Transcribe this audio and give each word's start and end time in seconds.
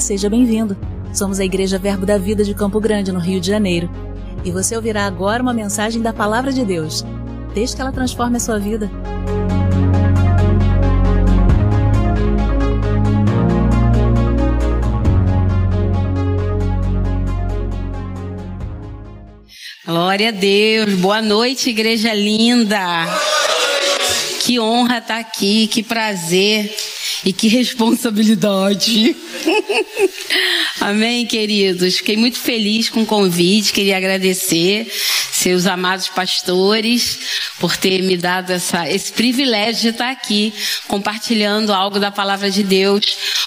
Seja 0.00 0.28
bem-vindo. 0.28 0.76
Somos 1.12 1.40
a 1.40 1.44
Igreja 1.44 1.78
Verbo 1.78 2.04
da 2.04 2.18
Vida 2.18 2.44
de 2.44 2.54
Campo 2.54 2.78
Grande, 2.78 3.10
no 3.10 3.18
Rio 3.18 3.40
de 3.40 3.46
Janeiro. 3.46 3.90
E 4.44 4.50
você 4.50 4.76
ouvirá 4.76 5.06
agora 5.06 5.42
uma 5.42 5.54
mensagem 5.54 6.02
da 6.02 6.12
Palavra 6.12 6.52
de 6.52 6.64
Deus. 6.64 7.04
Desde 7.54 7.74
que 7.74 7.82
ela 7.82 7.90
transforme 7.90 8.36
a 8.36 8.40
sua 8.40 8.58
vida. 8.58 8.90
Glória 19.86 20.28
a 20.28 20.32
Deus. 20.32 20.94
Boa 20.94 21.22
noite, 21.22 21.70
igreja 21.70 22.12
linda. 22.12 23.06
Que 24.40 24.60
honra 24.60 24.98
estar 24.98 25.18
aqui, 25.18 25.66
que 25.66 25.82
prazer 25.82 26.74
e 27.24 27.32
que 27.32 27.48
responsabilidade. 27.48 29.16
Amém, 30.80 31.26
queridos. 31.26 31.96
Fiquei 31.96 32.16
muito 32.16 32.38
feliz 32.38 32.88
com 32.88 33.02
o 33.02 33.06
convite, 33.06 33.72
queria 33.72 33.96
agradecer 33.96 34.90
seus 35.32 35.66
amados 35.66 36.08
pastores 36.08 37.18
por 37.58 37.76
ter 37.76 38.02
me 38.02 38.16
dado 38.16 38.50
essa, 38.52 38.88
esse 38.88 39.12
privilégio 39.12 39.82
de 39.82 39.88
estar 39.88 40.10
aqui 40.10 40.52
compartilhando 40.88 41.72
algo 41.72 41.98
da 41.98 42.10
palavra 42.10 42.50
de 42.50 42.62
Deus 42.62 43.04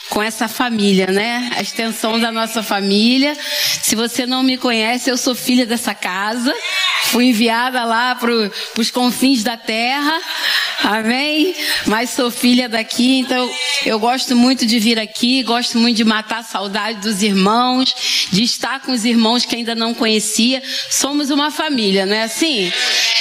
com 0.10 0.22
essa 0.22 0.48
família, 0.48 1.08
né? 1.08 1.50
A 1.56 1.62
extensão 1.62 2.20
da 2.20 2.32
nossa 2.32 2.64
família. 2.64 3.38
Se 3.82 3.96
você 3.96 4.26
não 4.26 4.44
me 4.44 4.58
conhece, 4.58 5.10
eu 5.10 5.18
sou 5.18 5.36
filha 5.36 5.66
dessa 5.66 5.94
casa. 5.94 6.54
Fui 7.12 7.26
enviada 7.26 7.84
lá 7.86 8.14
para 8.14 8.32
os 8.78 8.92
confins 8.92 9.44
da 9.44 9.58
terra. 9.58 10.20
Amém? 10.84 11.56
Mas 11.88 12.12
sou 12.12 12.32
filha 12.32 12.70
daqui, 12.70 13.20
então 13.20 13.50
eu 13.86 14.00
gosto 14.00 14.36
muito 14.36 14.66
de 14.66 14.80
vir 14.80 14.98
aqui, 15.00 15.44
gosto 15.44 15.78
muito 15.78 15.98
de 15.98 16.04
matar 16.04 16.40
a 16.40 16.44
saudade 16.44 17.02
dos 17.02 17.22
irmãos, 17.22 18.28
de 18.32 18.44
estar 18.44 18.80
com 18.82 18.92
os 18.92 19.06
irmãos 19.06 19.44
que 19.44 19.56
ainda 19.56 19.76
não 19.76 19.94
conhecia. 19.94 20.62
Somos 20.90 21.30
uma 21.32 21.52
família, 21.52 22.06
não 22.06 22.16
é 22.16 22.24
assim? 22.24 22.72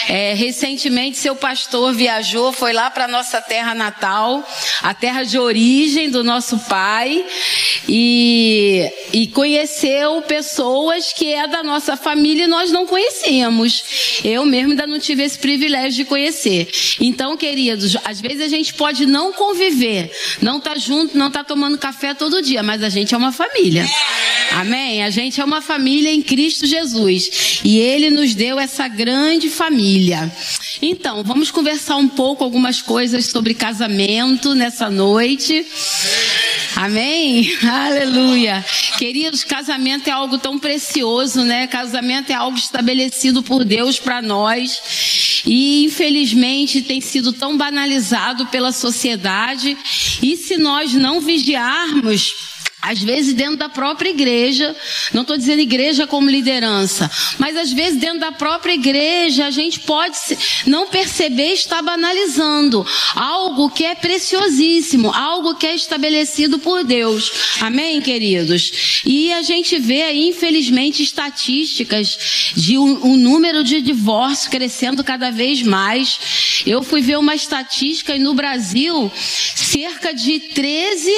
É, 0.09 0.35
recentemente 0.35 1.19
seu 1.19 1.35
pastor 1.35 1.93
viajou, 1.93 2.53
foi 2.53 2.73
lá 2.73 2.91
para 2.91 3.09
nossa 3.09 3.43
terra 3.43 3.75
natal, 3.75 4.47
a 4.83 4.95
terra 4.95 5.23
de 5.25 5.39
origem 5.39 6.11
do 6.11 6.23
nosso 6.23 6.59
pai, 6.61 7.25
e, 7.89 8.91
e 9.13 9.27
conheceu 9.29 10.23
pessoas 10.23 11.13
que 11.13 11.33
é 11.33 11.47
da 11.47 11.63
nossa 11.63 11.97
família 11.97 12.45
e 12.45 12.49
nós 12.49 12.71
não 12.71 12.87
conhecíamos. 12.87 13.78
Eu 14.25 14.45
mesmo 14.45 14.71
ainda 14.71 14.87
não 14.87 14.99
tive 14.99 15.23
esse 15.23 15.39
privilégio 15.39 15.93
de 15.93 16.05
conhecer. 16.05 16.69
Então, 17.01 17.37
queridos, 17.37 17.97
às 18.05 18.21
vezes 18.21 18.43
a 18.43 18.49
gente 18.49 18.75
pode 18.75 19.07
não 19.07 19.33
conviver, 19.33 20.11
não 20.41 20.61
tá 20.61 20.77
junto, 20.77 21.17
não 21.17 21.31
tá 21.31 21.45
tomando 21.45 21.79
café 21.79 22.15
todo 22.15 22.43
dia, 22.43 22.63
mas 22.63 22.83
a 22.83 22.89
gente 22.89 23.15
é 23.15 23.17
uma 23.17 23.33
família. 23.33 23.89
Amém? 24.53 25.05
A 25.05 25.11
gente 25.11 25.41
é 25.41 25.45
uma 25.45 25.61
família 25.61 26.11
em 26.13 26.23
Cristo 26.23 26.67
Jesus. 26.67 27.61
E 27.65 27.79
Ele 27.79 28.11
nos 28.11 28.35
deu 28.35 28.59
essa 28.59 28.89
grande 28.89 29.49
família. 29.49 30.31
Então, 30.81 31.23
vamos 31.23 31.51
conversar 31.51 31.97
um 31.97 32.09
pouco 32.09 32.45
algumas 32.45 32.81
coisas 32.81 33.27
sobre 33.27 33.55
casamento 33.55 34.55
nessa 34.55 34.89
noite. 34.91 35.67
Amém? 36.79 37.59
Aleluia. 37.69 38.65
Queridos, 38.99 39.43
casamento 39.43 40.07
é 40.07 40.13
algo 40.13 40.39
tão 40.39 40.61
precioso, 40.61 41.43
né? 41.43 41.67
Casamento 41.67 42.31
é 42.31 42.35
algo 42.35 42.57
estabelecido 42.57 43.43
por 43.43 43.65
Deus 43.65 43.99
para 43.99 44.23
nós. 44.23 45.43
E 45.45 45.85
infelizmente 45.85 46.81
tem 46.81 47.01
sido 47.01 47.33
tão 47.33 47.57
banalizado 47.57 48.47
pela 48.47 48.71
sociedade. 48.71 49.77
E 50.23 50.37
se 50.37 50.57
nós 50.57 50.95
não 50.95 51.21
vigiarmos, 51.21 52.33
às 52.81 53.03
vezes 53.03 53.35
dentro 53.35 53.57
da 53.57 53.69
própria 53.69 54.11
igreja, 54.11 54.75
não 55.13 55.23
estou 55.23 55.37
dizendo 55.37 55.61
igreja 55.61 56.07
como 56.07 56.31
liderança, 56.31 57.11
mas 57.39 57.57
às 57.57 57.73
vezes 57.73 57.99
dentro 57.99 58.21
da 58.21 58.31
própria 58.31 58.73
igreja 58.73 59.47
a 59.47 59.51
gente 59.51 59.81
pode 59.81 60.17
não 60.67 60.87
perceber 60.87 61.53
estar 61.53 61.83
banalizando 61.83 62.87
algo 63.15 63.69
que 63.69 63.85
é 63.85 63.95
preciosíssimo, 63.95 65.11
algo 65.13 65.57
que 65.57 65.67
é 65.67 65.75
estabelecido 65.75 66.59
por 66.61 66.85
Deus. 66.85 67.33
Amém, 67.61 68.01
queridos? 68.01 69.03
E 69.05 69.33
a 69.33 69.43
gente 69.43 69.79
vê 69.79 70.03
aí, 70.03 70.29
infelizmente, 70.29 71.03
estatísticas 71.03 72.53
de 72.55 72.79
um, 72.79 73.07
um 73.07 73.17
número 73.17 73.65
de 73.65 73.81
divórcios 73.81 74.49
crescendo 74.49 75.03
cada 75.03 75.31
vez 75.31 75.63
mais. 75.63 76.63
Eu 76.65 76.83
fui 76.83 77.01
ver 77.01 77.19
uma 77.19 77.35
estatística 77.35 78.15
e 78.15 78.19
no 78.19 78.35
Brasil, 78.35 79.11
cerca 79.15 80.15
de 80.15 80.39
13 80.39 81.11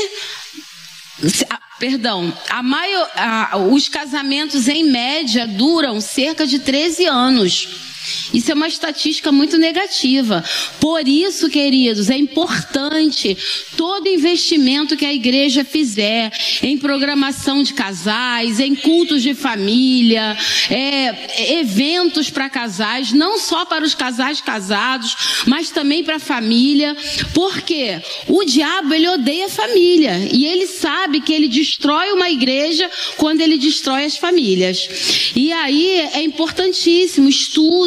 perdão, 1.79 2.33
a 2.49 2.63
maior, 2.63 3.11
a, 3.15 3.57
os 3.57 3.89
casamentos 3.89 4.69
em 4.69 4.85
média 4.85 5.47
duram 5.47 6.01
cerca 6.01 6.47
de 6.47 6.59
13 6.59 7.07
anos. 7.07 7.90
Isso 8.33 8.51
é 8.51 8.55
uma 8.55 8.69
estatística 8.69 9.31
muito 9.33 9.59
negativa. 9.59 10.45
Por 10.81 11.07
isso, 11.07 11.49
queridos, 11.49 12.11
é 12.11 12.17
importante 12.17 13.37
todo 13.77 14.09
investimento 14.09 14.97
que 14.97 15.05
a 15.05 15.13
igreja 15.13 15.65
fizer 15.65 16.33
em 16.63 16.79
programação 16.79 17.63
de 17.63 17.75
casais, 17.75 18.61
em 18.61 18.75
cultos 18.75 19.23
de 19.23 19.35
família, 19.35 20.37
é, 20.71 21.59
eventos 21.59 22.31
para 22.31 22.49
casais, 22.49 23.13
não 23.13 23.39
só 23.39 23.65
para 23.65 23.85
os 23.85 23.95
casais 23.95 24.41
casados, 24.41 25.45
mas 25.47 25.71
também 25.71 26.05
para 26.05 26.17
a 26.17 26.21
família, 26.21 26.97
porque 27.35 28.01
o 28.29 28.45
diabo 28.45 28.95
ele 28.95 29.09
odeia 29.09 29.47
a 29.47 29.51
família 29.51 30.29
e 30.33 30.47
ele 30.47 30.67
sabe 30.67 31.21
que 31.21 31.33
ele 31.33 31.49
destrói 31.49 32.13
uma 32.13 32.31
igreja 32.31 32.91
quando 33.17 33.41
ele 33.41 33.59
destrói 33.59 34.05
as 34.05 34.17
famílias. 34.17 35.33
E 35.35 35.53
aí 35.53 36.01
é 36.15 36.23
importantíssimo 36.23 37.29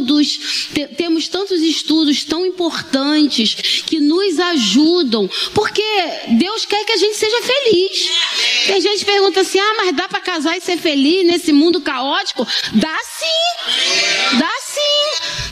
estudos 0.04 0.68
temos 0.98 1.28
tantos 1.28 1.62
estudos 1.62 2.24
tão 2.24 2.46
importantes 2.46 3.84
que 3.86 4.00
nos 4.00 4.40
ajudam, 4.40 5.30
porque 5.54 5.84
Deus 6.38 6.66
quer 6.66 6.84
que 6.86 6.92
a 6.92 6.98
gente 6.98 7.16
seja 7.18 7.42
feliz. 7.42 8.10
Tem 8.68 8.82
gente 8.82 9.00
que 9.00 9.06
pergunta 9.06 9.42
assim: 9.42 9.60
ah, 9.60 9.74
mas 9.78 9.96
dá 9.96 10.08
para 10.08 10.20
casar 10.20 10.58
e 10.58 10.62
ser 10.62 10.78
feliz 10.78 11.26
nesse 11.26 11.54
mundo 11.54 11.82
caótico? 11.82 12.46
Dá 12.74 12.98
sim, 13.04 14.38
dá 14.38 14.52
sim. 14.66 14.73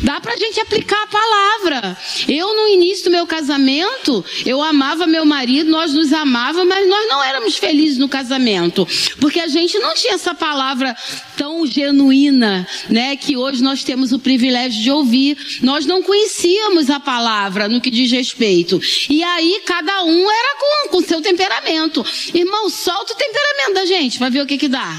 Dá 0.01 0.19
pra 0.19 0.35
gente 0.35 0.59
aplicar 0.59 1.03
a 1.03 1.07
palavra. 1.07 1.97
Eu, 2.27 2.55
no 2.55 2.67
início 2.67 3.05
do 3.05 3.11
meu 3.11 3.27
casamento, 3.27 4.23
eu 4.45 4.61
amava 4.61 5.05
meu 5.05 5.25
marido, 5.25 5.69
nós 5.69 5.93
nos 5.93 6.11
amávamos, 6.11 6.67
mas 6.67 6.87
nós 6.87 7.07
não 7.07 7.23
éramos 7.23 7.57
felizes 7.57 7.97
no 7.97 8.09
casamento. 8.09 8.87
Porque 9.19 9.39
a 9.39 9.47
gente 9.47 9.77
não 9.79 9.93
tinha 9.93 10.13
essa 10.13 10.33
palavra 10.33 10.95
tão 11.37 11.65
genuína, 11.65 12.67
né? 12.89 13.15
Que 13.15 13.37
hoje 13.37 13.61
nós 13.61 13.83
temos 13.83 14.11
o 14.11 14.19
privilégio 14.19 14.81
de 14.81 14.91
ouvir. 14.91 15.37
Nós 15.61 15.85
não 15.85 16.01
conhecíamos 16.01 16.89
a 16.89 16.99
palavra 16.99 17.67
no 17.67 17.81
que 17.81 17.91
diz 17.91 18.11
respeito. 18.11 18.79
E 19.09 19.23
aí, 19.23 19.61
cada 19.65 20.03
um 20.03 20.31
era 20.31 20.55
com, 20.59 20.89
com 20.89 21.01
seu 21.01 21.21
temperamento. 21.21 22.05
Irmão, 22.33 22.69
solta 22.69 23.13
o 23.13 23.15
temperamento 23.15 23.73
da 23.73 23.85
gente, 23.85 24.19
vai 24.19 24.29
ver 24.29 24.41
o 24.41 24.45
que 24.45 24.57
que 24.57 24.67
dá. 24.67 24.89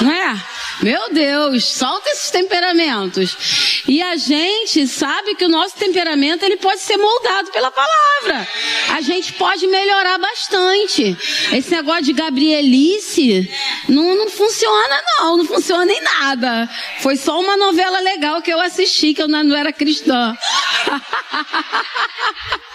Não 0.00 0.10
é? 0.10 0.61
Meu 0.82 1.12
Deus, 1.12 1.64
solta 1.64 2.10
esses 2.10 2.30
temperamentos. 2.30 3.82
E 3.86 4.02
a 4.02 4.16
gente 4.16 4.88
sabe 4.88 5.36
que 5.36 5.44
o 5.44 5.48
nosso 5.48 5.76
temperamento 5.76 6.44
ele 6.44 6.56
pode 6.56 6.80
ser 6.80 6.96
moldado 6.96 7.52
pela 7.52 7.70
palavra. 7.70 8.48
A 8.90 9.00
gente 9.00 9.32
pode 9.34 9.66
melhorar 9.68 10.18
bastante. 10.18 11.16
Esse 11.52 11.70
negócio 11.70 12.02
de 12.02 12.12
Gabrielice 12.12 13.48
não, 13.88 14.16
não 14.16 14.28
funciona 14.28 15.02
não, 15.18 15.36
não 15.36 15.44
funciona 15.44 15.92
em 15.92 16.02
nada. 16.02 16.68
Foi 16.98 17.16
só 17.16 17.40
uma 17.40 17.56
novela 17.56 18.00
legal 18.00 18.42
que 18.42 18.52
eu 18.52 18.60
assisti 18.60 19.14
que 19.14 19.22
eu 19.22 19.28
não 19.28 19.56
era 19.56 19.72
cristã. 19.72 20.36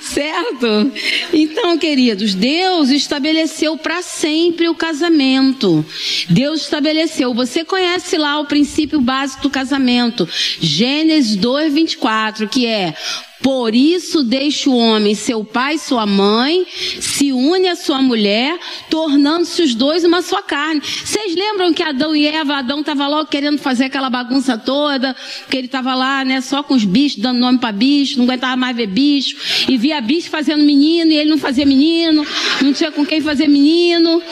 Certo? 0.00 0.92
Então, 1.32 1.76
queridos, 1.76 2.34
Deus 2.34 2.90
estabeleceu 2.90 3.76
para 3.76 4.02
sempre 4.02 4.68
o 4.68 4.74
casamento. 4.74 5.84
Deus 6.28 6.62
estabeleceu. 6.62 7.34
Você 7.34 7.64
conhece 7.64 8.16
lá 8.16 8.38
o 8.38 8.46
princípio 8.46 9.00
básico 9.00 9.42
do 9.42 9.50
casamento. 9.50 10.28
Gênesis 10.60 11.36
2, 11.36 11.74
24, 11.74 12.48
que 12.48 12.66
é 12.66 12.94
por 13.42 13.74
isso 13.74 14.22
deixa 14.22 14.70
o 14.70 14.76
homem 14.76 15.14
seu 15.14 15.44
pai 15.44 15.74
e 15.74 15.78
sua 15.78 16.06
mãe, 16.06 16.64
se 17.00 17.32
une 17.32 17.68
à 17.68 17.76
sua 17.76 18.00
mulher, 18.00 18.58
tornando-se 18.88 19.62
os 19.62 19.74
dois 19.74 20.04
uma 20.04 20.22
só 20.22 20.40
carne. 20.42 20.80
Vocês 20.80 21.34
lembram 21.34 21.72
que 21.72 21.82
Adão 21.82 22.14
e 22.14 22.26
Eva, 22.26 22.56
Adão 22.56 22.80
estava 22.80 23.08
logo 23.08 23.28
querendo 23.28 23.58
fazer 23.58 23.86
aquela 23.86 24.08
bagunça 24.08 24.56
toda, 24.56 25.14
que 25.50 25.56
ele 25.56 25.66
estava 25.66 25.94
lá, 25.94 26.24
né, 26.24 26.40
só 26.40 26.62
com 26.62 26.74
os 26.74 26.84
bichos, 26.84 27.20
dando 27.20 27.40
nome 27.40 27.58
para 27.58 27.72
bicho, 27.72 28.18
não 28.18 28.24
aguentava 28.24 28.56
mais 28.56 28.76
ver 28.76 28.86
bicho, 28.86 29.36
e 29.68 29.76
via 29.76 30.00
bicho 30.00 30.30
fazendo 30.30 30.62
menino, 30.62 31.10
e 31.10 31.16
ele 31.16 31.30
não 31.30 31.38
fazia 31.38 31.66
menino, 31.66 32.24
não 32.60 32.72
tinha 32.72 32.92
com 32.92 33.04
quem 33.04 33.20
fazer 33.20 33.48
menino. 33.48 34.22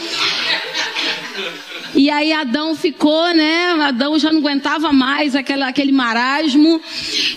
E 1.95 2.09
aí 2.09 2.33
Adão 2.33 2.77
ficou, 2.77 3.35
né? 3.35 3.73
Adão 3.83 4.19
já 4.19 4.33
não 4.33 4.39
aguentava 4.41 4.93
mais 4.93 5.35
aquele, 5.35 5.63
aquele 5.65 5.93
marasmo. 5.93 6.81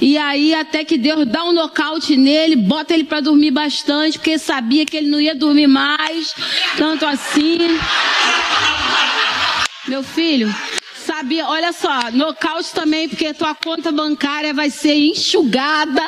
E 0.05 0.17
aí 0.17 0.53
até 0.53 0.83
que 0.83 0.97
Deus 0.97 1.25
dá 1.25 1.45
um 1.45 1.53
nocaute 1.53 2.17
nele, 2.17 2.57
bota 2.57 2.93
ele 2.93 3.05
para 3.05 3.21
dormir 3.21 3.51
bastante, 3.51 4.19
porque 4.19 4.37
sabia 4.37 4.85
que 4.85 4.97
ele 4.97 5.07
não 5.07 5.21
ia 5.21 5.33
dormir 5.33 5.67
mais, 5.67 6.35
tanto 6.75 7.05
assim. 7.05 7.57
Meu 9.87 10.03
filho, 10.03 10.53
sabia, 11.03 11.47
olha 11.47 11.73
só, 11.73 12.11
nocaute 12.11 12.73
também, 12.73 13.09
porque 13.09 13.33
tua 13.33 13.53
conta 13.53 13.91
bancária 13.91 14.53
vai 14.53 14.69
ser 14.69 14.95
enxugada, 14.95 16.01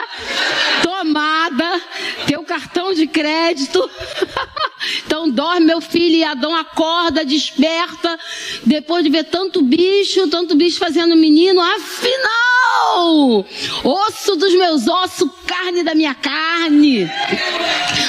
tomada, 0.81 1.81
teu 2.25 2.43
cartão 2.43 2.93
de 2.93 3.05
crédito. 3.05 3.89
então 5.05 5.29
dorme, 5.29 5.65
meu 5.65 5.81
filho, 5.81 6.15
e 6.15 6.23
Adão 6.23 6.55
acorda, 6.55 7.25
desperta, 7.25 8.17
depois 8.65 9.03
de 9.03 9.09
ver 9.09 9.25
tanto 9.25 9.61
bicho, 9.61 10.27
tanto 10.29 10.55
bicho 10.55 10.79
fazendo 10.79 11.15
menino, 11.15 11.61
afinal, 11.61 13.45
osso 13.83 14.35
dos 14.37 14.53
meus 14.55 14.87
ossos, 14.87 15.29
carne 15.45 15.83
da 15.83 15.93
minha 15.93 16.15
carne. 16.15 17.11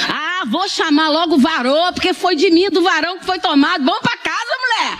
Ah, 0.09 0.43
vou 0.47 0.67
chamar 0.69 1.09
logo 1.09 1.35
o 1.35 1.39
varô, 1.39 1.91
porque 1.93 2.13
foi 2.13 2.35
de 2.35 2.49
mim, 2.49 2.69
do 2.69 2.81
varão 2.81 3.19
que 3.19 3.25
foi 3.25 3.39
tomado. 3.39 3.83
Vamos 3.83 4.01
pra 4.01 4.17
casa, 4.17 4.56
mulher. 4.77 4.97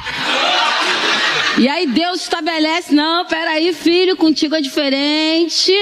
E 1.59 1.68
aí 1.68 1.88
Deus 1.88 2.21
estabelece, 2.21 2.94
não, 2.94 3.25
peraí, 3.25 3.74
filho, 3.74 4.15
contigo 4.15 4.53
é 4.53 4.62
diferente. 4.62 5.74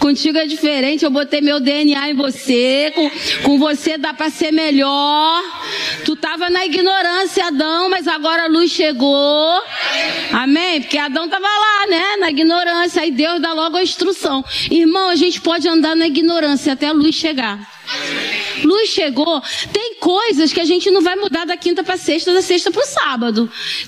Contigo 0.00 0.36
é 0.36 0.46
diferente. 0.46 1.04
Eu 1.04 1.12
botei 1.12 1.40
meu 1.40 1.60
DNA 1.60 2.10
em 2.10 2.14
você. 2.14 2.92
Com, 2.92 3.10
com 3.44 3.58
você 3.58 3.96
dá 3.96 4.12
para 4.12 4.30
ser 4.30 4.50
melhor. 4.50 5.40
Tu 6.04 6.16
tava 6.16 6.50
na 6.50 6.66
ignorância, 6.66 7.46
Adão, 7.46 7.88
mas 7.88 8.08
agora 8.08 8.44
a 8.44 8.48
luz 8.48 8.72
chegou. 8.72 9.62
Amém? 10.32 10.80
Porque 10.80 10.98
Adão 10.98 11.28
tava 11.28 11.46
lá, 11.46 11.86
né? 11.86 12.16
Na 12.18 12.30
ignorância. 12.30 13.02
Aí 13.02 13.12
Deus 13.12 13.40
dá 13.40 13.52
logo 13.52 13.76
a 13.76 13.82
instrução. 13.82 14.44
Irmão, 14.72 15.08
a 15.08 15.14
gente 15.14 15.40
pode 15.40 15.68
andar 15.68 15.94
na 15.94 16.08
ignorância 16.08 16.72
até 16.72 16.88
a 16.88 16.92
luz 16.92 17.14
chegar. 17.14 17.60
Luz 18.64 18.90
chegou. 18.90 19.40
Tem 19.72 19.96
coisas 20.00 20.52
que 20.52 20.60
a 20.60 20.64
gente 20.64 20.90
não 20.90 21.00
vai 21.00 21.16
mudar 21.16 21.44
da 21.44 21.56
quinta 21.56 21.84
para 21.84 21.96
sexta, 21.96 22.32
da 22.32 22.42
sexta 22.42 22.70
para 22.70 22.82
o 22.82 22.86
sábado. 22.86 23.31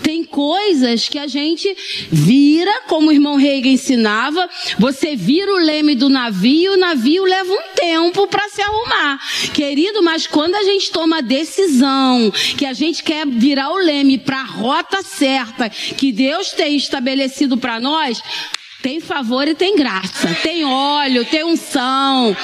Tem 0.02 0.24
coisas 0.24 1.08
que 1.08 1.18
a 1.18 1.26
gente 1.26 1.74
vira, 2.10 2.82
como 2.88 3.08
o 3.08 3.12
irmão 3.12 3.36
Reiga 3.36 3.68
ensinava, 3.68 4.48
você 4.78 5.14
vira 5.14 5.52
o 5.52 5.58
leme 5.58 5.94
do 5.94 6.08
navio, 6.08 6.74
o 6.74 6.76
navio 6.76 7.24
leva 7.24 7.52
um 7.52 7.74
tempo 7.74 8.26
para 8.26 8.48
se 8.48 8.62
arrumar. 8.62 9.20
Querido, 9.52 10.02
mas 10.02 10.26
quando 10.26 10.54
a 10.54 10.62
gente 10.62 10.90
toma 10.90 11.18
a 11.18 11.20
decisão 11.20 12.32
que 12.56 12.66
a 12.66 12.72
gente 12.72 13.02
quer 13.02 13.26
virar 13.26 13.70
o 13.70 13.78
leme 13.78 14.18
para 14.18 14.40
a 14.40 14.44
rota 14.44 15.02
certa 15.02 15.68
que 15.68 16.12
Deus 16.12 16.50
tem 16.52 16.76
estabelecido 16.76 17.56
para 17.56 17.80
nós, 17.80 18.22
tem 18.84 19.00
favor 19.00 19.48
e 19.48 19.54
tem 19.54 19.74
graça. 19.76 20.28
Tem 20.42 20.62
óleo, 20.62 21.24
tem 21.24 21.42
unção. 21.42 22.36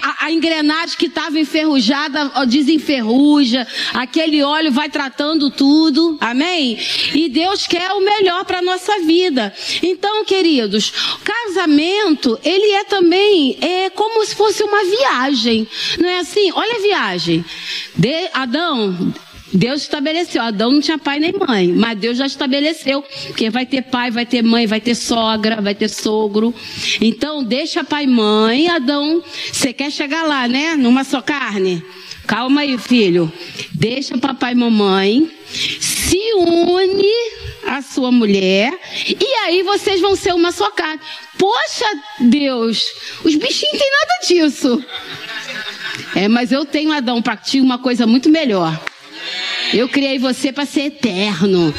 A, 0.00 0.24
a 0.24 0.32
engrenagem 0.32 0.96
que 0.96 1.04
estava 1.04 1.38
enferrujada 1.38 2.32
desenferruja. 2.46 3.66
Aquele 3.92 4.42
óleo 4.42 4.72
vai 4.72 4.88
tratando 4.88 5.50
tudo. 5.50 6.16
Amém? 6.18 6.78
E 7.12 7.28
Deus 7.28 7.66
quer 7.66 7.92
o 7.92 8.00
melhor 8.00 8.46
para 8.46 8.62
nossa 8.62 9.00
vida. 9.00 9.52
Então, 9.82 10.24
queridos, 10.24 10.90
casamento, 11.22 12.40
ele 12.42 12.72
é 12.72 12.84
também 12.84 13.58
é 13.60 13.90
como 13.90 14.24
se 14.24 14.34
fosse 14.34 14.62
uma 14.62 14.82
viagem. 14.82 15.68
Não 15.98 16.08
é 16.08 16.20
assim? 16.20 16.50
Olha 16.54 16.74
a 16.74 16.80
viagem. 16.80 17.44
De, 17.94 18.30
Adão, 18.32 19.12
Deus 19.52 19.82
estabeleceu. 19.82 20.42
Adão 20.42 20.72
não 20.72 20.80
tinha 20.80 20.98
pai 20.98 21.18
nem 21.18 21.32
mãe, 21.32 21.68
mas 21.68 21.98
Deus 21.98 22.16
já 22.18 22.26
estabeleceu. 22.26 23.02
Porque 23.26 23.50
vai 23.50 23.66
ter 23.66 23.82
pai, 23.82 24.10
vai 24.10 24.24
ter 24.24 24.42
mãe, 24.42 24.66
vai 24.66 24.80
ter 24.80 24.94
sogra, 24.94 25.60
vai 25.60 25.74
ter 25.74 25.88
sogro. 25.88 26.54
Então, 27.00 27.44
deixa 27.44 27.84
pai 27.84 28.04
e 28.04 28.06
mãe, 28.06 28.68
Adão. 28.68 29.22
Você 29.52 29.72
quer 29.72 29.90
chegar 29.90 30.24
lá, 30.24 30.48
né? 30.48 30.76
Numa 30.76 31.04
só 31.04 31.20
carne? 31.20 31.84
Calma 32.26 32.62
aí, 32.62 32.78
filho. 32.78 33.30
Deixa 33.72 34.16
papai 34.16 34.52
e 34.52 34.56
mamãe. 34.56 35.30
Se 35.80 36.18
une 36.34 37.12
a 37.66 37.82
sua 37.82 38.10
mulher. 38.10 38.72
E 39.06 39.26
aí 39.44 39.62
vocês 39.62 40.00
vão 40.00 40.16
ser 40.16 40.34
uma 40.34 40.52
só 40.52 40.70
carne. 40.70 41.00
Poxa, 41.38 41.86
Deus, 42.20 42.86
os 43.24 43.34
bichinhos 43.34 43.78
têm 43.78 43.90
nada 43.90 44.26
disso. 44.26 44.84
É, 46.14 46.28
mas 46.28 46.52
eu 46.52 46.64
tenho, 46.64 46.92
Adão, 46.92 47.20
para 47.20 47.36
ti 47.36 47.60
uma 47.60 47.78
coisa 47.78 48.06
muito 48.06 48.28
melhor. 48.28 48.80
Eu 49.72 49.88
criei 49.88 50.18
você 50.18 50.52
para 50.52 50.66
ser 50.66 50.82
eterno. 50.82 51.74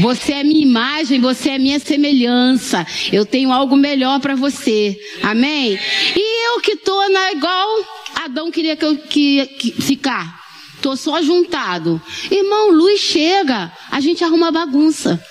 Você 0.00 0.32
é 0.32 0.44
minha 0.44 0.62
imagem, 0.62 1.20
você 1.20 1.50
é 1.50 1.58
minha 1.58 1.78
semelhança. 1.78 2.86
Eu 3.12 3.26
tenho 3.26 3.52
algo 3.52 3.76
melhor 3.76 4.20
para 4.20 4.34
você. 4.34 4.96
Amém? 5.22 5.78
E 6.16 6.46
eu 6.48 6.60
que 6.60 6.76
tô 6.76 7.08
na 7.08 7.32
igual 7.32 8.02
Adão 8.24 8.50
queria 8.50 8.76
que 8.76 8.84
eu 8.84 8.96
que, 8.96 9.46
que 9.46 9.82
ficar. 9.82 10.40
Tô 10.80 10.96
só 10.96 11.22
juntado. 11.22 12.00
Irmão, 12.30 12.70
luz 12.70 13.00
chega, 13.00 13.72
a 13.90 14.00
gente 14.00 14.22
arruma 14.24 14.50
bagunça. 14.50 15.22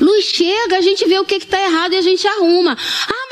Luz 0.00 0.24
chega, 0.24 0.78
a 0.78 0.80
gente 0.80 1.06
vê 1.06 1.18
o 1.18 1.24
que 1.24 1.34
está 1.34 1.60
errado 1.60 1.92
e 1.92 1.96
a 1.96 2.02
gente 2.02 2.26
arruma. 2.26 2.76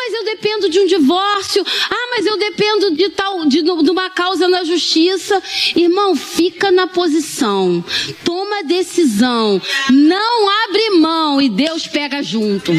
Mas 0.06 0.14
eu 0.14 0.24
dependo 0.24 0.68
de 0.68 0.78
um 0.78 0.86
divórcio. 0.86 1.66
Ah, 1.90 2.08
mas 2.12 2.24
eu 2.24 2.38
dependo 2.38 2.92
de 2.92 3.08
tal, 3.08 3.44
de, 3.44 3.60
de 3.60 3.90
uma 3.90 4.08
causa 4.08 4.46
na 4.46 4.62
justiça. 4.62 5.42
Irmão, 5.74 6.14
fica 6.14 6.70
na 6.70 6.86
posição. 6.86 7.84
Toma 8.24 8.62
decisão. 8.62 9.60
Não 9.90 10.48
abre 10.64 10.90
mão 10.90 11.42
e 11.42 11.48
Deus 11.48 11.88
pega 11.88 12.22
junto. 12.22 12.70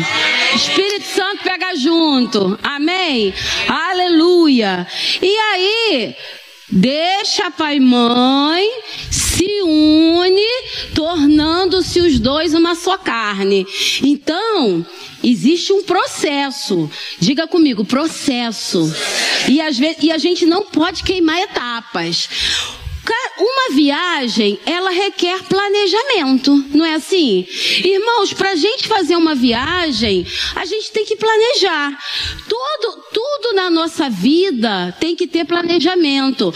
Espírito 0.55 1.05
Santo 1.07 1.43
pega 1.43 1.75
junto. 1.75 2.57
Amém? 2.63 3.33
Aleluia. 3.67 4.87
E 5.21 5.37
aí, 5.37 6.15
Deixa 6.69 7.49
pai 7.49 7.77
e 7.77 7.79
mãe, 7.79 8.69
se 9.09 9.61
une, 9.63 10.41
tornando-se 10.93 12.01
os 12.01 12.19
dois 12.19 12.53
uma 12.53 12.75
só 12.75 12.97
carne. 12.97 13.65
Então, 14.03 14.85
existe 15.23 15.73
um 15.73 15.83
processo. 15.83 16.89
Diga 17.19 17.47
comigo, 17.47 17.85
processo. 17.85 18.93
E, 19.47 19.61
às 19.61 19.77
vezes, 19.77 20.03
e 20.03 20.11
a 20.11 20.17
gente 20.17 20.45
não 20.45 20.65
pode 20.65 21.03
queimar 21.03 21.37
etapas 21.39 22.76
uma 23.39 23.75
viagem, 23.75 24.59
ela 24.65 24.89
requer 24.89 25.43
planejamento, 25.43 26.65
não 26.73 26.85
é 26.85 26.95
assim? 26.95 27.45
Irmãos, 27.83 28.33
para 28.33 28.51
a 28.51 28.55
gente 28.55 28.87
fazer 28.87 29.15
uma 29.15 29.35
viagem, 29.35 30.25
a 30.55 30.65
gente 30.65 30.91
tem 30.91 31.05
que 31.05 31.15
planejar. 31.15 31.97
Tudo, 32.47 33.03
tudo 33.13 33.55
na 33.55 33.69
nossa 33.69 34.09
vida 34.09 34.95
tem 34.99 35.15
que 35.15 35.27
ter 35.27 35.45
planejamento. 35.45 36.53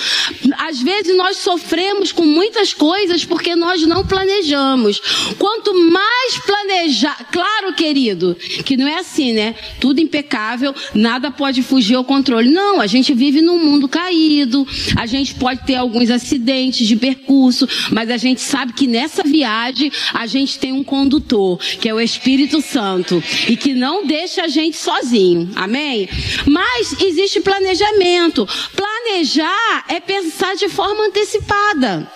Às 0.58 0.82
vezes 0.82 1.16
nós 1.16 1.38
sofremos 1.38 2.12
com 2.12 2.24
muitas 2.24 2.74
coisas 2.74 3.24
porque 3.26 3.56
nós 3.56 3.82
não 3.84 4.06
planejamos. 4.06 5.00
Quanto 5.38 5.74
mais 5.74 6.38
planejar, 6.46 7.28
claro, 7.32 7.74
querido, 7.74 8.36
que 8.66 8.76
não 8.76 8.88
é 8.88 9.00
assim, 9.00 9.34
né? 9.34 9.56
Tudo 9.80 10.00
impecável, 10.00 10.74
nada 10.94 11.30
pode 11.30 11.62
fugir 11.62 11.96
ao 11.96 12.04
controle. 12.04 12.50
Não, 12.50 12.82
a 12.82 12.88
gente 12.88 13.14
vive 13.14 13.42
num 13.42 13.58
mundo 13.58 13.88
caído, 13.88 14.68
a 14.98 15.06
gente 15.06 15.36
pode 15.36 15.66
ter 15.66 15.76
alguns 15.76 16.10
acidentes 16.10 16.71
acidentes 16.72 16.88
de 16.88 16.96
percurso, 16.96 17.68
mas 17.92 18.10
a 18.10 18.18
gente 18.18 18.42
sabe 18.42 18.74
que 18.74 18.88
nessa 18.88 19.24
viagem 19.24 19.92
a 20.14 20.26
gente 20.26 20.58
tem 20.58 20.72
um 20.72 20.84
condutor, 20.84 21.60
que 21.60 21.88
é 21.88 21.94
o 21.94 22.00
Espírito 22.00 22.62
Santo, 22.62 23.22
e 23.48 23.58
que 23.58 23.74
não 23.74 24.06
deixa 24.06 24.44
a 24.44 24.48
gente 24.48 24.78
sozinho. 24.78 25.52
Amém? 25.56 26.10
Mas 26.48 27.00
existe 27.02 27.42
planejamento. 27.42 28.48
Planejar 28.76 29.86
é 29.90 30.00
pensar 30.00 30.56
de 30.56 30.70
forma 30.70 31.06
antecipada. 31.06 32.10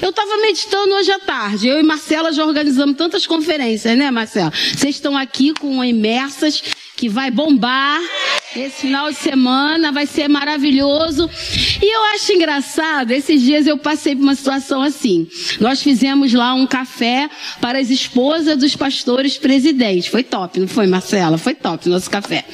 Eu 0.00 0.10
estava 0.10 0.38
meditando 0.38 0.94
hoje 0.94 1.10
à 1.10 1.18
tarde. 1.18 1.68
Eu 1.68 1.78
e 1.78 1.82
Marcela 1.82 2.32
já 2.32 2.44
organizamos 2.44 2.96
tantas 2.96 3.26
conferências, 3.26 3.96
né, 3.96 4.10
Marcela? 4.10 4.50
Vocês 4.50 4.96
estão 4.96 5.16
aqui 5.16 5.52
com 5.52 5.84
imersas 5.84 6.62
que 6.98 7.08
vai 7.08 7.30
bombar 7.30 8.00
esse 8.56 8.82
final 8.82 9.08
de 9.10 9.16
semana, 9.16 9.92
vai 9.92 10.04
ser 10.04 10.26
maravilhoso. 10.28 11.30
E 11.80 11.94
eu 11.94 12.02
acho 12.14 12.32
engraçado, 12.32 13.12
esses 13.12 13.40
dias 13.40 13.66
eu 13.66 13.78
passei 13.78 14.16
por 14.16 14.22
uma 14.22 14.34
situação 14.34 14.82
assim. 14.82 15.28
Nós 15.60 15.82
fizemos 15.82 16.32
lá 16.32 16.54
um 16.54 16.66
café 16.66 17.30
para 17.60 17.78
as 17.78 17.88
esposas 17.88 18.56
dos 18.56 18.74
pastores 18.74 19.38
presidentes. 19.38 20.08
Foi 20.08 20.24
top, 20.24 20.58
não 20.58 20.66
foi, 20.66 20.86
Marcela? 20.86 21.38
Foi 21.38 21.54
top 21.54 21.88
nosso 21.88 22.10
café. 22.10 22.44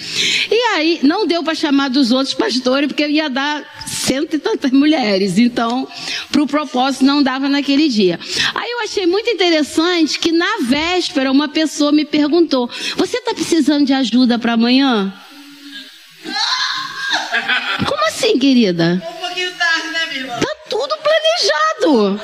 E 0.51 0.75
aí, 0.75 1.01
não 1.03 1.27
deu 1.27 1.43
para 1.43 1.55
chamar 1.55 1.89
dos 1.89 2.13
outros 2.13 2.35
pastores, 2.35 2.89
porque 2.89 3.07
ia 3.09 3.31
dar 3.31 3.65
cento 3.87 4.37
e 4.37 4.39
tantas 4.39 4.73
mulheres. 4.73 5.39
Então, 5.39 5.89
para 6.31 6.43
o 6.43 6.47
propósito, 6.47 7.05
não 7.05 7.23
dava 7.23 7.49
naquele 7.49 7.89
dia. 7.89 8.19
Aí 8.55 8.71
eu 8.71 8.83
achei 8.83 9.07
muito 9.07 9.31
interessante 9.31 10.19
que 10.19 10.33
na 10.33 10.59
véspera 10.63 11.31
uma 11.31 11.49
pessoa 11.49 11.93
me 11.93 12.05
perguntou: 12.05 12.69
Você 12.97 13.19
está 13.19 13.33
precisando 13.33 13.87
de 13.87 13.93
ajuda 13.93 14.34
para 14.39 14.55
amanhã? 14.55 15.13
Como 17.87 18.05
assim, 18.07 18.39
querida? 18.39 19.03
Um 19.05 19.21
pouquinho 19.21 19.53
tarde, 19.55 19.89
né, 19.89 20.07
minha 20.07 20.21
irmã? 20.21 20.39
Tá 20.41 20.55
tudo 20.69 20.95
planejado. 20.97 22.21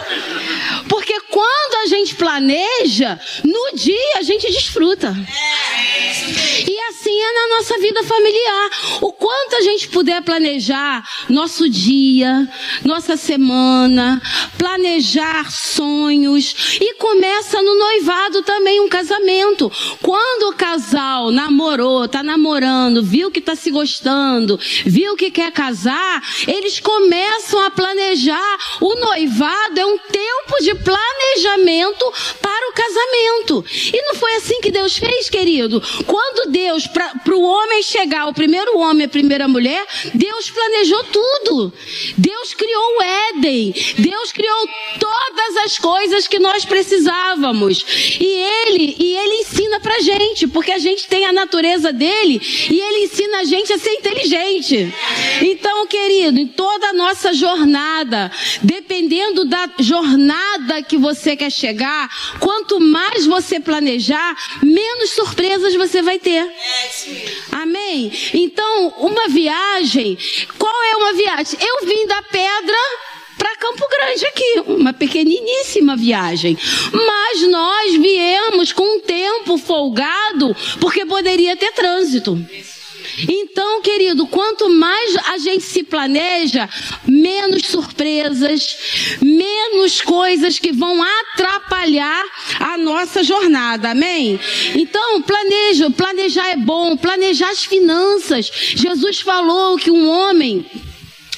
Porque 0.88 1.20
quando 1.22 1.74
a 1.82 1.86
gente 1.86 2.14
planeja, 2.14 3.18
no 3.44 3.76
dia 3.76 4.18
a 4.18 4.22
gente 4.22 4.50
desfruta. 4.50 5.14
E 6.58 6.59
assim 7.00 7.18
é 7.18 7.32
na 7.32 7.56
nossa 7.56 7.78
vida 7.78 8.04
familiar. 8.04 8.70
O 9.00 9.12
quanto 9.12 9.56
a 9.56 9.60
gente 9.62 9.88
puder 9.88 10.22
planejar 10.22 11.02
nosso 11.28 11.68
dia, 11.68 12.46
nossa 12.84 13.16
semana, 13.16 14.20
planejar 14.58 15.50
sonhos 15.50 16.78
e 16.80 16.94
começa 16.94 17.62
no 17.62 17.78
noivado 17.78 18.42
também 18.42 18.80
um 18.80 18.88
casamento. 18.88 19.72
Quando 20.02 20.50
o 20.50 20.56
casal 20.56 21.30
namorou, 21.30 22.06
tá 22.06 22.22
namorando, 22.22 23.02
viu 23.02 23.30
que 23.30 23.40
tá 23.40 23.56
se 23.56 23.70
gostando, 23.70 24.58
viu 24.84 25.16
que 25.16 25.30
quer 25.30 25.50
casar, 25.52 26.22
eles 26.46 26.80
começam 26.80 27.60
a 27.62 27.70
planejar. 27.70 28.58
O 28.80 28.94
noivado 28.96 29.80
é 29.80 29.86
um 29.86 29.98
tempo 29.98 30.62
de 30.62 30.74
planejamento 30.74 32.12
para 32.42 32.70
o 32.70 32.74
casamento. 32.74 33.64
E 33.92 34.02
não 34.02 34.14
foi 34.16 34.34
assim 34.34 34.60
que 34.60 34.70
Deus 34.70 34.98
fez, 34.98 35.30
querido? 35.30 35.82
Quando 36.06 36.50
Deus, 36.50 36.89
para 36.92 37.34
o 37.34 37.42
homem 37.42 37.82
chegar, 37.82 38.26
o 38.26 38.34
primeiro 38.34 38.78
homem, 38.78 39.06
a 39.06 39.08
primeira 39.08 39.46
mulher, 39.48 39.84
Deus 40.14 40.50
planejou 40.50 41.04
tudo. 41.04 41.72
Deus 42.16 42.54
criou 42.54 42.98
o 42.98 43.02
Éden. 43.02 43.74
Deus 43.98 44.32
criou 44.32 44.68
todas 44.98 45.56
as 45.64 45.78
coisas 45.78 46.26
que 46.26 46.38
nós 46.38 46.64
precisávamos. 46.64 47.84
E 48.20 48.26
Ele, 48.26 48.96
e 48.98 49.16
Ele 49.16 49.34
ensina 49.42 49.80
pra 49.80 50.00
gente, 50.00 50.46
porque 50.46 50.72
a 50.72 50.78
gente 50.78 51.06
tem 51.06 51.24
a 51.24 51.32
natureza 51.32 51.92
dele 51.92 52.40
e 52.70 52.80
Ele 52.80 53.04
ensina 53.04 53.38
a 53.38 53.44
gente 53.44 53.72
a 53.72 53.78
ser 53.78 53.92
inteligente. 53.94 54.92
Então, 55.42 55.86
querido, 55.86 56.38
em 56.38 56.46
toda 56.46 56.88
a 56.88 56.92
nossa 56.92 57.32
jornada, 57.32 58.30
dependendo 58.62 59.44
da 59.44 59.68
jornada 59.78 60.82
que 60.82 60.96
você 60.96 61.36
quer 61.36 61.50
chegar, 61.50 62.08
quanto 62.38 62.80
mais 62.80 63.26
você 63.26 63.60
planejar, 63.60 64.36
menos 64.62 65.10
surpresas 65.10 65.74
você 65.74 66.02
vai 66.02 66.18
ter. 66.18 66.48
Amém? 67.52 68.12
Então, 68.34 68.88
uma 68.98 69.28
viagem, 69.28 70.16
qual 70.58 70.82
é 70.84 70.96
uma 70.96 71.12
viagem? 71.12 71.58
Eu 71.60 71.86
vim 71.86 72.06
da 72.06 72.22
pedra 72.22 72.76
para 73.36 73.56
Campo 73.56 73.88
Grande 73.88 74.26
aqui, 74.26 74.62
uma 74.66 74.92
pequeniníssima 74.92 75.96
viagem. 75.96 76.58
Mas 76.92 77.42
nós 77.48 77.94
viemos 77.96 78.72
com 78.72 78.96
um 78.96 79.00
tempo 79.00 79.56
folgado, 79.56 80.54
porque 80.78 81.06
poderia 81.06 81.56
ter 81.56 81.72
trânsito. 81.72 82.38
Então, 83.28 83.82
querido, 83.82 84.26
quanto 84.26 84.68
mais 84.68 85.16
a 85.26 85.38
gente 85.38 85.64
se 85.64 85.82
planeja, 85.82 86.68
menos 87.06 87.66
surpresas, 87.66 88.76
menos 89.20 90.00
coisas 90.00 90.58
que 90.58 90.72
vão 90.72 91.02
atrapalhar 91.02 92.24
a 92.58 92.76
nossa 92.78 93.22
jornada. 93.22 93.90
Amém? 93.90 94.38
Então, 94.74 95.22
planeja, 95.22 95.90
planejar 95.90 96.50
é 96.50 96.56
bom, 96.56 96.96
planejar 96.96 97.50
as 97.50 97.64
finanças. 97.64 98.50
Jesus 98.52 99.20
falou 99.20 99.76
que 99.76 99.90
um 99.90 100.08
homem 100.08 100.64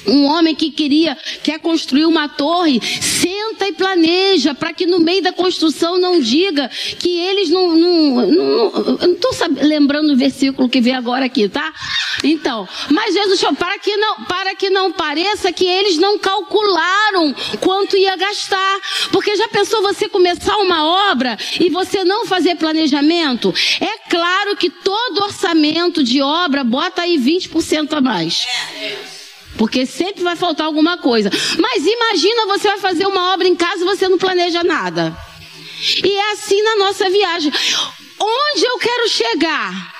um 0.07 0.25
homem 0.25 0.55
que 0.55 0.71
queria, 0.71 1.17
quer 1.43 1.59
construir 1.59 2.05
uma 2.05 2.27
torre, 2.27 2.81
senta 2.81 3.67
e 3.67 3.73
planeja 3.73 4.53
para 4.53 4.73
que 4.73 4.85
no 4.85 4.99
meio 4.99 5.21
da 5.21 5.31
construção 5.31 5.99
não 5.99 6.19
diga 6.19 6.69
que 6.99 7.19
eles 7.19 7.49
não. 7.49 7.75
não, 7.75 8.27
não 8.27 8.53
eu 8.73 9.07
não 9.07 9.13
estou 9.13 9.31
lembrando 9.61 10.13
o 10.13 10.17
versículo 10.17 10.69
que 10.69 10.81
vem 10.81 10.95
agora 10.95 11.25
aqui, 11.25 11.47
tá? 11.47 11.73
Então, 12.23 12.67
mas 12.89 13.13
Jesus 13.13 13.39
falou, 13.39 13.55
para 13.55 13.77
que 13.79 13.95
não, 13.97 14.23
para 14.25 14.55
que 14.55 14.69
não 14.69 14.91
pareça 14.91 15.51
que 15.51 15.65
eles 15.65 15.97
não 15.97 16.17
calcularam 16.17 17.33
quanto 17.59 17.97
ia 17.97 18.15
gastar. 18.15 18.79
Porque 19.11 19.35
já 19.35 19.47
pensou 19.47 19.81
você 19.81 20.07
começar 20.07 20.57
uma 20.57 21.11
obra 21.11 21.37
e 21.59 21.69
você 21.69 22.03
não 22.03 22.25
fazer 22.25 22.55
planejamento? 22.55 23.53
É 23.79 24.09
claro 24.09 24.55
que 24.55 24.69
todo 24.69 25.23
orçamento 25.23 26.03
de 26.03 26.21
obra 26.21 26.63
bota 26.63 27.01
aí 27.01 27.17
20% 27.17 27.93
a 27.93 28.01
mais. 28.01 28.45
Porque 29.63 29.85
sempre 29.85 30.21
vai 30.21 30.35
faltar 30.35 30.67
alguma 30.67 30.97
coisa. 30.97 31.31
Mas 31.57 31.85
imagina 31.87 32.47
você 32.47 32.67
vai 32.67 32.79
fazer 32.79 33.07
uma 33.07 33.31
obra 33.31 33.47
em 33.47 33.55
casa 33.55 33.81
e 33.81 33.85
você 33.85 34.09
não 34.09 34.17
planeja 34.17 34.61
nada. 34.61 35.17
E 36.03 36.11
é 36.11 36.31
assim 36.33 36.61
na 36.61 36.75
nossa 36.75 37.09
viagem. 37.09 37.49
Onde 38.19 38.65
eu 38.65 38.77
quero 38.77 39.07
chegar? 39.07 39.93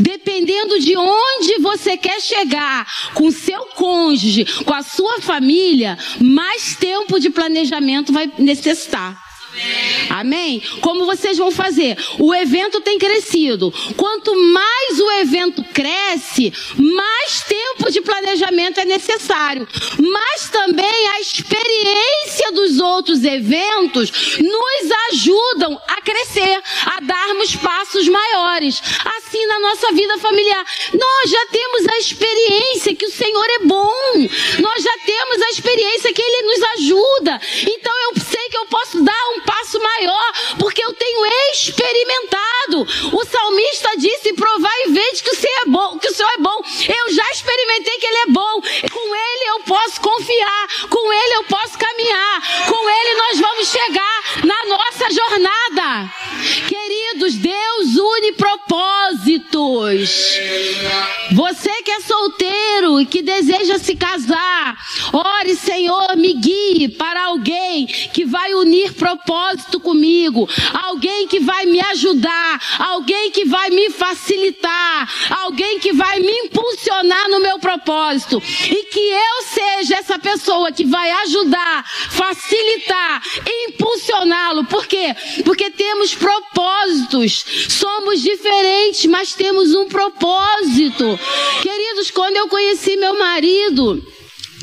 Dependendo 0.00 0.80
de 0.80 0.96
onde 0.96 1.60
você 1.60 1.96
quer 1.96 2.20
chegar, 2.20 2.84
com 3.14 3.30
seu 3.30 3.66
cônjuge, 3.66 4.46
com 4.64 4.74
a 4.74 4.82
sua 4.82 5.20
família, 5.20 5.96
mais 6.20 6.74
tempo 6.74 7.20
de 7.20 7.30
planejamento 7.30 8.12
vai 8.12 8.28
necessitar. 8.36 9.23
Amém? 10.10 10.62
Como 10.80 11.06
vocês 11.06 11.38
vão 11.38 11.50
fazer? 11.50 11.96
O 12.18 12.34
evento 12.34 12.80
tem 12.80 12.98
crescido. 12.98 13.72
Quanto 13.96 14.34
mais 14.36 15.00
o 15.00 15.10
evento 15.12 15.64
cresce, 15.72 16.52
mais 16.76 17.42
tempo 17.42 17.90
de 17.90 18.00
planejamento 18.00 18.80
é 18.80 18.84
necessário. 18.84 19.66
Mas 19.98 20.48
também 20.50 21.08
a 21.14 21.20
experiência 21.20 22.52
dos 22.52 22.78
outros 22.78 23.24
eventos 23.24 24.38
nos 24.38 24.92
ajudam 25.10 25.80
a 25.88 26.00
crescer, 26.00 26.62
a 26.86 27.00
darmos 27.00 27.56
passos 27.56 28.08
maiores. 28.08 28.80
Assim 29.18 29.46
na 29.46 29.58
nossa 29.60 29.92
vida 29.92 30.18
familiar, 30.18 30.64
nós 30.92 31.30
já 31.30 31.46
temos 31.46 31.88
a 31.88 31.98
experiência 31.98 32.94
que 32.94 33.06
o 33.06 33.12
Senhor 33.12 33.46
é 33.60 33.64
bom. 33.64 33.92
Nós 34.60 34.82
já 34.82 34.98
temos 35.04 35.42
a 35.42 35.50
experiência 35.50 36.12
que 36.12 36.22
Ele 36.22 36.42
nos 36.42 36.62
ajuda. 36.62 37.40
Então 37.62 37.92
eu 38.04 38.22
sei 38.22 38.48
que 38.48 38.56
eu 38.56 38.66
posso 38.66 39.02
dar 39.02 39.24
um 39.36 39.40
passo 39.44 39.80
maior, 39.80 40.32
porque 40.58 40.84
eu 40.84 40.92
tenho 40.92 41.26
experimentado. 41.52 42.86
O 43.12 43.24
salmista 43.24 43.90
disse: 43.96 44.32
provai 44.34 44.82
e 44.86 44.92
vede 44.92 45.22
que 45.22 45.30
o 45.30 45.36
Senhor 45.36 45.60
é 45.62 45.66
bom, 45.66 45.98
que 45.98 46.08
o 46.08 46.14
Senhor 46.14 46.30
é 46.30 46.38
bom. 46.38 46.60
Eu 46.88 47.14
já 47.14 47.30
experimentei 47.30 47.98
que 47.98 48.06
Ele 48.06 48.16
é 48.16 48.26
bom. 48.26 48.60
Com 48.92 49.14
Ele 49.14 49.50
eu 49.50 49.60
posso 49.60 50.00
confiar, 50.00 50.66
com 50.88 51.12
Ele 51.12 51.34
eu 51.36 51.44
posso 51.44 51.78
caminhar, 51.78 52.66
com 52.68 52.90
Ele 52.90 53.14
nós 53.14 53.40
vamos 53.40 53.68
chegar 53.68 54.22
na 54.44 54.64
nossa 54.66 55.10
jornada. 55.10 56.10
Deus 56.68 56.73
propósitos. 58.32 60.10
Você 61.32 61.70
que 61.82 61.90
é 61.90 62.00
solteiro 62.00 63.00
e 63.00 63.06
que 63.06 63.22
deseja 63.22 63.78
se 63.78 63.94
casar, 63.96 64.76
ore, 65.12 65.54
Senhor, 65.56 66.16
me 66.16 66.32
guie 66.34 66.88
para 66.88 67.24
alguém 67.24 67.86
que 67.86 68.24
vai 68.24 68.54
unir 68.54 68.92
propósito 68.94 69.80
comigo, 69.80 70.48
alguém 70.72 71.26
que 71.26 71.40
vai 71.40 71.66
me 71.66 71.80
ajudar, 71.80 72.60
alguém 72.78 73.30
que 73.30 73.44
vai 73.44 73.70
me 73.70 73.90
facilitar, 73.90 75.08
alguém 75.42 75.78
que 75.78 75.92
vai 75.92 76.20
me 76.20 76.32
impulsionar 76.44 77.28
no 77.28 77.40
meu 77.40 77.58
propósito 77.58 78.42
e 78.70 78.84
que 78.84 79.00
eu 79.00 79.42
seja 79.52 79.96
essa 79.96 80.18
pessoa 80.18 80.72
que 80.72 80.84
vai 80.84 81.10
ajudar, 81.10 81.84
facilitar, 82.10 83.22
impulsioná-lo. 83.68 84.64
Por 84.64 84.86
quê? 84.86 85.14
Porque 85.44 85.70
temos 85.70 86.14
propósitos, 86.14 87.44
somos 87.68 88.13
diferentes, 88.22 89.06
mas 89.06 89.34
temos 89.34 89.74
um 89.74 89.86
propósito. 89.88 91.18
Queridos, 91.62 92.10
quando 92.10 92.36
eu 92.36 92.48
conheci 92.48 92.96
meu 92.96 93.18
marido, 93.18 94.02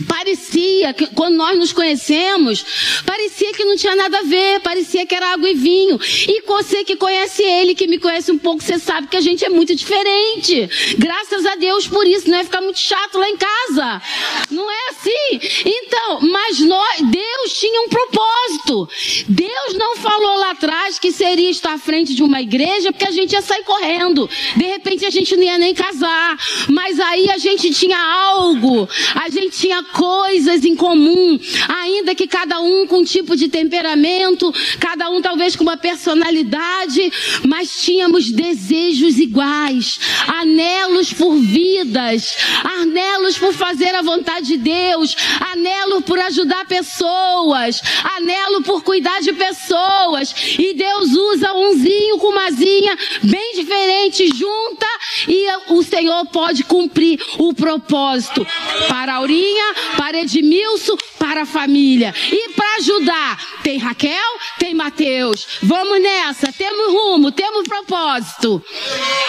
Parecia 0.08 0.94
que 0.94 1.08
quando 1.08 1.36
nós 1.36 1.58
nos 1.58 1.74
conhecemos, 1.74 2.66
parecia 3.06 3.54
que 3.54 3.66
não 3.66 3.76
tinha 3.76 3.96
nada 3.96 4.20
a 4.20 4.24
ver, 4.24 4.60
parecia 4.62 5.06
que 5.06 5.16
era 5.16 5.34
água 5.34 5.50
e 5.50 5.54
vinho. 5.54 6.00
E 6.28 6.42
você 6.46 6.84
que 6.84 6.96
conhece 6.96 7.44
ele, 7.44 7.76
que 7.76 7.88
me 7.88 7.98
conhece 7.98 8.32
um 8.32 8.38
pouco, 8.38 8.64
você 8.64 8.78
sabe 8.80 9.08
que 9.08 9.18
a 9.18 9.22
gente 9.22 9.44
é 9.46 9.50
muito 9.50 9.76
diferente. 9.76 10.70
Graças 10.98 11.46
a 11.46 11.56
Deus 11.56 11.88
por 11.88 12.06
isso, 12.08 12.30
não 12.30 12.38
é 12.38 12.44
ficar 12.44 12.62
muito 12.62 12.80
chato 12.80 13.18
lá 13.18 13.30
em 13.30 13.38
casa. 13.38 14.02
Não 14.50 14.70
é 14.70 14.90
assim? 14.90 15.64
Então, 15.66 16.22
mas 16.22 16.60
nós, 16.60 17.02
Deus 17.02 17.54
tinha 17.54 17.82
um 17.82 17.90
propósito. 17.90 18.90
Deus 19.28 19.74
não 19.74 19.96
falou 19.98 20.38
lá 20.38 20.52
atrás 20.52 21.00
que 21.00 21.12
seria 21.12 21.50
estar 21.50 21.74
à 21.74 21.78
frente 21.78 22.14
de 22.14 22.24
uma 22.24 22.42
igreja 22.42 22.92
porque 22.92 23.06
a 23.06 23.12
gente 23.12 23.34
ia 23.34 23.42
sair 23.42 23.64
correndo. 23.64 24.30
De 24.56 24.66
repente 24.66 25.06
a 25.06 25.10
gente 25.10 25.36
não 25.36 25.44
ia 25.44 25.58
nem 25.58 25.74
casar. 25.74 26.38
Mas 26.70 27.00
aí 27.00 27.30
a 27.30 27.38
gente 27.38 27.72
tinha 27.72 27.98
algo, 27.98 28.88
a 29.16 29.30
gente 29.30 29.58
tinha 29.58 29.84
coisas 29.92 30.64
em 30.66 30.76
comum, 30.76 31.40
ainda 31.68 32.16
que 32.16 32.28
cada 32.28 32.60
um 32.60 32.88
com 32.88 33.00
um 33.00 33.04
tipo 33.04 33.36
de 33.36 33.48
temperamento, 33.48 34.54
cada 34.80 35.10
um 35.10 35.22
talvez 35.22 35.56
com 35.56 35.64
uma 35.64 35.78
personalidade, 35.78 37.12
mas 37.48 37.82
tínhamos 37.82 38.32
desejos 38.32 39.18
iguais, 39.18 40.00
anelos 40.28 41.14
por 41.14 41.36
vidas, 41.36 42.36
anelos 42.82 43.38
por 43.38 43.54
fazer 43.54 43.94
a 43.96 44.02
vontade 44.02 44.48
de 44.48 44.58
Deus, 44.58 45.16
anelo 45.52 46.02
por 46.02 46.20
ajudar 46.20 46.66
pessoas, 46.66 47.82
anelo 48.16 48.62
por 48.62 48.84
cuidar 48.84 49.20
de 49.22 49.34
pessoas, 49.34 50.34
e 50.58 50.74
Deus 50.74 51.12
usa 51.12 51.54
umzinho 51.54 52.18
com 52.18 52.30
umazinha 52.30 52.98
bem 53.24 53.56
diferente, 53.56 54.28
junta 54.36 54.88
e 55.28 55.48
o 55.70 55.84
Senhor 55.84 56.26
pode 56.28 56.64
cumprir 56.64 57.20
o 57.38 57.54
propósito. 57.54 58.46
Para 58.88 59.14
a 59.14 59.16
Aurinha, 59.18 59.76
para 59.98 60.22
Edmilson, 60.22 60.96
para 61.18 61.44
a 61.44 61.46
família. 61.46 62.14
E 62.32 62.50
para 62.50 62.76
ajudar, 62.78 63.40
tem 63.64 63.78
Raquel, 63.78 64.40
tem 64.60 64.74
Mateus. 64.74 65.48
Vamos 65.62 66.02
nessa, 66.02 66.52
temos 66.52 66.94
rumo, 66.94 67.32
temos 67.32 67.68
propósito. 67.68 68.64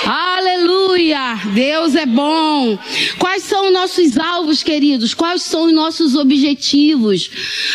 Aleluia! 0.05 1.41
Deus 1.55 1.95
é 1.95 2.07
bom. 2.07 2.79
Quais 3.19 3.43
são 3.43 3.67
os 3.67 3.73
nossos 3.73 4.19
alvos, 4.19 4.63
queridos? 4.63 5.15
Quais 5.15 5.43
são 5.43 5.67
os 5.67 5.73
nossos 5.73 6.15
objetivos? 6.15 7.31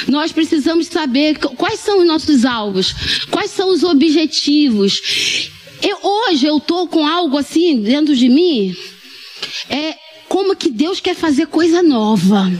Nós 0.08 0.32
precisamos 0.32 0.88
saber 0.88 1.38
quais 1.38 1.80
são 1.80 2.00
os 2.00 2.06
nossos 2.06 2.46
alvos, 2.46 2.94
quais 3.30 3.52
são 3.52 3.70
os 3.70 3.84
objetivos. 3.84 5.52
Eu, 5.82 5.98
hoje 6.02 6.46
eu 6.46 6.60
tô 6.60 6.88
com 6.88 7.06
algo 7.06 7.38
assim 7.38 7.82
dentro 7.82 8.16
de 8.16 8.30
mim. 8.30 8.76
É 9.70 9.96
como 10.28 10.56
que 10.56 10.70
Deus 10.70 11.00
quer 11.00 11.16
fazer 11.16 11.48
coisa 11.48 11.82
nova. 11.82 12.52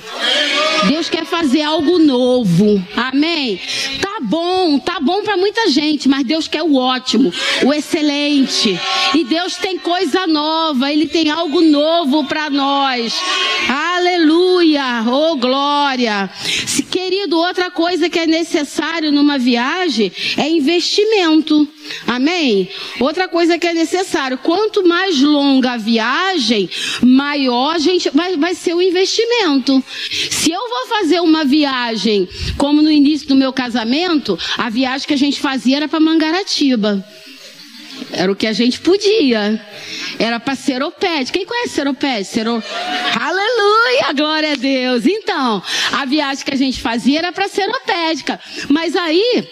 Deus 0.88 1.10
quer 1.10 1.26
fazer 1.26 1.62
algo 1.62 1.98
novo. 1.98 2.84
Amém. 2.96 3.60
Tá 4.02 4.18
bom, 4.22 4.80
tá 4.80 5.00
bom 5.00 5.24
para 5.24 5.36
muita 5.38 5.70
gente, 5.70 6.08
mas 6.08 6.26
Deus 6.26 6.48
quer 6.48 6.64
o 6.64 6.76
ótimo, 6.76 7.34
o 7.66 7.74
excelente. 7.74 8.80
E 9.14 9.24
Deus 9.24 9.56
tem 9.56 9.78
coisa 9.78 10.28
nova, 10.28 10.92
ele 10.92 11.08
tem 11.08 11.30
algo 11.30 11.62
novo 11.62 12.26
para 12.26 12.50
nós. 12.50 13.14
Aleluia! 13.68 15.04
Oh 15.08 15.36
glória. 15.36 16.30
Se, 16.44 16.84
querido, 16.84 17.38
outra 17.38 17.70
coisa 17.72 18.10
que 18.10 18.20
é 18.20 18.28
necessário 18.28 19.12
numa 19.12 19.38
viagem 19.38 20.12
é 20.38 20.48
investimento. 20.50 21.68
Amém? 22.06 22.70
Outra 23.00 23.28
coisa 23.28 23.58
que 23.58 23.68
é 23.68 23.74
necessário, 23.74 24.38
quanto 24.38 24.88
mais 24.88 25.22
longa 25.22 25.74
a 25.74 25.78
viagem, 25.78 26.70
maior 27.02 27.57
gente 27.78 28.10
vai, 28.10 28.36
vai 28.38 28.54
ser 28.56 28.74
o 28.74 28.82
investimento. 28.82 29.84
Se 30.32 30.52
eu 30.52 30.60
vou 30.70 30.88
fazer 30.98 31.20
uma 31.20 31.44
viagem, 31.44 32.28
como 32.58 32.82
no 32.82 32.92
início 32.92 33.28
do 33.28 33.36
meu 33.36 33.54
casamento, 33.54 34.38
a 34.58 34.70
viagem 34.70 35.08
que 35.08 35.14
a 35.14 35.18
gente 35.18 35.40
fazia 35.40 35.78
era 35.78 35.88
para 35.88 36.00
Mangaratiba. 36.00 37.04
Era 38.12 38.32
o 38.32 38.36
que 38.36 38.48
a 38.48 38.54
gente 38.54 38.80
podia. 38.80 39.62
Era 40.20 40.40
para 40.40 40.56
Seropédica. 40.56 41.38
Quem 41.38 41.46
conhece 41.46 41.76
Seropédica? 41.76 42.34
Sero... 42.34 42.64
Aleluia, 43.20 44.14
glória 44.16 44.54
a 44.54 44.56
Deus. 44.56 45.06
Então, 45.06 45.62
a 45.92 46.06
viagem 46.06 46.46
que 46.46 46.54
a 46.54 46.58
gente 46.58 46.82
fazia 46.82 47.20
era 47.20 47.32
para 47.32 47.48
Seropédica. 47.48 48.40
Mas 48.70 48.96
aí, 48.96 49.48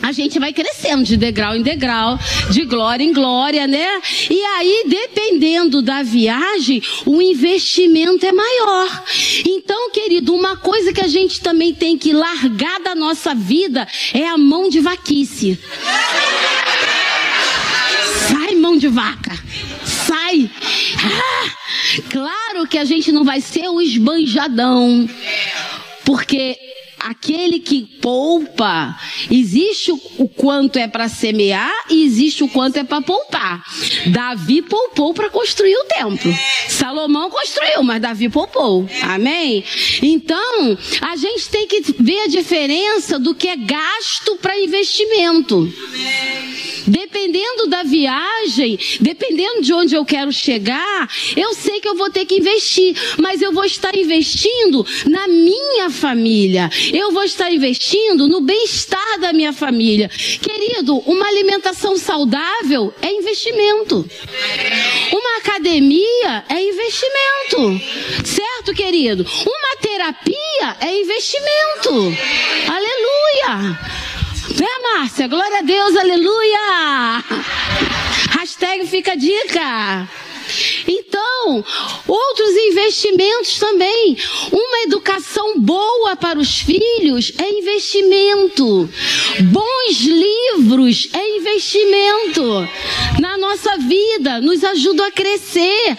a 0.00 0.12
gente 0.12 0.38
vai 0.38 0.52
crescendo 0.52 1.02
de 1.02 1.16
degrau 1.16 1.56
em 1.56 1.62
degrau, 1.62 2.18
de 2.50 2.64
glória 2.64 3.04
em 3.04 3.12
glória, 3.12 3.66
né? 3.66 4.00
E 4.30 4.42
aí, 4.42 4.84
dependendo 4.86 5.82
da 5.82 6.02
viagem, 6.02 6.82
o 7.04 7.20
investimento 7.20 8.24
é 8.24 8.32
maior. 8.32 9.04
Então, 9.46 9.90
querido, 9.90 10.34
uma 10.34 10.56
coisa 10.56 10.92
que 10.92 11.00
a 11.00 11.08
gente 11.08 11.40
também 11.40 11.74
tem 11.74 11.98
que 11.98 12.12
largar 12.12 12.80
da 12.80 12.94
nossa 12.94 13.34
vida 13.34 13.86
é 14.14 14.26
a 14.26 14.38
mão 14.38 14.68
de 14.68 14.80
vaquice. 14.80 15.58
Sai, 18.28 18.54
mão 18.54 18.76
de 18.76 18.88
vaca. 18.88 19.38
Sai. 19.84 20.50
Ah, 21.04 21.50
claro 22.10 22.66
que 22.68 22.78
a 22.78 22.84
gente 22.84 23.10
não 23.10 23.24
vai 23.24 23.40
ser 23.40 23.68
o 23.68 23.80
esbanjadão. 23.80 25.08
Porque 26.04 26.67
aquele 27.08 27.58
que 27.58 27.82
poupa, 28.02 28.94
existe 29.30 29.90
o, 29.90 30.28
quanto 30.28 30.78
é 30.78 30.86
para 30.86 31.08
semear 31.08 31.72
e 31.88 32.04
existe 32.04 32.44
o 32.44 32.48
quanto 32.48 32.76
é 32.76 32.84
para 32.84 33.00
poupar. 33.00 33.64
Davi 34.08 34.60
poupou 34.60 35.14
para 35.14 35.30
construir 35.30 35.74
o 35.74 35.84
templo. 35.84 36.30
Salomão 36.68 37.30
construiu, 37.30 37.82
mas 37.82 38.02
Davi 38.02 38.28
poupou. 38.28 38.86
Amém? 39.02 39.64
Então, 40.02 40.76
a 41.00 41.16
gente 41.16 41.48
tem 41.48 41.66
que 41.66 41.80
ver 41.98 42.20
a 42.20 42.26
diferença 42.26 43.18
do 43.18 43.34
que 43.34 43.48
é 43.48 43.56
gasto 43.56 44.36
para 44.36 44.60
investimento. 44.60 45.72
Dependendo 46.86 47.66
da 47.68 47.82
viagem, 47.82 48.78
dependendo 49.00 49.60
de 49.60 49.72
onde 49.74 49.94
eu 49.94 50.04
quero 50.04 50.32
chegar, 50.32 51.08
eu 51.36 51.54
sei 51.54 51.80
que 51.80 51.88
eu 51.88 51.94
vou 51.94 52.10
ter 52.10 52.24
que 52.24 52.36
investir, 52.36 52.94
mas 53.18 53.42
eu 53.42 53.52
vou 53.52 53.64
estar 53.64 53.94
investindo 53.94 54.86
na 55.06 55.28
minha 55.28 55.90
família. 55.90 56.70
Eu 56.98 57.12
vou 57.12 57.22
estar 57.22 57.48
investindo 57.52 58.26
no 58.26 58.40
bem-estar 58.40 59.20
da 59.20 59.32
minha 59.32 59.52
família. 59.52 60.08
Querido, 60.08 60.98
uma 61.06 61.28
alimentação 61.28 61.96
saudável 61.96 62.92
é 63.00 63.08
investimento. 63.12 64.04
Uma 65.12 65.38
academia 65.38 66.44
é 66.48 66.60
investimento. 66.60 67.80
Certo, 68.24 68.74
querido? 68.74 69.24
Uma 69.46 69.80
terapia 69.80 70.76
é 70.80 71.00
investimento. 71.00 72.12
Aleluia. 72.66 73.78
Né, 74.58 74.68
Márcia? 74.82 75.28
Glória 75.28 75.58
a 75.58 75.62
Deus, 75.62 75.96
aleluia! 75.96 77.24
Hashtag 78.30 78.88
fica 78.88 79.12
a 79.12 79.14
dica. 79.14 80.08
Então, 80.86 81.64
outros 82.06 82.50
investimentos 82.50 83.58
também. 83.58 84.16
Uma 84.52 84.82
educação 84.84 85.58
boa 85.60 86.16
para 86.16 86.38
os 86.38 86.60
filhos 86.60 87.32
é 87.38 87.50
investimento. 87.50 88.88
Bons 89.50 90.00
livros 90.00 91.08
é 91.12 91.36
investimento. 91.36 92.68
Na 93.20 93.36
nossa 93.36 93.76
vida, 93.78 94.40
nos 94.40 94.62
ajuda 94.64 95.06
a 95.06 95.10
crescer. 95.10 95.96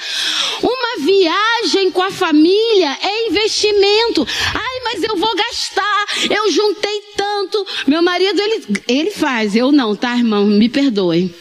Uma 0.62 1.06
viagem 1.06 1.92
com 1.92 2.02
a 2.02 2.12
família 2.12 2.98
é 3.02 3.28
investimento. 3.28 4.26
Ai, 4.54 4.80
mas 4.84 5.04
eu 5.04 5.16
vou 5.16 5.36
gastar. 5.36 6.06
Eu 6.30 6.52
juntei 6.52 7.02
tanto. 7.16 7.66
Meu 7.88 8.02
marido, 8.02 8.42
ele, 8.42 8.64
ele 8.88 9.12
faz. 9.12 9.56
Eu 9.56 9.72
não, 9.72 9.96
tá, 9.96 10.16
irmão? 10.16 10.46
Me 10.46 10.70
perdoe. 10.70 11.34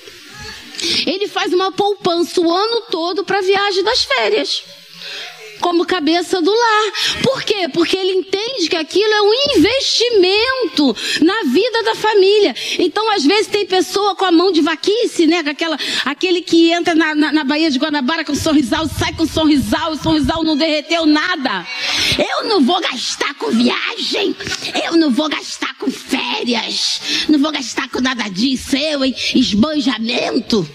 Ele 1.07 1.29
faz 1.29 1.53
uma 1.53 1.73
poupança 1.73 2.41
o 2.41 2.51
ano 2.53 2.83
todo 2.91 3.25
para 3.25 3.38
a 3.38 3.43
viagem 3.43 3.83
das 3.83 4.05
férias. 4.05 4.64
Como 5.61 5.85
cabeça 5.85 6.40
do 6.40 6.51
lar. 6.51 6.92
Por 7.23 7.42
quê? 7.42 7.68
Porque 7.73 7.97
ele 7.97 8.12
entende 8.12 8.68
que 8.68 8.77
aquilo 8.77 9.12
é 9.12 9.23
um 9.23 9.33
investimento 9.57 10.97
na 11.23 11.42
vida 11.51 11.83
da 11.83 11.94
família. 11.94 12.55
Então, 12.79 13.11
às 13.12 13.25
vezes, 13.25 13.47
tem 13.47 13.66
pessoa 13.66 14.14
com 14.14 14.25
a 14.25 14.33
mão 14.33 14.53
de 14.53 14.61
vaquice, 14.61 15.27
né? 15.27 15.42
Aquela, 15.47 15.79
aquele 16.05 16.40
que 16.40 16.71
entra 16.71 16.94
na, 16.94 17.14
na, 17.14 17.33
na 17.33 17.44
Baía 17.44 17.71
de 17.71 17.79
Guanabara 17.79 18.25
com 18.25 18.35
sorrisal, 18.35 18.88
sai 18.88 19.12
com 19.14 19.27
sorrisal, 19.27 19.92
o 19.92 19.99
sorrisal 20.03 20.44
não 20.44 20.57
derreteu 20.57 21.07
nada. 21.07 21.66
Eu 22.18 22.49
não 22.49 22.61
vou 22.61 22.81
gastar 22.81 23.35
com 23.35 23.51
viagem. 23.51 24.35
Eu 24.85 24.97
não 24.97 25.11
vou 25.11 25.29
gastar 25.29 25.75
com 25.79 25.90
férias. 25.90 27.01
Não 27.29 27.38
vou 27.38 27.53
gastar 27.53 27.88
com 27.88 28.01
nada 28.01 28.29
disso. 28.29 28.77
Eu, 28.77 29.05
hein? 29.05 29.14
Esbanjamento. 29.35 30.68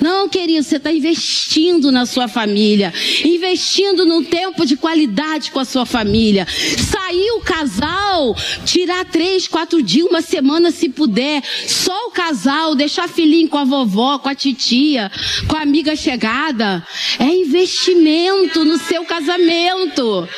Não, 0.00 0.28
querido, 0.28 0.62
você 0.62 0.76
está 0.76 0.92
investindo 0.92 1.90
na 1.90 2.06
sua 2.06 2.28
família, 2.28 2.92
investindo 3.24 4.04
num 4.04 4.22
tempo 4.22 4.64
de 4.64 4.76
qualidade 4.76 5.50
com 5.50 5.60
a 5.60 5.64
sua 5.64 5.86
família. 5.86 6.46
Sair 6.46 7.30
o 7.32 7.40
casal, 7.40 8.36
tirar 8.64 9.04
três, 9.04 9.46
quatro 9.46 9.82
dias, 9.82 10.06
uma 10.06 10.22
semana 10.22 10.70
se 10.70 10.88
puder, 10.88 11.42
só 11.66 12.08
o 12.08 12.10
casal, 12.10 12.74
deixar 12.74 13.08
filhinho 13.08 13.48
com 13.48 13.58
a 13.58 13.64
vovó, 13.64 14.18
com 14.18 14.28
a 14.28 14.34
titia, 14.34 15.10
com 15.46 15.56
a 15.56 15.62
amiga 15.62 15.96
chegada, 15.96 16.86
é 17.18 17.24
investimento 17.24 18.64
no 18.64 18.78
seu 18.78 19.04
casamento. 19.04 20.28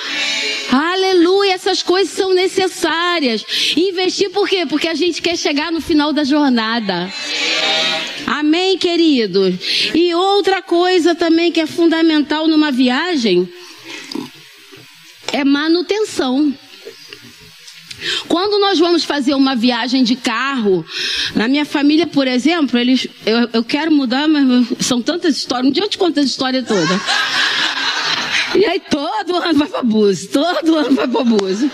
Aleluia, 0.71 1.53
essas 1.53 1.83
coisas 1.83 2.15
são 2.15 2.33
necessárias. 2.35 3.45
Investir 3.77 4.31
por 4.31 4.49
quê? 4.49 4.65
Porque 4.67 4.89
a 4.89 4.95
gente 4.95 5.21
quer 5.21 5.37
chegar 5.37 5.71
no 5.71 5.81
final 5.81 6.13
da 6.13 6.25
jornada. 6.25 7.13
Amém, 8.27 8.79
queridos? 9.33 9.91
E 9.95 10.15
outra 10.15 10.61
coisa 10.63 11.15
também 11.15 11.51
que 11.51 11.61
é 11.61 11.67
fundamental 11.67 12.47
numa 12.47 12.71
viagem 12.71 13.49
é 15.33 15.45
manutenção. 15.45 16.53
Quando 18.27 18.59
nós 18.59 18.79
vamos 18.81 19.05
fazer 19.05 19.35
uma 19.35 19.55
viagem 19.55 20.03
de 20.03 20.17
carro, 20.17 20.85
na 21.37 21.47
minha 21.47 21.65
família, 21.65 22.07
por 22.07 22.27
exemplo, 22.27 22.77
eles, 22.79 23.07
eu, 23.25 23.49
eu 23.53 23.65
quero 23.65 23.93
mudar, 23.93 24.27
mas 24.27 24.67
são 24.81 25.01
tantas 25.01 25.37
histórias. 25.37 25.69
Um 25.69 25.73
dia 25.73 25.85
eu 25.85 25.89
te 25.89 25.99
conto 25.99 26.19
a 26.19 26.23
história 26.23 26.63
toda. 26.63 27.01
E 28.55 28.65
aí 28.65 28.81
todo 28.81 29.37
ano 29.37 29.59
vai 29.59 29.69
para 29.69 29.83
Búzios, 29.83 30.31
todo 30.31 30.77
ano 30.77 30.95
vai 30.95 31.09
para 31.09 31.25
Búzios. 31.25 31.71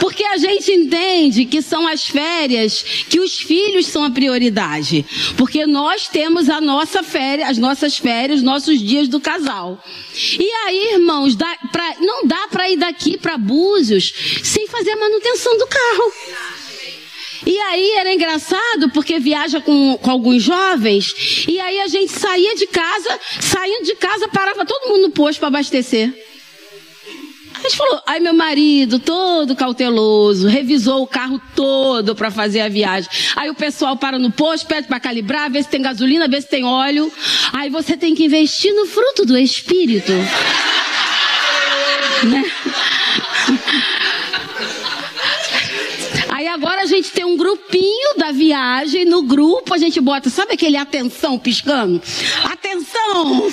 Porque 0.00 0.24
a 0.24 0.36
gente 0.36 0.70
entende 0.72 1.44
que 1.44 1.62
são 1.62 1.86
as 1.86 2.04
férias 2.04 2.82
que 3.08 3.20
os 3.20 3.38
filhos 3.38 3.86
são 3.86 4.04
a 4.04 4.10
prioridade. 4.10 5.04
Porque 5.36 5.66
nós 5.66 6.08
temos 6.08 6.48
a 6.48 6.60
nossa 6.60 7.02
férias, 7.02 7.50
as 7.50 7.58
nossas 7.58 7.96
férias, 7.98 8.42
nossos 8.42 8.80
dias 8.80 9.08
do 9.08 9.20
casal. 9.20 9.82
E 10.38 10.50
aí, 10.66 10.94
irmãos, 10.94 11.36
dá 11.36 11.56
pra, 11.70 11.94
não 12.00 12.26
dá 12.26 12.48
para 12.50 12.70
ir 12.70 12.76
daqui 12.76 13.16
para 13.16 13.38
Búzios 13.38 14.12
sem 14.42 14.66
fazer 14.66 14.92
a 14.92 14.96
manutenção 14.96 15.56
do 15.58 15.66
carro. 15.66 16.12
E 17.44 17.58
aí 17.58 17.92
era 17.98 18.12
engraçado 18.12 18.90
porque 18.92 19.18
viaja 19.18 19.60
com, 19.60 19.98
com 20.00 20.10
alguns 20.10 20.42
jovens 20.42 21.46
e 21.48 21.58
aí 21.58 21.80
a 21.80 21.88
gente 21.88 22.12
saía 22.12 22.54
de 22.54 22.66
casa, 22.66 23.20
saindo 23.40 23.84
de 23.84 23.94
casa 23.96 24.28
parava 24.28 24.64
todo 24.64 24.88
mundo 24.88 25.02
no 25.02 25.10
posto 25.10 25.38
para 25.38 25.48
abastecer. 25.48 26.12
A 27.54 27.68
gente 27.68 27.76
falou, 27.76 28.02
aí 28.08 28.18
meu 28.18 28.34
marido, 28.34 28.98
todo 28.98 29.54
cauteloso, 29.54 30.48
revisou 30.48 31.02
o 31.02 31.06
carro 31.06 31.40
todo 31.54 32.12
para 32.14 32.28
fazer 32.28 32.60
a 32.60 32.68
viagem. 32.68 33.08
Aí 33.36 33.50
o 33.50 33.54
pessoal 33.54 33.96
para 33.96 34.18
no 34.18 34.32
posto, 34.32 34.66
pede 34.66 34.88
para 34.88 34.98
calibrar, 34.98 35.48
ver 35.48 35.62
se 35.62 35.68
tem 35.68 35.80
gasolina, 35.80 36.26
ver 36.26 36.42
se 36.42 36.48
tem 36.48 36.64
óleo. 36.64 37.12
Aí 37.52 37.70
você 37.70 37.96
tem 37.96 38.16
que 38.16 38.24
investir 38.24 38.74
no 38.74 38.84
fruto 38.86 39.24
do 39.24 39.38
Espírito. 39.38 40.10
né? 42.24 42.44
Gente 46.92 47.10
tem 47.10 47.24
um 47.24 47.36
grupinho 47.36 48.16
da 48.18 48.32
viagem, 48.32 49.04
no 49.04 49.22
grupo 49.22 49.72
a 49.74 49.78
gente 49.78 50.00
bota, 50.00 50.28
sabe 50.28 50.54
aquele 50.54 50.76
atenção 50.76 51.38
piscando? 51.38 52.00
Atenção! 52.44 53.50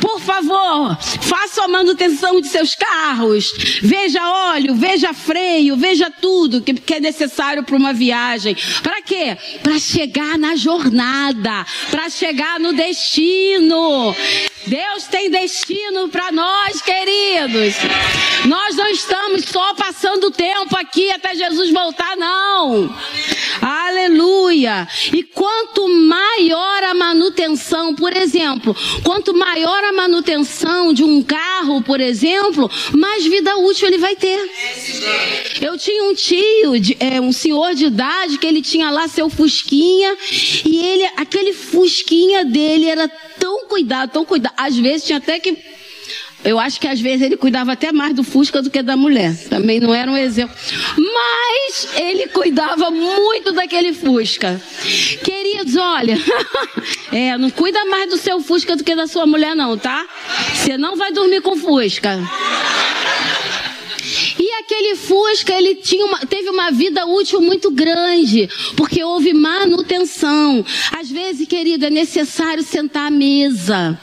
Por 0.00 0.20
favor, 0.20 0.96
faça 1.20 1.64
a 1.64 1.68
manutenção 1.68 2.40
de 2.40 2.48
seus 2.48 2.74
carros. 2.74 3.52
Veja 3.82 4.26
óleo, 4.52 4.74
veja 4.74 5.12
freio, 5.12 5.76
veja 5.76 6.10
tudo 6.10 6.62
que, 6.62 6.74
que 6.74 6.94
é 6.94 7.00
necessário 7.00 7.62
para 7.62 7.76
uma 7.76 7.92
viagem. 7.92 8.56
Para 8.82 9.02
quê? 9.02 9.36
Para 9.62 9.78
chegar 9.78 10.38
na 10.38 10.56
jornada, 10.56 11.66
para 11.90 12.08
chegar 12.08 12.58
no 12.58 12.72
destino. 12.72 14.14
Deus 14.66 15.04
tem 15.10 15.30
destino 15.30 16.08
para 16.08 16.30
nós, 16.30 16.80
queridos. 16.80 17.74
Nós 18.46 18.76
não 18.76 18.88
estamos 18.88 19.44
só 19.44 19.74
passando 19.74 20.30
tempo 20.30 20.76
aqui 20.76 21.10
até 21.10 21.34
Jesus 21.34 21.70
voltar, 21.70 22.16
não. 22.16 22.61
Aleluia. 23.60 24.88
E 25.12 25.22
quanto 25.22 25.88
maior 25.88 26.82
a 26.84 26.94
manutenção, 26.94 27.94
por 27.94 28.16
exemplo, 28.16 28.74
quanto 29.04 29.34
maior 29.34 29.84
a 29.84 29.92
manutenção 29.92 30.92
de 30.92 31.04
um 31.04 31.22
carro, 31.22 31.82
por 31.82 32.00
exemplo, 32.00 32.70
mais 32.92 33.24
vida 33.24 33.56
útil 33.56 33.88
ele 33.88 33.98
vai 33.98 34.16
ter. 34.16 34.38
Eu 35.60 35.78
tinha 35.78 36.04
um 36.04 36.14
tio, 36.14 36.72
é, 36.98 37.20
um 37.20 37.32
senhor 37.32 37.74
de 37.74 37.86
idade, 37.86 38.38
que 38.38 38.46
ele 38.46 38.62
tinha 38.62 38.90
lá 38.90 39.06
seu 39.06 39.28
fusquinha, 39.28 40.16
e 40.64 40.84
ele, 40.84 41.04
aquele 41.16 41.52
fusquinha 41.52 42.44
dele 42.44 42.88
era 42.88 43.08
tão 43.38 43.66
cuidado, 43.66 44.10
tão 44.10 44.24
cuidado. 44.24 44.54
Às 44.56 44.76
vezes 44.76 45.06
tinha 45.06 45.18
até 45.18 45.38
que. 45.38 45.56
Eu 46.44 46.58
acho 46.58 46.80
que 46.80 46.88
às 46.88 47.00
vezes 47.00 47.22
ele 47.22 47.36
cuidava 47.36 47.72
até 47.72 47.92
mais 47.92 48.14
do 48.14 48.24
Fusca 48.24 48.60
do 48.60 48.70
que 48.70 48.82
da 48.82 48.96
mulher. 48.96 49.34
Também 49.48 49.78
não 49.78 49.94
era 49.94 50.10
um 50.10 50.16
exemplo. 50.16 50.54
Mas 50.96 51.88
ele 51.96 52.26
cuidava 52.28 52.90
muito 52.90 53.52
daquele 53.52 53.92
Fusca. 53.92 54.60
Queridos, 55.22 55.76
olha. 55.76 56.18
é, 57.12 57.38
não 57.38 57.50
cuida 57.50 57.84
mais 57.84 58.10
do 58.10 58.16
seu 58.16 58.40
Fusca 58.40 58.76
do 58.76 58.82
que 58.82 58.94
da 58.94 59.06
sua 59.06 59.26
mulher, 59.26 59.54
não, 59.54 59.78
tá? 59.78 60.04
Você 60.54 60.76
não 60.76 60.96
vai 60.96 61.12
dormir 61.12 61.40
com 61.42 61.56
Fusca. 61.56 62.18
Aquele 64.62 64.94
Fusca, 64.94 65.52
ele 65.52 65.74
tinha 65.74 66.06
uma, 66.06 66.20
teve 66.20 66.48
uma 66.48 66.70
vida 66.70 67.04
útil 67.04 67.40
muito 67.40 67.68
grande, 67.68 68.48
porque 68.76 69.02
houve 69.02 69.34
manutenção. 69.34 70.64
Às 70.92 71.10
vezes, 71.10 71.48
querido, 71.48 71.84
é 71.86 71.90
necessário 71.90 72.62
sentar 72.62 73.08
à 73.08 73.10
mesa. 73.10 73.98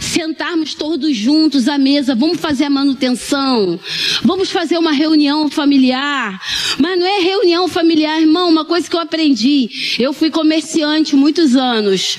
Sentarmos 0.00 0.74
todos 0.74 1.16
juntos 1.16 1.66
à 1.66 1.76
mesa, 1.76 2.14
vamos 2.14 2.38
fazer 2.38 2.64
a 2.64 2.70
manutenção. 2.70 3.78
Vamos 4.22 4.50
fazer 4.50 4.78
uma 4.78 4.92
reunião 4.92 5.50
familiar. 5.50 6.40
Mas 6.78 6.96
não 6.96 7.06
é 7.06 7.18
reunião 7.18 7.66
familiar, 7.66 8.20
irmão, 8.20 8.48
uma 8.48 8.64
coisa 8.64 8.88
que 8.88 8.94
eu 8.94 9.00
aprendi. 9.00 9.68
Eu 9.98 10.12
fui 10.12 10.30
comerciante 10.30 11.16
muitos 11.16 11.56
anos. 11.56 12.18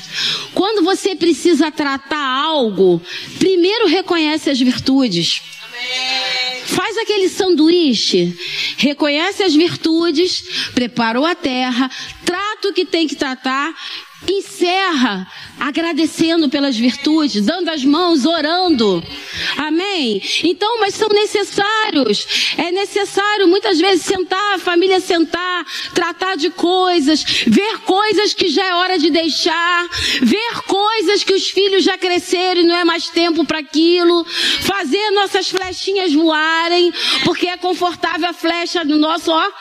Quando 0.53 0.83
você 0.83 1.15
precisa 1.15 1.71
tratar 1.71 2.27
algo, 2.43 3.01
primeiro 3.39 3.87
reconhece 3.87 4.49
as 4.49 4.59
virtudes. 4.59 5.41
Faz 6.65 6.88
aquele 7.01 7.29
sanduíche, 7.29 8.35
reconhece 8.77 9.43
as 9.43 9.55
virtudes, 9.55 10.43
preparou 10.73 11.25
a 11.25 11.35
terra, 11.35 11.89
trata 12.25 12.69
o 12.69 12.73
que 12.73 12.85
tem 12.85 13.07
que 13.07 13.15
tratar, 13.15 13.73
encerra 14.27 15.27
agradecendo 15.59 16.49
pelas 16.49 16.77
virtudes, 16.77 17.45
dando 17.45 17.69
as 17.69 17.83
mãos, 17.83 18.25
orando. 18.25 19.03
Amém? 19.57 20.21
Então, 20.43 20.79
mas 20.79 20.95
são 20.95 21.09
necessários. 21.09 22.53
É 22.57 22.71
necessário 22.71 23.47
muitas 23.47 23.79
vezes 23.79 24.05
sentar, 24.05 24.55
a 24.55 24.59
família 24.59 24.99
sentar, 24.99 25.65
tratar 25.93 26.35
de 26.35 26.49
coisas, 26.49 27.23
ver 27.47 27.79
coisas 27.79 28.33
que 28.33 28.47
já 28.47 28.65
é 28.65 28.73
hora 28.73 28.97
de 28.97 29.09
deixar, 29.09 29.87
ver 30.21 30.61
coisas 30.65 31.23
que 31.23 31.33
os 31.33 31.49
filhos 31.49 31.83
já 31.83 31.97
cresceram 31.97 32.61
e 32.61 32.65
não 32.65 32.75
é 32.75 32.85
mais 32.85 33.09
tempo 33.09 33.45
para 33.45 33.59
aquilo, 33.59 34.25
fazer 34.61 35.11
nossas 35.11 35.49
flechinhas 35.49 36.13
voarem, 36.13 36.88
porque 37.23 37.47
é 37.47 37.57
confortável 37.57 38.29
a 38.29 38.33
flecha 38.33 38.83
no 38.83 38.97
nosso, 38.97 39.31
ó, 39.31 39.51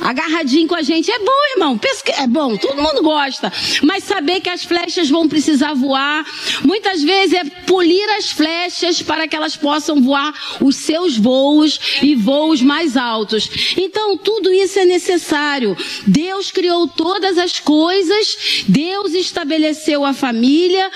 agarradinho 0.00 0.68
com 0.68 0.74
a 0.74 0.82
gente. 0.82 1.10
É 1.10 1.18
bom, 1.18 1.32
irmão. 1.54 1.80
É 2.18 2.26
bom, 2.26 2.56
todo 2.56 2.82
mundo 2.82 3.02
gosta. 3.02 3.52
Mas 3.82 4.04
saber 4.04 4.40
que 4.40 4.48
as 4.48 4.64
flechas 4.64 5.08
vão 5.08 5.28
precisar 5.28 5.74
voar. 5.74 6.24
Muitas 6.64 7.02
vezes 7.02 7.38
é 7.38 7.44
polir 7.66 8.08
as 8.16 8.30
flechas 8.30 9.02
para 9.02 9.26
que 9.28 9.36
elas 9.36 9.56
possam 9.56 10.00
voar 10.02 10.32
os 10.60 10.76
seus 10.76 11.16
voos 11.16 11.78
e 12.02 12.14
voos 12.14 12.60
mais 12.62 12.96
altos. 12.96 13.74
Então, 13.76 14.16
tudo 14.16 14.52
isso 14.52 14.78
é 14.78 14.84
necessário. 14.84 15.76
Deus 16.06 16.50
criou 16.50 16.86
todas 16.88 17.38
as 17.38 17.58
coisas, 17.60 18.64
Deus 18.68 19.14
estabeleceu 19.14 20.04
a 20.04 20.12
família, 20.12 20.90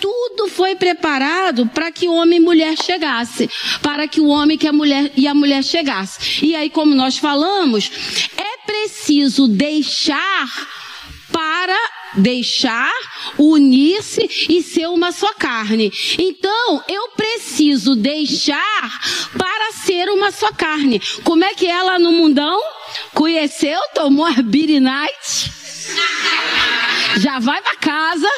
tudo 0.00 0.48
foi 0.48 0.74
preparado 0.74 1.66
para 1.66 1.90
que 1.92 2.08
homem 2.08 2.38
e 2.38 2.42
mulher 2.42 2.76
chegasse, 2.76 3.48
para 3.82 4.08
que 4.08 4.20
o 4.20 4.26
homem 4.26 4.58
que 4.58 4.66
a 4.66 4.72
mulher 4.72 5.11
e 5.16 5.26
a 5.26 5.34
mulher 5.34 5.62
chegasse. 5.62 6.44
E 6.44 6.54
aí, 6.54 6.70
como 6.70 6.94
nós 6.94 7.18
falamos, 7.18 7.90
é 8.36 8.66
preciso 8.66 9.48
deixar 9.48 10.48
para 11.32 11.78
deixar, 12.14 12.92
unir-se 13.38 14.28
e 14.48 14.62
ser 14.62 14.86
uma 14.88 15.12
só 15.12 15.32
carne. 15.34 15.90
Então, 16.18 16.84
eu 16.88 17.08
preciso 17.16 17.96
deixar 17.96 19.00
para 19.36 19.72
ser 19.72 20.10
uma 20.10 20.30
só 20.30 20.52
carne. 20.52 21.00
Como 21.24 21.44
é 21.44 21.54
que 21.54 21.66
ela 21.66 21.98
no 21.98 22.12
mundão 22.12 22.60
conheceu, 23.14 23.80
tomou 23.94 24.26
a 24.26 24.34
Night? 24.80 25.61
Já 27.18 27.38
vai 27.38 27.60
pra 27.60 27.76
casa, 27.76 28.28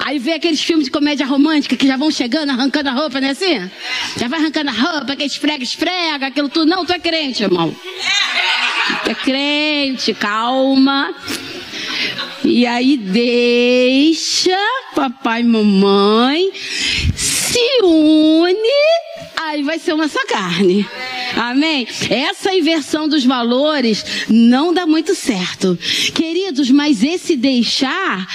aí 0.00 0.18
vê 0.18 0.34
aqueles 0.34 0.62
filmes 0.62 0.86
de 0.86 0.90
comédia 0.90 1.24
romântica 1.24 1.74
que 1.76 1.86
já 1.86 1.96
vão 1.96 2.10
chegando, 2.10 2.50
arrancando 2.50 2.90
a 2.90 2.92
roupa, 2.92 3.20
né 3.20 3.30
assim? 3.30 3.70
Já 4.18 4.28
vai 4.28 4.38
arrancando 4.38 4.70
a 4.70 4.74
roupa, 4.74 5.16
que 5.16 5.24
esfrega, 5.24 5.64
esfrega, 5.64 6.26
aquilo 6.26 6.48
tudo. 6.48 6.68
Não, 6.68 6.84
tu 6.84 6.92
é 6.92 6.98
crente, 6.98 7.42
irmão. 7.42 7.74
Tu 9.04 9.10
é 9.10 9.14
crente, 9.14 10.12
calma. 10.14 11.14
E 12.44 12.66
aí 12.66 12.96
deixa 12.96 14.58
papai 14.94 15.40
e 15.40 15.44
mamãe 15.44 16.50
se 17.14 17.80
une, 17.82 18.56
aí 19.48 19.62
vai 19.62 19.78
ser 19.78 19.94
uma 19.94 20.08
só 20.08 20.24
carne. 20.26 20.86
Amém? 21.36 21.86
Essa 22.08 22.54
inversão 22.54 23.08
dos 23.08 23.24
valores 23.24 24.04
não 24.28 24.72
dá 24.72 24.86
muito 24.86 25.14
certo. 25.14 25.78
Queridos, 26.14 26.70
mas 26.70 27.02
esse 27.02 27.36
deixar, 27.36 28.26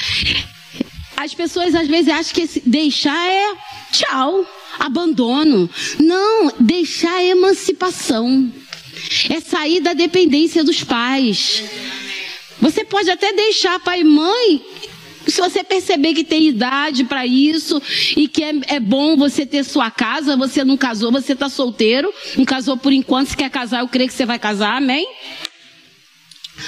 as 1.18 1.34
pessoas 1.34 1.76
às 1.76 1.88
vezes 1.88 2.13
acham 2.13 2.34
que 2.34 2.41
esse 2.41 2.62
deixar 2.65 3.30
é 3.30 3.54
tchau, 3.91 4.46
abandono. 4.80 5.70
Não, 6.00 6.52
deixar 6.60 7.22
é 7.22 7.30
emancipação. 7.30 8.52
É 9.30 9.39
sair 9.39 9.82
da 9.82 9.94
dependência 9.94 10.63
dos 10.63 10.84
pais. 10.84 11.63
Você 12.60 12.84
pode 12.84 13.10
até 13.10 13.34
deixar 13.34 13.80
pai 13.80 14.02
e 14.02 14.04
mãe 14.04 14.65
se 15.27 15.41
você 15.41 15.63
perceber 15.63 16.13
que 16.13 16.23
tem 16.23 16.47
idade 16.47 17.03
para 17.03 17.25
isso 17.25 17.81
e 18.15 18.27
que 18.27 18.43
é, 18.43 18.53
é, 18.67 18.79
bom 18.79 19.15
você 19.15 19.45
ter 19.45 19.63
sua 19.63 19.89
casa, 19.89 20.38
você 20.38 20.63
não 20.63 20.77
casou, 20.77 21.11
você 21.11 21.33
está 21.33 21.49
solteiro, 21.49 22.13
não 22.38 22.45
casou 22.45 22.77
por 22.77 22.93
enquanto, 22.93 23.29
se 23.29 23.38
quer 23.38 23.49
casar, 23.49 23.81
eu 23.81 23.88
creio 23.88 24.09
que 24.09 24.15
você 24.15 24.25
vai 24.25 24.39
casar, 24.39 24.77
amém? 24.77 25.07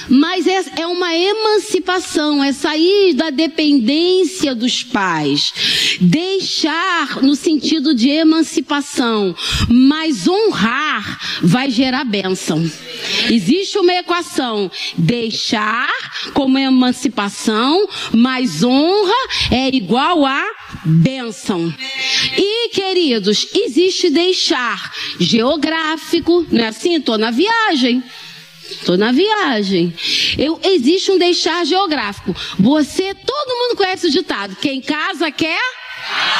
Mas 0.09 0.47
é, 0.47 0.81
é, 0.81 0.87
uma 0.87 1.13
emancipação, 1.13 2.43
é 2.43 2.51
sair 2.51 3.13
da 3.13 3.29
dependência 3.29 4.53
dos 4.53 4.83
pais. 4.83 5.97
Deixar 6.01 7.21
no 7.21 7.35
sentido 7.35 7.93
de 7.93 8.09
emancipação, 8.09 9.35
mas 9.69 10.27
honrar 10.27 11.19
vai 11.41 11.69
gerar 11.69 12.03
bênção. 12.03 12.69
Existe 13.29 13.77
uma 13.77 13.93
equação: 13.93 14.69
deixar 14.97 15.89
como 16.33 16.57
emancipação, 16.57 17.87
mas 18.13 18.63
honra 18.63 19.13
é 19.51 19.75
igual 19.75 20.25
a 20.25 20.43
bênção. 20.85 21.73
E, 22.37 22.69
queridos, 22.69 23.47
existe 23.53 24.09
deixar 24.09 24.93
geográfico, 25.19 26.45
não 26.51 26.63
é 26.63 26.67
assim? 26.67 26.95
Estou 26.95 27.17
na 27.17 27.31
viagem. 27.31 28.03
Tô 28.85 28.97
na 28.97 29.11
viagem. 29.11 29.93
Eu, 30.37 30.59
existe 30.63 31.11
um 31.11 31.17
deixar 31.17 31.65
geográfico. 31.65 32.35
Você, 32.59 33.13
todo 33.13 33.55
mundo 33.55 33.77
conhece 33.77 34.07
o 34.07 34.11
ditado: 34.11 34.55
quem 34.57 34.81
casa 34.81 35.31
quer 35.31 35.59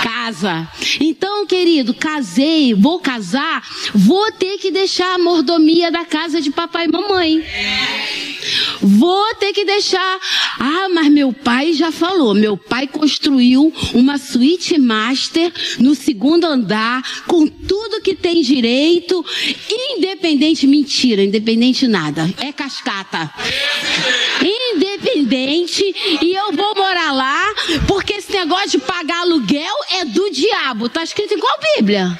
casa. 0.01 0.67
Então, 0.99 1.45
querido, 1.45 1.93
casei, 1.93 2.73
vou 2.73 2.99
casar, 2.99 3.63
vou 3.93 4.31
ter 4.33 4.57
que 4.57 4.71
deixar 4.71 5.15
a 5.15 5.19
mordomia 5.19 5.91
da 5.91 6.05
casa 6.05 6.41
de 6.41 6.51
papai 6.51 6.85
e 6.85 6.91
mamãe. 6.91 7.43
Vou 8.81 9.35
ter 9.35 9.53
que 9.53 9.65
deixar. 9.65 10.19
Ah, 10.59 10.87
mas 10.93 11.11
meu 11.11 11.33
pai 11.33 11.73
já 11.73 11.91
falou. 11.91 12.33
Meu 12.33 12.55
pai 12.55 12.87
construiu 12.87 13.73
uma 13.93 14.17
suíte 14.17 14.77
master 14.77 15.51
no 15.79 15.95
segundo 15.95 16.45
andar, 16.45 17.03
com 17.25 17.47
tudo 17.47 18.01
que 18.01 18.15
tem 18.15 18.41
direito, 18.41 19.25
independente. 19.95 20.67
Mentira, 20.67 21.23
independente 21.23 21.87
nada. 21.87 22.33
É 22.39 22.51
cascata. 22.51 23.31
Independente. 24.75 25.83
E 26.21 26.33
eu 26.33 26.51
vou 26.53 26.75
morar 26.75 27.11
lá, 27.11 27.45
porque 27.87 28.13
esse 28.13 28.31
negócio 28.31 28.71
de 28.71 28.77
pagar 28.79 29.21
aluguel 29.21 29.56
é 29.91 30.05
do 30.05 30.29
diabo. 30.29 30.89
Tá 30.89 31.03
escrito 31.03 31.33
em 31.33 31.39
qual 31.39 31.59
Bíblia? 31.75 32.19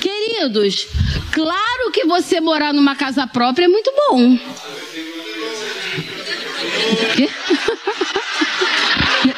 Queridos, 0.00 0.86
claro 1.32 1.90
que 1.92 2.04
você 2.04 2.40
morar 2.40 2.72
numa 2.72 2.94
casa 2.94 3.26
própria 3.26 3.64
é 3.64 3.68
muito 3.68 3.92
bom. 3.96 4.34
O 7.02 7.16
quê? 7.16 7.28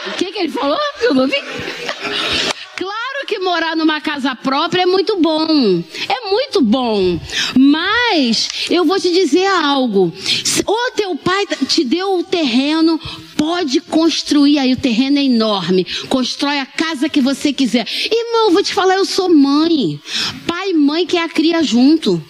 O 0.09 0.19
que, 0.19 0.33
que 0.33 0.39
ele 0.41 0.51
falou? 0.51 0.79
Eu 1.01 1.15
não 1.15 1.29
vi. 1.29 1.37
Morar 3.47 3.77
numa 3.77 4.01
casa 4.01 4.35
própria 4.35 4.83
é 4.83 4.87
muito 4.87 5.19
bom. 5.19 5.81
É 6.09 6.29
muito 6.29 6.61
bom. 6.61 7.17
Mas 7.57 8.49
eu 8.69 8.85
vou 8.85 8.99
te 8.99 9.13
dizer 9.13 9.47
algo. 9.47 10.13
O 10.67 10.91
teu 10.97 11.15
pai 11.15 11.47
te 11.69 11.85
deu 11.85 12.19
o 12.19 12.25
terreno 12.25 13.01
pode 13.37 13.81
construir 13.81 14.59
aí, 14.59 14.73
o 14.73 14.77
terreno 14.77 15.19
é 15.19 15.23
enorme. 15.23 15.87
Constrói 16.09 16.59
a 16.59 16.67
casa 16.67 17.09
que 17.09 17.21
você 17.21 17.53
quiser. 17.53 17.87
Irmão, 18.11 18.51
vou 18.51 18.65
te 18.65 18.75
falar, 18.75 18.97
eu 18.97 19.05
sou 19.05 19.29
mãe. 19.29 20.01
Pai 20.45 20.71
e 20.71 20.75
mãe 20.75 21.07
que 21.07 21.17
a 21.17 21.29
cria 21.29 21.63
junto. 21.63 22.21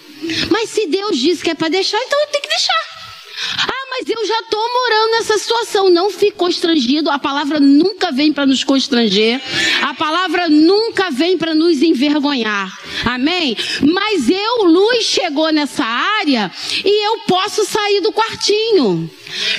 Mas 0.51 0.69
se 0.69 0.85
Deus 0.85 1.17
disse 1.17 1.43
que 1.43 1.49
é 1.49 1.55
para 1.55 1.69
deixar, 1.69 1.97
então 1.97 2.19
tenho 2.31 2.43
que 2.43 2.49
deixar. 2.49 3.76
Mas 3.89 4.09
eu 4.09 4.25
já 4.25 4.39
estou 4.39 4.59
morando 4.59 5.11
nessa 5.11 5.37
situação. 5.37 5.89
Não 5.89 6.09
fique 6.09 6.33
constrangido. 6.37 7.09
A 7.09 7.17
palavra 7.17 7.59
nunca 7.59 8.11
vem 8.11 8.33
para 8.33 8.45
nos 8.45 8.63
constranger. 8.63 9.41
A 9.81 9.93
palavra 9.93 10.49
nunca 10.49 11.09
vem 11.09 11.37
para 11.37 11.55
nos 11.55 11.81
envergonhar. 11.81 12.77
Amém? 13.05 13.55
Mas 13.81 14.29
eu, 14.29 14.63
Luz, 14.63 15.05
chegou 15.05 15.51
nessa 15.51 15.85
área 15.85 16.51
e 16.83 17.07
eu 17.07 17.19
posso 17.19 17.65
sair 17.65 18.01
do 18.01 18.11
quartinho. 18.11 19.09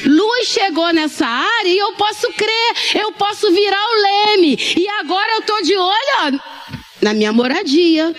Luz 0.04 0.48
chegou 0.48 0.92
nessa 0.92 1.26
área 1.26 1.68
e 1.68 1.78
eu 1.78 1.92
posso 1.92 2.30
crer. 2.32 3.00
Eu 3.02 3.12
posso 3.12 3.50
virar 3.50 3.82
o 3.82 4.02
leme. 4.02 4.58
E 4.76 4.88
agora 5.00 5.32
eu 5.32 5.40
estou 5.40 5.62
de 5.62 5.76
olho 5.76 6.08
ó, 6.18 6.57
na 7.00 7.14
minha 7.14 7.32
moradia. 7.32 8.14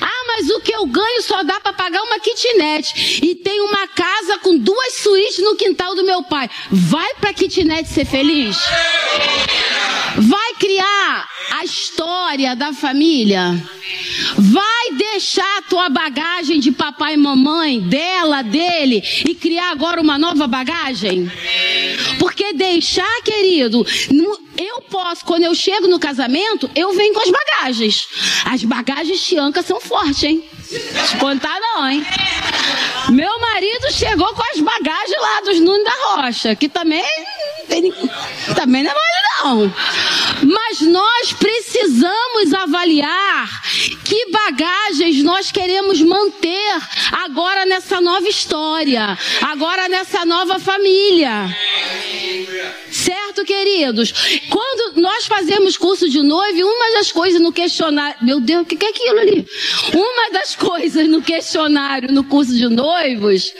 Ah, 0.00 0.24
mas 0.28 0.50
o 0.50 0.60
que 0.60 0.74
eu 0.74 0.86
ganho 0.86 1.22
só 1.22 1.42
dá 1.42 1.60
para 1.60 1.72
pagar 1.72 2.02
uma 2.02 2.18
kitnet. 2.18 3.20
E 3.22 3.34
tem 3.34 3.60
uma 3.60 3.86
casa 3.88 4.38
com 4.38 4.56
duas 4.56 4.94
suítes 4.94 5.38
no 5.38 5.56
quintal 5.56 5.94
do 5.94 6.04
meu 6.04 6.22
pai. 6.22 6.48
Vai 6.70 7.14
para 7.20 7.32
kitnet 7.32 7.88
ser 7.88 8.04
feliz? 8.04 8.56
Vai 10.18 10.54
criar 10.58 11.28
a 11.52 11.64
história 11.64 12.56
da 12.56 12.72
família? 12.72 13.54
Vai 14.38 14.92
deixar 14.92 15.58
a 15.58 15.62
tua 15.62 15.88
bagagem 15.88 16.58
de 16.58 16.72
papai 16.72 17.14
e 17.14 17.16
mamãe, 17.16 17.80
dela, 17.80 18.42
dele, 18.42 19.02
e 19.26 19.34
criar 19.34 19.70
agora 19.70 20.00
uma 20.00 20.18
nova 20.18 20.46
bagagem? 20.46 21.30
Porque 22.18 22.52
deixar, 22.52 23.22
querido, 23.22 23.86
eu 24.58 24.80
posso, 24.82 25.24
quando 25.24 25.44
eu 25.44 25.54
chego 25.54 25.86
no 25.86 25.98
casamento, 25.98 26.70
eu 26.74 26.92
venho 26.92 27.14
com 27.14 27.20
as 27.20 27.30
bagagens. 27.30 28.08
As 28.44 28.62
bagagens 28.62 29.22
Tianca 29.22 29.62
são 29.62 29.80
fortes, 29.80 30.22
hein? 30.22 30.42
Te 31.08 31.16
contar 31.18 31.58
não, 31.60 31.88
hein? 31.88 32.04
Meu 33.10 33.38
marido 33.38 33.92
chegou 33.92 34.26
com 34.34 34.42
as 34.52 34.60
bagagens 34.60 35.20
lá 35.20 35.40
dos 35.42 35.60
Nunes 35.60 35.84
da 35.84 35.92
Rocha, 36.14 36.56
que 36.56 36.68
também, 36.68 37.04
também 38.54 38.82
não 38.82 38.90
é 38.90 38.94
mole 38.94 39.26
não. 39.44 39.72
Mas 40.42 40.80
nós 40.80 41.32
precisamos 41.32 42.54
avaliar 42.54 43.62
que 44.04 44.30
bagagens 44.30 45.22
nós 45.22 45.50
queremos 45.50 46.00
manter 46.00 46.80
agora 47.12 47.66
nessa 47.66 48.00
nova 48.00 48.28
história, 48.28 49.18
agora 49.42 49.88
nessa 49.88 50.24
nova 50.24 50.58
família. 50.58 51.54
Certo, 52.90 53.44
queridos? 53.44 54.12
Quando 54.48 55.00
nós 55.00 55.26
fazemos 55.26 55.76
curso 55.76 56.08
de 56.08 56.22
noivo, 56.22 56.62
uma 56.62 56.92
das 56.96 57.12
coisas 57.12 57.40
no 57.40 57.52
questionário. 57.52 58.16
Meu 58.22 58.40
Deus, 58.40 58.62
o 58.62 58.64
que 58.64 58.84
é 58.84 58.88
aquilo 58.88 59.18
ali? 59.18 59.46
Uma 59.92 60.30
das 60.32 60.56
coisas 60.56 61.08
no 61.08 61.20
questionário, 61.20 62.12
no 62.12 62.24
curso 62.24 62.54
de 62.54 62.68
noivos, 62.68 63.52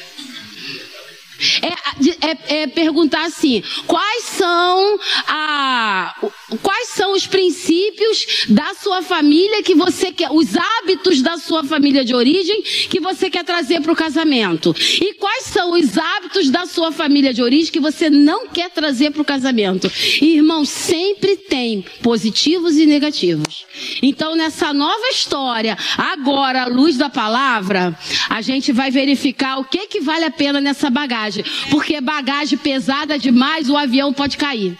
é, 1.62 2.30
é, 2.30 2.62
é, 2.62 2.66
perguntar 2.66 3.24
assim: 3.26 3.62
quais 3.86 4.24
são 4.24 4.98
a, 5.28 6.14
quais 6.62 6.88
são 6.88 7.12
os 7.12 7.26
princípios 7.26 8.46
da 8.48 8.74
sua 8.74 9.02
família 9.02 9.62
que 9.62 9.74
você 9.74 10.12
quer, 10.12 10.30
os 10.30 10.56
hábitos 10.56 11.20
da 11.22 11.36
sua 11.36 11.64
família 11.64 12.04
de 12.04 12.14
origem 12.14 12.62
que 12.62 13.00
você 13.00 13.28
quer 13.28 13.44
trazer 13.44 13.80
para 13.80 13.92
o 13.92 13.96
casamento? 13.96 14.74
E 15.00 15.14
quais 15.14 15.44
são 15.44 15.72
os 15.72 15.96
hábitos 15.98 16.50
da 16.50 16.66
sua 16.66 16.90
família 16.90 17.32
de 17.32 17.42
origem 17.42 17.72
que 17.72 17.80
você 17.80 18.08
não 18.08 18.48
quer 18.48 18.70
trazer 18.70 19.10
para 19.10 19.22
o 19.22 19.24
casamento? 19.24 19.90
Irmão, 20.20 20.64
sempre 20.64 21.36
tem 21.36 21.84
positivos 22.02 22.76
e 22.76 22.86
negativos. 22.86 23.66
Então, 24.02 24.34
nessa 24.36 24.72
nova 24.72 25.08
história, 25.10 25.76
agora, 25.98 26.62
à 26.62 26.66
luz 26.66 26.96
da 26.96 27.10
palavra, 27.10 27.98
a 28.30 28.40
gente 28.40 28.72
vai 28.72 28.90
verificar 28.90 29.58
o 29.58 29.64
que 29.64 29.86
que 29.86 30.00
vale 30.00 30.24
a 30.24 30.30
pena 30.30 30.60
nessa 30.60 30.88
bagagem 30.88 31.25
bagagem. 31.26 31.44
Porque 31.70 32.00
bagagem 32.00 32.58
pesada 32.58 33.18
demais, 33.18 33.68
o 33.68 33.76
avião 33.76 34.12
pode 34.12 34.36
cair. 34.36 34.76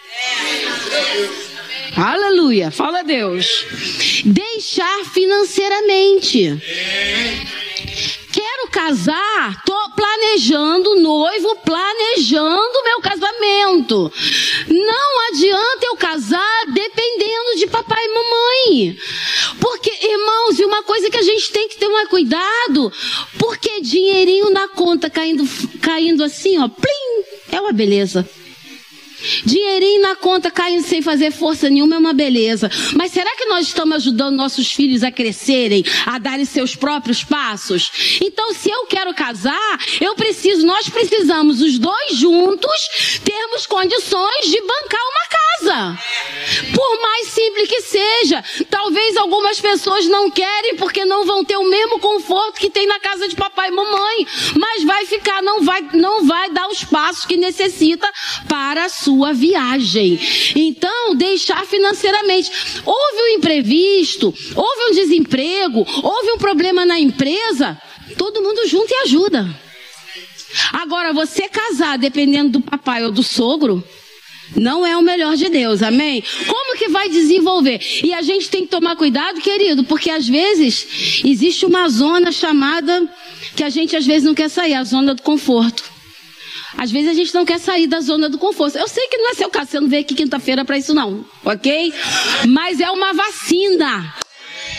Aleluia, 1.95 2.71
fala 2.71 3.03
Deus. 3.03 3.47
Deixar 4.25 5.05
financeiramente. 5.13 6.61
Casar, 8.71 9.63
tô 9.65 9.89
planejando 9.95 10.95
noivo, 10.95 11.55
planejando 11.57 12.83
meu 12.83 13.01
casamento. 13.01 14.11
Não 14.67 15.27
adianta 15.29 15.85
eu 15.85 15.95
casar 15.97 16.65
dependendo 16.67 17.55
de 17.57 17.67
papai 17.67 18.03
e 18.03 18.13
mamãe. 18.13 18.97
Porque, 19.59 19.89
irmãos, 19.89 20.59
e 20.59 20.65
uma 20.65 20.83
coisa 20.83 21.09
que 21.09 21.17
a 21.17 21.21
gente 21.21 21.51
tem 21.51 21.67
que 21.67 21.77
ter 21.77 21.87
um 21.87 22.07
cuidado, 22.07 22.91
porque 23.37 23.81
dinheirinho 23.81 24.49
na 24.49 24.67
conta 24.67 25.09
caindo, 25.09 25.43
caindo 25.81 26.23
assim, 26.23 26.57
ó, 26.57 26.67
plim, 26.67 27.23
é 27.51 27.59
uma 27.59 27.71
beleza. 27.71 28.27
Dinheirinho 29.45 30.01
na 30.01 30.15
conta 30.15 30.51
caindo 30.51 30.85
sem 30.85 31.01
fazer 31.01 31.31
força 31.31 31.69
nenhuma 31.69 31.95
é 31.95 31.97
uma 31.99 32.13
beleza. 32.13 32.69
Mas 32.95 33.11
será 33.11 33.35
que 33.35 33.45
nós 33.45 33.67
estamos 33.67 33.97
ajudando 33.97 34.35
nossos 34.35 34.71
filhos 34.71 35.03
a 35.03 35.11
crescerem, 35.11 35.83
a 36.05 36.17
darem 36.19 36.45
seus 36.45 36.75
próprios 36.75 37.23
passos? 37.23 38.19
Então, 38.21 38.53
se 38.53 38.69
eu 38.69 38.85
quero 38.85 39.13
casar, 39.13 39.79
eu 39.99 40.15
preciso, 40.15 40.65
nós 40.65 40.89
precisamos, 40.89 41.61
os 41.61 41.79
dois 41.79 42.15
juntos, 42.15 43.19
termos 43.23 43.65
condições 43.65 44.45
de 44.45 44.61
bancar 44.61 45.01
uma 45.01 45.29
casa. 45.29 45.46
Por 46.73 47.01
mais 47.01 47.27
simples 47.27 47.67
que 47.67 47.81
seja. 47.81 48.43
Talvez 48.69 49.17
algumas 49.17 49.59
pessoas 49.59 50.05
não 50.07 50.29
querem 50.29 50.75
porque 50.75 51.05
não 51.05 51.25
vão 51.25 51.43
ter 51.43 51.57
o 51.57 51.69
mesmo 51.69 51.99
conforto 51.99 52.59
que 52.59 52.69
tem 52.69 52.87
na 52.87 52.99
casa 52.99 53.27
de 53.27 53.35
papai 53.35 53.69
e 53.69 53.71
mamãe. 53.71 54.27
Mas 54.55 54.83
vai 54.83 55.05
ficar, 55.05 55.41
não 55.41 55.63
vai, 55.63 55.81
não 55.93 56.25
vai 56.25 56.49
dar 56.51 56.67
os 56.67 56.83
passos 56.83 57.25
que 57.25 57.37
necessita 57.37 58.09
para 58.47 58.85
a 58.85 58.89
sua 58.89 59.33
viagem. 59.33 60.19
Então, 60.55 61.15
deixar 61.15 61.65
financeiramente. 61.65 62.51
Houve 62.85 63.21
um 63.21 63.37
imprevisto, 63.37 64.33
houve 64.55 64.81
um 64.89 64.95
desemprego, 64.95 65.85
houve 66.03 66.31
um 66.31 66.37
problema 66.37 66.85
na 66.85 66.99
empresa, 66.99 67.79
todo 68.17 68.41
mundo 68.41 68.67
junto 68.67 68.91
e 68.91 69.03
ajuda. 69.03 69.47
Agora, 70.73 71.13
você 71.13 71.47
casar 71.47 71.97
dependendo 71.97 72.59
do 72.59 72.61
papai 72.61 73.03
ou 73.03 73.11
do 73.11 73.21
sogro, 73.21 73.83
não 74.55 74.85
é 74.85 74.95
o 74.95 75.01
melhor 75.01 75.35
de 75.35 75.49
Deus, 75.49 75.83
amém? 75.83 76.23
Como 76.47 76.77
que 76.77 76.87
vai 76.89 77.09
desenvolver? 77.09 77.79
E 78.03 78.13
a 78.13 78.21
gente 78.21 78.49
tem 78.49 78.61
que 78.61 78.71
tomar 78.71 78.95
cuidado, 78.95 79.41
querido, 79.41 79.83
porque 79.83 80.09
às 80.09 80.27
vezes 80.27 81.21
existe 81.25 81.65
uma 81.65 81.89
zona 81.89 82.31
chamada 82.31 83.07
que 83.55 83.63
a 83.63 83.69
gente 83.69 83.95
às 83.95 84.05
vezes 84.05 84.23
não 84.23 84.33
quer 84.35 84.49
sair, 84.49 84.73
a 84.75 84.83
zona 84.83 85.13
do 85.13 85.21
conforto. 85.21 85.83
Às 86.77 86.91
vezes 86.91 87.09
a 87.09 87.13
gente 87.13 87.33
não 87.33 87.43
quer 87.43 87.59
sair 87.59 87.87
da 87.87 87.99
zona 87.99 88.29
do 88.29 88.37
conforto. 88.37 88.77
Eu 88.77 88.87
sei 88.87 89.07
que 89.07 89.17
não 89.17 89.31
é 89.31 89.33
seu 89.33 89.49
caso, 89.49 89.71
você 89.71 89.79
não 89.79 89.87
veio 89.87 90.03
aqui 90.03 90.13
quinta-feira 90.13 90.63
para 90.63 90.77
isso 90.77 90.93
não, 90.93 91.25
ok? 91.43 91.91
Mas 92.47 92.79
é 92.79 92.91
uma 92.91 93.13
vacina 93.13 94.13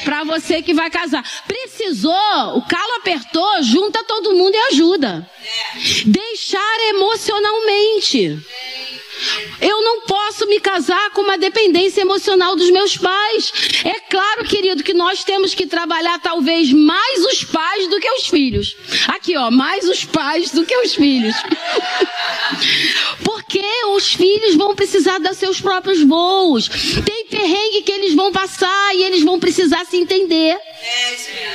Para 0.05 0.23
você 0.23 0.63
que 0.63 0.73
vai 0.73 0.91
casar. 0.91 1.25
Precisou, 1.47 2.57
o 2.57 2.63
calo 2.63 2.93
apertou, 2.99 3.63
junta 3.63 4.05
todo 4.05 4.35
mundo 4.35 4.55
e 4.55 4.59
ajuda. 4.73 5.29
Deixar 6.07 6.89
emocionalmente. 6.91 8.39
Eu 9.61 9.83
não 9.83 10.03
posso 10.03 10.47
me 10.47 10.61
casar 10.61 11.11
com 11.11 11.23
uma 11.23 11.39
dependência 11.39 12.01
emocional 12.01 12.55
dos 12.57 12.71
meus 12.71 12.97
pais. 12.97 13.53
É 13.85 14.01
claro, 14.01 14.45
querido, 14.45 14.83
que 14.83 14.95
nós 14.95 15.25
temos 15.25 15.55
que 15.55 15.67
trabalhar 15.67 16.19
talvez 16.21 16.73
mais 16.73 17.25
os 17.27 17.45
pais 17.45 17.89
do 17.89 17.99
que 17.99 18.11
os 18.11 18.29
filhos. 18.29 18.77
Aqui, 19.09 19.37
ó, 19.37 19.51
mais 19.51 19.89
os 19.89 20.05
pais 20.05 20.51
do 20.51 20.65
que 20.65 20.77
os 20.77 20.95
filhos. 20.95 21.35
Porque 23.25 23.65
os 23.95 24.13
filhos 24.13 24.55
vão 24.55 24.75
precisar 24.75 25.19
dar 25.19 25.35
seus 25.35 25.61
próprios 25.61 26.03
voos. 26.03 26.69
Tem 27.05 27.27
perrengue 27.27 27.83
que 27.83 27.93
eles 27.93 28.15
vão 28.15 28.33
passar 28.33 28.95
e 28.95 29.03
eles 29.05 29.23
vão 29.23 29.39
precisar 29.39 29.85
se 29.85 29.97
entender. 29.97 30.59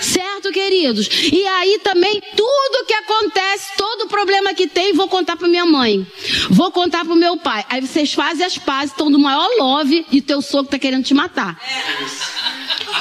Certo, 0.01 0.51
queridos? 0.51 1.07
E 1.31 1.45
aí 1.47 1.79
também 1.79 2.21
tudo 2.35 2.85
que 2.85 2.93
acontece, 2.93 3.71
todo 3.77 4.07
problema 4.07 4.53
que 4.53 4.67
tem, 4.67 4.93
vou 4.93 5.07
contar 5.07 5.37
para 5.37 5.47
minha 5.47 5.65
mãe. 5.65 6.05
Vou 6.49 6.71
contar 6.71 7.05
para 7.05 7.13
o 7.13 7.17
meu 7.17 7.37
pai. 7.37 7.52
Aí 7.69 7.81
vocês 7.81 8.13
fazem 8.13 8.45
as 8.45 8.57
pazes, 8.57 8.91
estão 8.91 9.11
do 9.11 9.19
maior 9.19 9.47
love 9.59 10.05
e 10.11 10.21
teu 10.21 10.41
sogro 10.41 10.71
tá 10.71 10.79
querendo 10.79 11.03
te 11.03 11.13
matar. 11.13 11.59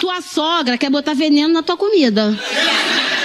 Tua 0.01 0.21
sogra 0.21 0.77
quer 0.77 0.91
botar 0.91 1.15
veneno 1.15 1.55
na 1.55 1.63
tua 1.63 1.77
comida. 1.77 2.39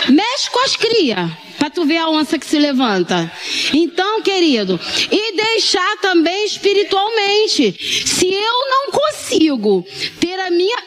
Mexe 0.10 0.50
com 0.50 0.64
as 0.64 0.76
crias 0.76 1.30
para 1.58 1.70
tu 1.70 1.86
ver 1.86 1.98
a 1.98 2.10
onça 2.10 2.38
que 2.38 2.46
se 2.46 2.58
levanta. 2.58 3.32
Então, 3.74 4.22
querido, 4.22 4.80
e 5.12 5.36
deixar 5.36 5.98
também 5.98 6.46
espiritualmente. 6.46 7.76
Se 8.06 8.28
eu 8.28 8.70
não 8.70 8.92
consigo 8.92 9.86
ter 10.20 10.40
a 10.40 10.52
minha. 10.52 10.78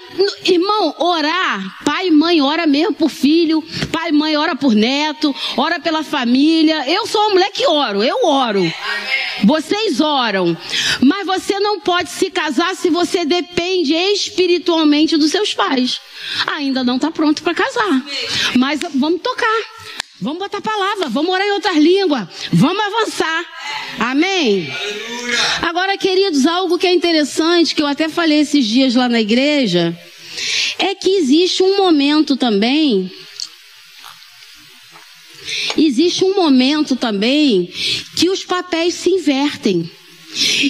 Irmão, 0.45 0.95
orar. 0.99 1.83
Pai 1.85 2.09
e 2.09 2.11
mãe 2.11 2.41
ora 2.43 2.67
mesmo 2.67 2.95
por 2.95 3.11
filho. 3.11 3.63
Pai 3.93 4.11
e 4.11 4.13
mãe 4.13 4.37
ora 4.37 4.55
por 4.57 4.75
neto. 4.75 5.35
Ora 5.57 5.79
pela 5.81 6.03
família. 6.03 6.89
Eu 6.91 7.07
sou 7.07 7.21
uma 7.23 7.31
mulher 7.31 7.51
que 7.51 7.67
oro. 7.67 8.03
Eu 8.03 8.25
oro. 8.25 8.61
Vocês 9.45 10.01
oram. 10.01 10.57
Mas 11.01 11.27
você 11.27 11.59
não 11.61 11.81
pode 11.81 12.11
se 12.11 12.31
casar 12.31 12.75
se 12.75 12.91
você 12.91 13.25
depende 13.25 13.95
espiritualmente 13.95 15.17
dos 15.17 15.31
seus 15.31 15.55
pais. 15.55 16.01
Ainda 16.47 16.85
não 16.85 16.97
está 16.97 17.11
pronto 17.11 17.43
para 17.43 17.55
casar. 17.55 18.05
Mas 18.57 18.81
vamos 18.95 19.21
tocar. 19.21 19.80
Vamos 20.21 20.39
botar 20.39 20.61
palavra, 20.61 21.09
vamos 21.09 21.31
orar 21.31 21.47
em 21.47 21.53
outras 21.53 21.77
línguas, 21.79 22.29
vamos 22.53 22.85
avançar. 22.85 23.45
Amém? 23.99 24.71
Agora, 25.63 25.97
queridos, 25.97 26.47
algo 26.47 26.79
que 26.79 26.87
é 26.87 26.93
interessante, 26.93 27.75
que 27.75 27.81
eu 27.81 27.87
até 27.87 28.07
falei 28.07 28.41
esses 28.41 28.67
dias 28.67 28.95
lá 28.95 29.09
na 29.09 29.19
igreja, 29.19 29.99
é 30.79 30.95
que 30.95 31.09
existe 31.09 31.63
um 31.63 31.79
momento 31.79 32.37
também. 32.37 33.11
Existe 35.75 36.23
um 36.23 36.35
momento 36.35 36.97
também 36.97 37.73
que 38.15 38.29
os 38.29 38.45
papéis 38.45 38.95
se 38.95 39.09
invertem. 39.09 39.91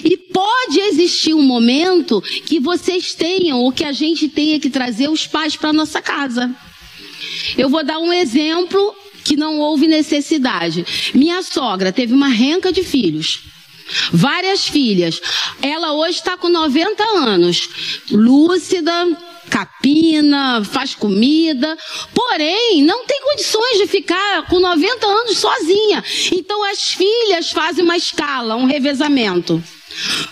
E 0.04 0.16
pode 0.32 0.78
existir 0.78 1.34
um 1.34 1.42
momento 1.42 2.22
que 2.22 2.60
vocês 2.60 3.14
tenham, 3.14 3.58
ou 3.58 3.72
que 3.72 3.84
a 3.84 3.90
gente 3.90 4.28
tenha 4.28 4.60
que 4.60 4.70
trazer 4.70 5.10
os 5.10 5.26
pais 5.26 5.56
para 5.56 5.72
nossa 5.72 6.00
casa. 6.00 6.54
Eu 7.58 7.68
vou 7.68 7.84
dar 7.84 7.98
um 7.98 8.12
exemplo 8.12 8.94
que 9.30 9.36
não 9.36 9.60
houve 9.60 9.86
necessidade. 9.86 10.84
Minha 11.14 11.40
sogra 11.44 11.92
teve 11.92 12.12
uma 12.12 12.26
renca 12.26 12.72
de 12.72 12.82
filhos. 12.82 13.44
Várias 14.12 14.66
filhas. 14.66 15.22
Ela 15.62 15.92
hoje 15.92 16.18
está 16.18 16.36
com 16.36 16.48
90 16.48 17.00
anos. 17.16 17.68
Lúcida, 18.10 18.92
capina, 19.48 20.64
faz 20.64 20.96
comida, 20.96 21.78
porém 22.12 22.82
não 22.82 23.06
tem 23.06 23.22
condições 23.22 23.78
de 23.78 23.86
ficar 23.86 24.48
com 24.48 24.58
90 24.58 25.06
anos 25.06 25.38
sozinha. 25.38 26.02
Então 26.32 26.64
as 26.64 26.92
filhas 26.92 27.52
fazem 27.52 27.84
uma 27.84 27.96
escala, 27.96 28.56
um 28.56 28.66
revezamento. 28.66 29.62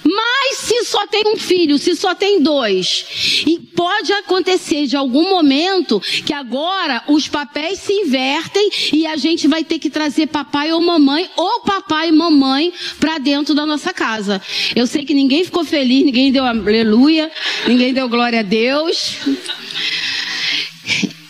Mas 0.05 0.59
se 0.59 0.85
só 0.85 1.07
tem 1.07 1.23
um 1.27 1.37
filho, 1.37 1.79
se 1.79 1.95
só 1.95 2.15
tem 2.15 2.41
dois, 2.43 3.45
e 3.47 3.59
pode 3.59 4.13
acontecer 4.13 4.87
de 4.87 4.97
algum 4.97 5.31
momento 5.31 6.01
que 6.25 6.33
agora 6.33 7.03
os 7.09 7.29
papéis 7.29 7.81
se 7.81 7.93
invertem 7.93 8.71
e 8.93 9.07
a 9.07 9.17
gente 9.17 9.47
vai 9.47 9.65
ter 9.65 9.79
que 9.79 9.91
trazer 9.91 10.29
papai 10.29 10.73
ou 10.73 10.81
mamãe, 10.81 11.29
ou 11.37 11.61
papai 11.61 12.09
e 12.09 12.13
mamãe 12.13 12.73
para 12.99 13.19
dentro 13.19 13.55
da 13.55 13.67
nossa 13.67 13.93
casa. 13.93 14.41
Eu 14.75 14.87
sei 14.87 15.05
que 15.05 15.15
ninguém 15.15 15.45
ficou 15.45 15.65
feliz, 15.65 16.05
ninguém 16.05 16.33
deu 16.33 16.45
aleluia, 16.45 17.31
ninguém 17.67 17.93
deu 17.93 18.09
glória 18.09 18.41
a 18.41 18.43
Deus. 18.43 19.19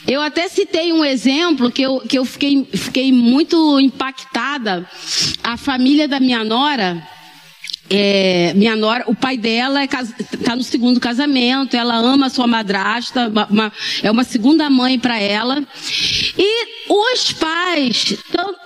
Eu 0.07 0.23
até 0.23 0.49
citei 0.49 0.91
um 0.91 1.05
exemplo 1.05 1.71
que 1.71 1.83
eu, 1.83 2.01
que 2.01 2.19
eu 2.19 2.25
fiquei, 2.25 2.67
fiquei 2.73 3.13
muito 3.13 3.79
impactada. 3.79 4.89
A 5.45 5.59
família 5.59 6.09
da 6.09 6.19
minha 6.19 6.43
nora, 6.43 7.07
é, 7.91 8.53
minha 8.55 8.77
nora, 8.77 9.05
o 9.07 9.15
pai 9.15 9.37
dela 9.37 9.85
está 9.85 10.53
é, 10.53 10.57
no 10.57 10.63
segundo 10.63 11.01
casamento, 11.01 11.77
ela 11.77 11.97
ama 11.97 12.27
a 12.27 12.31
sua 12.31 12.47
madrasta, 12.47 13.29
uma, 13.29 13.47
uma, 13.47 13.73
é 14.03 14.11
uma 14.11 14.25
segunda 14.25 14.69
mãe 14.69 14.99
para 14.99 15.19
ela. 15.19 15.63
E 16.37 16.67
os 16.89 17.33
pais, 17.33 18.15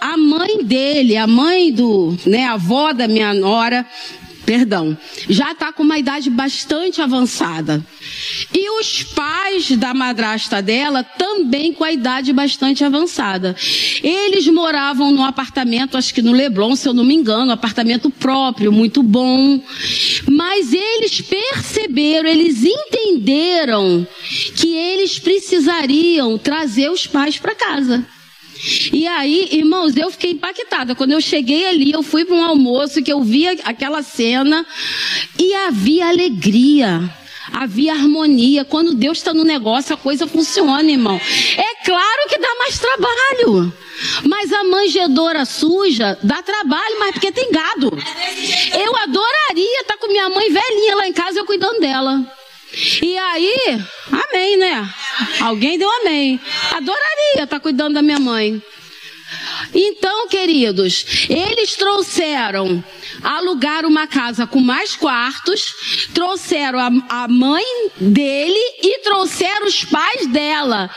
a 0.00 0.16
mãe 0.16 0.64
dele, 0.64 1.16
a 1.16 1.26
mãe 1.26 1.72
do, 1.72 2.16
né, 2.26 2.44
a 2.44 2.52
avó 2.52 2.92
da 2.92 3.06
minha 3.06 3.32
nora, 3.32 3.87
perdão, 4.52 4.98
já 5.30 5.52
está 5.52 5.72
com 5.72 5.82
uma 5.82 5.98
idade 5.98 6.28
bastante 6.28 7.00
avançada. 7.00 7.82
E 8.52 8.68
os 8.78 9.02
pais 9.02 9.70
da 9.78 9.94
madrasta 9.94 10.60
dela 10.60 11.02
também 11.02 11.72
com 11.72 11.82
a 11.82 11.90
idade 11.90 12.34
bastante 12.34 12.84
avançada. 12.84 13.56
Eles 14.02 14.46
moravam 14.48 15.10
num 15.10 15.24
apartamento, 15.24 15.96
acho 15.96 16.12
que 16.12 16.20
no 16.20 16.32
Leblon, 16.32 16.76
se 16.76 16.86
eu 16.86 16.92
não 16.92 17.02
me 17.02 17.14
engano, 17.14 17.46
um 17.46 17.54
apartamento 17.54 18.10
próprio, 18.10 18.70
muito 18.70 19.02
bom. 19.02 19.58
Mas 20.30 20.70
eles 20.74 21.22
perceberam, 21.22 22.28
eles 22.28 22.62
entenderam 22.62 24.06
que 24.54 24.68
eles 24.68 25.18
precisariam 25.18 26.36
trazer 26.36 26.90
os 26.90 27.06
pais 27.06 27.38
para 27.38 27.54
casa. 27.54 28.06
E 28.92 29.07
aí, 29.09 29.48
irmãos, 29.53 29.96
eu 29.96 30.11
fiquei 30.11 30.31
impactada. 30.33 30.94
Quando 30.94 31.12
eu 31.12 31.20
cheguei 31.20 31.66
ali, 31.66 31.90
eu 31.92 32.03
fui 32.03 32.25
para 32.25 32.37
um 32.37 32.44
almoço 32.44 33.03
que 33.03 33.12
eu 33.12 33.20
vi 33.22 33.48
aquela 33.64 34.03
cena 34.03 34.64
e 35.38 35.53
havia 35.55 36.09
alegria. 36.09 37.11
Havia 37.53 37.92
harmonia. 37.92 38.64
Quando 38.64 38.94
Deus 38.94 39.18
está 39.18 39.35
no 39.35 39.42
negócio, 39.42 39.94
a 39.94 39.98
coisa 39.98 40.29
funciona, 40.29 40.88
irmão. 40.88 41.20
É 41.57 41.85
claro 41.85 42.29
que 42.29 42.38
dá 42.38 42.55
mais 42.59 42.79
trabalho. 42.79 43.72
Mas 44.29 44.53
a 44.53 44.64
manjedora 44.64 45.44
suja 45.44 46.16
dá 46.22 46.40
trabalho, 46.40 46.98
mas 47.01 47.12
porque 47.12 47.33
tem 47.33 47.51
gado. 47.51 47.90
Eu 48.79 48.96
adoraria 48.96 49.81
estar 49.81 49.96
com 49.96 50.07
minha 50.07 50.29
mãe 50.29 50.51
velhinha 50.51 50.96
lá 50.96 51.09
em 51.09 51.12
casa, 51.12 51.40
eu 51.40 51.44
cuidando 51.44 51.81
dela. 51.81 52.25
E 52.74 53.18
aí, 53.18 53.80
amém, 54.11 54.56
né? 54.56 54.88
Alguém 55.40 55.78
deu 55.78 55.90
amém. 56.00 56.40
Adoraria 56.72 57.44
estar 57.44 57.61
cuidando 57.61 57.94
da 57.94 58.02
minha 58.02 58.18
mãe. 58.18 58.62
Então, 59.75 60.29
queridos, 60.29 61.27
eles 61.29 61.77
trouxeram 61.77 62.83
alugar 63.22 63.85
uma 63.87 64.07
casa 64.07 64.46
com 64.46 64.61
mais 64.61 64.96
quartos, 64.96 66.09
trouxeram 66.14 66.79
a, 66.79 66.90
a, 67.25 67.29
mãe 67.29 67.64
dele 68.01 68.59
e 68.83 68.98
trouxeram 69.01 69.66
os 69.66 69.85
pais 69.85 70.27
dela. 70.27 70.90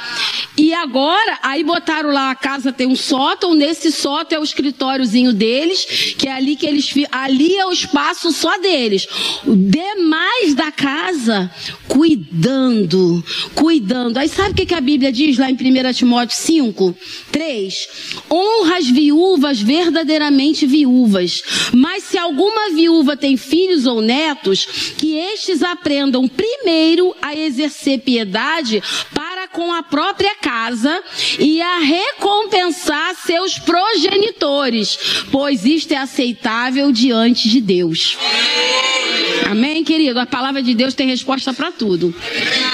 E 0.58 0.73
agora, 0.73 1.39
aí 1.43 1.63
botaram 1.63 2.12
lá, 2.12 2.32
a 2.32 2.36
casa 2.36 2.71
tem 2.71 2.88
um 2.88 2.95
sótão, 2.95 3.54
nesse 3.54 3.91
sótão 3.91 4.38
é 4.38 4.41
o 4.41 4.43
escritóriozinho 4.43 5.34
deles, 5.34 6.15
que 6.17 6.28
é 6.28 6.32
ali 6.32 6.56
que 6.56 6.65
eles, 6.65 6.93
ali 7.12 7.56
é 7.58 7.65
o 7.65 7.71
espaço 7.71 8.32
só 8.32 8.58
deles. 8.60 9.08
O 9.45 9.56
demais 9.56 10.54
da 10.56 10.71
casa, 10.71 11.51
cuidando, 11.88 13.23
cuidando. 13.54 14.17
Aí 14.17 14.30
sabe 14.30 14.51
o 14.51 14.65
que, 14.65 14.73
a 14.73 14.82
Bíblia 14.82 15.12
diz 15.12 15.38
lá 15.38 15.49
em 15.49 15.54
1 15.54 15.93
Timóteo 15.93 16.36
5, 16.36 16.95
3? 17.32 17.88
Honra 18.59 18.77
as 18.77 18.87
viúvas 18.87 19.61
verdadeiramente 19.61 20.65
viúvas, 20.65 21.43
mas 21.73 22.03
se 22.03 22.17
alguma 22.17 22.69
viúva 22.71 23.17
tem 23.17 23.37
filhos 23.37 23.85
ou 23.85 24.01
netos, 24.01 24.65
que 24.97 25.15
estes 25.15 25.61
aprendam 25.63 26.27
primeiro 26.27 27.15
a 27.21 27.35
exercer 27.35 27.99
piedade 27.99 28.81
para 29.13 29.47
com 29.47 29.73
a 29.73 29.81
própria 29.81 30.35
casa 30.35 31.01
e 31.39 31.61
a 31.61 31.80
recompensar 31.80 33.15
seus 33.15 33.57
progenitores, 33.57 34.97
pois 35.32 35.65
isto 35.65 35.93
é 35.93 35.97
aceitável 35.97 36.91
diante 36.91 37.49
de 37.49 37.61
Deus. 37.61 38.17
Amém, 39.49 39.84
querido? 39.84 40.19
A 40.19 40.25
palavra 40.25 40.61
de 40.61 40.73
Deus 40.73 40.93
tem 40.93 41.07
resposta 41.07 41.53
para 41.53 41.71
tudo. 41.71 42.13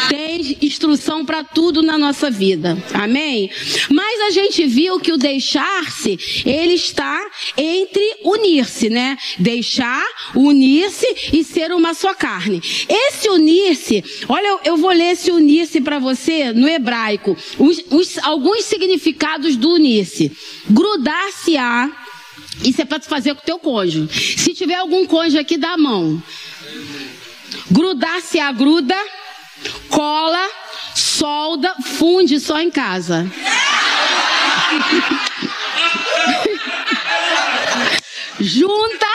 Tem 0.09 0.30
instrução 0.61 1.25
para 1.25 1.43
tudo 1.43 1.81
na 1.81 1.97
nossa 1.97 2.29
vida. 2.29 2.77
Amém? 2.93 3.49
Mas 3.89 4.21
a 4.21 4.29
gente 4.29 4.65
viu 4.65 4.99
que 4.99 5.11
o 5.11 5.17
deixar-se, 5.17 6.17
ele 6.45 6.75
está 6.75 7.19
entre 7.57 8.03
unir-se, 8.23 8.89
né? 8.89 9.17
Deixar, 9.39 10.05
unir-se 10.35 11.07
e 11.33 11.43
ser 11.43 11.71
uma 11.71 11.93
só 11.93 12.13
carne. 12.13 12.61
Esse 12.87 13.29
unir-se, 13.29 14.03
olha, 14.29 14.59
eu 14.63 14.77
vou 14.77 14.91
ler 14.91 15.11
esse 15.11 15.31
unir-se 15.31 15.81
para 15.81 15.99
você 15.99 16.53
no 16.53 16.67
hebraico. 16.67 17.35
Os, 17.57 17.83
os, 17.89 18.17
alguns 18.19 18.65
significados 18.65 19.55
do 19.55 19.73
unir-se. 19.73 20.31
Grudar-se-á. 20.69 21.89
Isso 22.63 22.81
é 22.81 22.85
para 22.85 22.99
fazer 22.99 23.33
com 23.33 23.41
o 23.41 23.45
teu 23.45 23.57
cônjuge. 23.57 24.37
Se 24.37 24.53
tiver 24.53 24.75
algum 24.75 25.05
cônjuge 25.05 25.39
aqui, 25.39 25.57
dá 25.57 25.73
a 25.73 25.77
mão. 25.77 26.21
Grudar-se-á, 27.71 28.51
gruda, 28.51 28.95
cola, 29.89 30.49
solda, 30.95 31.75
funde 31.97 32.39
só 32.39 32.59
em 32.59 32.71
casa. 32.71 33.29
Junta, 38.39 39.05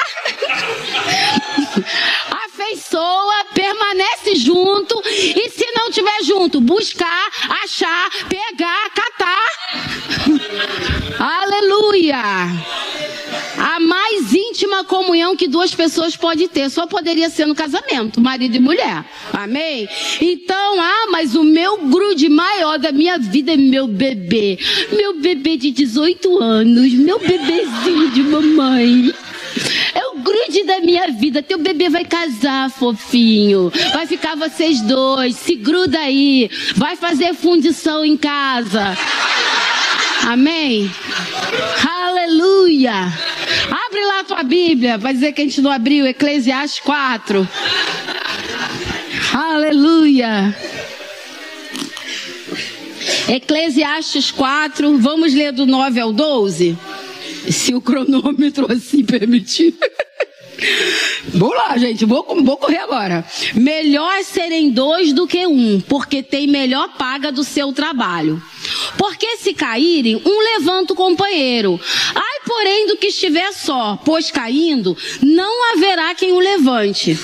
afeiçoa, 2.45 3.45
permanece 3.55 4.37
junto 4.37 5.03
e 5.07 5.51
se 5.51 5.67
não 5.75 5.91
tiver 5.91 6.23
junto, 6.23 6.61
buscar, 6.61 7.29
achar, 7.65 8.11
pegar, 8.29 8.91
catar. 8.91 9.47
Aleluia! 11.19 12.23
A 13.59 13.81
mais 13.81 14.06
íntima 14.57 14.85
comunhão 14.85 15.37
que 15.37 15.47
duas 15.47 15.75
pessoas 15.75 16.17
podem 16.17 16.49
ter 16.49 16.71
só 16.71 16.87
poderia 16.87 17.29
ser 17.29 17.45
no 17.45 17.55
casamento, 17.55 18.23
marido 18.23 18.57
e 18.57 18.59
mulher. 18.59 19.05
Amém? 19.31 19.87
Então, 20.19 20.81
ah, 20.81 21.09
mas 21.11 21.35
o 21.35 21.45
meu 21.45 21.77
grude 21.89 22.31
maior 22.31 22.79
da 22.79 22.91
minha 22.91 23.19
vida 23.19 23.53
é 23.53 23.57
meu 23.59 23.87
bebê. 23.87 24.59
Meu 24.93 25.21
bebê 25.21 25.59
de 25.59 25.71
18 25.71 26.43
anos, 26.43 26.91
meu 26.95 27.19
bebezinho 27.19 28.11
de 28.13 28.23
mamãe. 28.23 29.15
É 29.95 30.07
o 30.07 30.21
grude 30.21 30.65
da 30.65 30.81
minha 30.81 31.09
vida. 31.09 31.43
Teu 31.43 31.59
bebê 31.59 31.91
vai 31.91 32.07
casar, 32.07 32.71
fofinho. 32.71 33.71
Vai 33.93 34.07
ficar 34.07 34.37
vocês 34.37 34.81
dois. 34.81 35.37
Se 35.37 35.55
gruda 35.55 35.99
aí. 35.99 36.51
Vai 36.77 36.97
fazer 36.97 37.35
fundição 37.35 38.03
em 38.05 38.17
casa. 38.17 38.97
Amém? 40.25 40.91
Aleluia! 41.85 43.13
Abre 43.87 44.05
lá 44.05 44.21
a 44.21 44.25
tua 44.25 44.43
Bíblia, 44.43 44.99
vai 44.99 45.13
dizer 45.13 45.33
que 45.33 45.41
a 45.41 45.45
gente 45.45 45.61
não 45.61 45.71
abriu, 45.71 46.07
Eclesiastes 46.07 46.81
4. 46.81 47.49
Aleluia! 49.33 50.57
Eclesiastes 53.29 54.31
4, 54.31 54.99
vamos 54.99 55.35
ler 55.35 55.53
do 55.53 55.67
9 55.67 56.01
ao 56.01 56.13
12? 56.13 56.77
Se 57.51 57.75
o 57.75 57.81
cronômetro 57.81 58.71
assim 58.73 59.05
permitir. 59.05 59.75
Vamos 61.37 61.55
lá, 61.55 61.77
gente, 61.77 62.05
vou, 62.07 62.25
vou 62.43 62.57
correr 62.57 62.79
agora. 62.79 63.25
Melhor 63.55 64.25
serem 64.25 64.71
dois 64.71 65.13
do 65.13 65.27
que 65.27 65.47
um, 65.47 65.81
porque 65.83 66.23
tem 66.23 66.47
melhor 66.47 66.97
paga 66.97 67.31
do 67.31 67.45
seu 67.45 67.73
trabalho. 67.75 68.43
Porque 68.97 69.37
se 69.37 69.53
caírem, 69.53 70.17
um 70.17 70.55
levanta 70.55 70.95
o 70.95 70.97
companheiro. 70.97 71.79
Ai, 72.15 72.41
porém, 72.47 72.87
do 72.87 72.97
que 72.97 73.09
estiver 73.09 73.53
só, 73.53 73.99
pois 74.05 74.31
caindo, 74.31 74.97
não 75.23 75.73
haverá 75.73 76.15
quem 76.15 76.33
o 76.33 76.39
levante. 76.39 77.19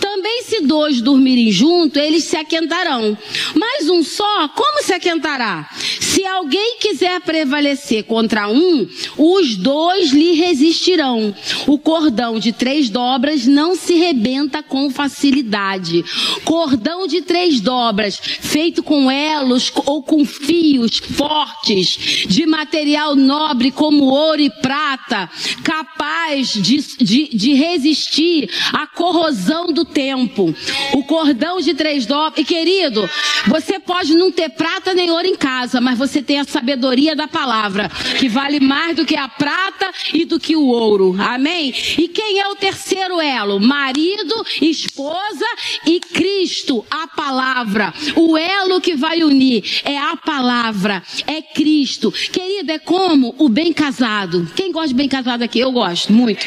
Também 0.00 0.42
se 0.42 0.60
dois 0.62 1.00
dormirem 1.00 1.50
junto, 1.50 1.98
eles 1.98 2.24
se 2.24 2.36
aquentarão. 2.36 3.16
Mas 3.54 3.88
um 3.88 4.02
só, 4.02 4.48
como 4.48 4.82
se 4.82 4.92
aquentará? 4.92 5.68
Se 6.00 6.24
alguém 6.26 6.78
quiser 6.78 7.20
prevalecer 7.20 8.04
contra 8.04 8.48
um, 8.48 8.88
os 9.16 9.56
dois 9.56 10.10
lhe 10.10 10.32
resistirão. 10.32 11.34
O 11.66 11.78
cordão 11.78 12.38
de 12.38 12.52
três 12.52 12.88
dobras 12.88 13.43
não 13.46 13.74
se 13.74 13.94
rebenta 13.94 14.62
com 14.62 14.90
facilidade. 14.90 16.04
Cordão 16.44 17.06
de 17.06 17.22
três 17.22 17.60
dobras, 17.60 18.16
feito 18.16 18.82
com 18.82 19.10
elos 19.10 19.72
ou 19.86 20.02
com 20.02 20.24
fios 20.24 20.98
fortes, 20.98 22.26
de 22.28 22.46
material 22.46 23.14
nobre 23.16 23.70
como 23.70 24.04
ouro 24.04 24.40
e 24.40 24.50
prata, 24.50 25.30
capaz 25.62 26.52
de, 26.52 26.78
de, 26.98 27.28
de 27.36 27.54
resistir 27.54 28.50
à 28.72 28.86
corrosão 28.86 29.72
do 29.72 29.84
tempo. 29.84 30.54
O 30.92 31.04
cordão 31.04 31.60
de 31.60 31.74
três 31.74 32.06
dobras. 32.06 32.38
E 32.38 32.44
querido, 32.44 33.08
você 33.46 33.78
pode 33.78 34.14
não 34.14 34.30
ter 34.30 34.50
prata 34.50 34.94
nem 34.94 35.10
ouro 35.10 35.26
em 35.26 35.36
casa, 35.36 35.80
mas 35.80 35.98
você 35.98 36.22
tem 36.22 36.40
a 36.40 36.44
sabedoria 36.44 37.14
da 37.14 37.28
palavra, 37.28 37.90
que 38.18 38.28
vale 38.28 38.60
mais 38.60 38.96
do 38.96 39.04
que 39.04 39.16
a 39.16 39.28
prata 39.28 39.90
e 40.12 40.24
do 40.24 40.38
que 40.38 40.56
o 40.56 40.66
ouro. 40.66 41.14
Amém? 41.18 41.74
E 41.98 42.08
quem 42.08 42.40
é 42.40 42.48
o 42.48 42.56
terceiro 42.56 43.20
elo? 43.24 43.58
Marido, 43.60 44.44
esposa 44.60 45.46
e 45.86 46.00
Cristo, 46.00 46.84
a 46.90 47.06
palavra. 47.06 47.92
O 48.16 48.36
elo 48.36 48.80
que 48.80 48.94
vai 48.94 49.22
unir 49.22 49.82
é 49.84 49.98
a 49.98 50.16
palavra, 50.16 51.02
é 51.26 51.40
Cristo. 51.40 52.12
Querido, 52.12 52.72
é 52.72 52.78
como 52.78 53.34
o 53.38 53.48
bem 53.48 53.72
casado. 53.72 54.50
Quem 54.54 54.70
gosta 54.70 54.88
de 54.88 54.94
bem 54.94 55.08
casado 55.08 55.42
aqui? 55.42 55.58
Eu 55.58 55.72
gosto 55.72 56.12
muito. 56.12 56.46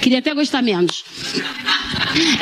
Queria 0.00 0.18
até 0.18 0.34
gostar 0.34 0.62
menos. 0.62 1.04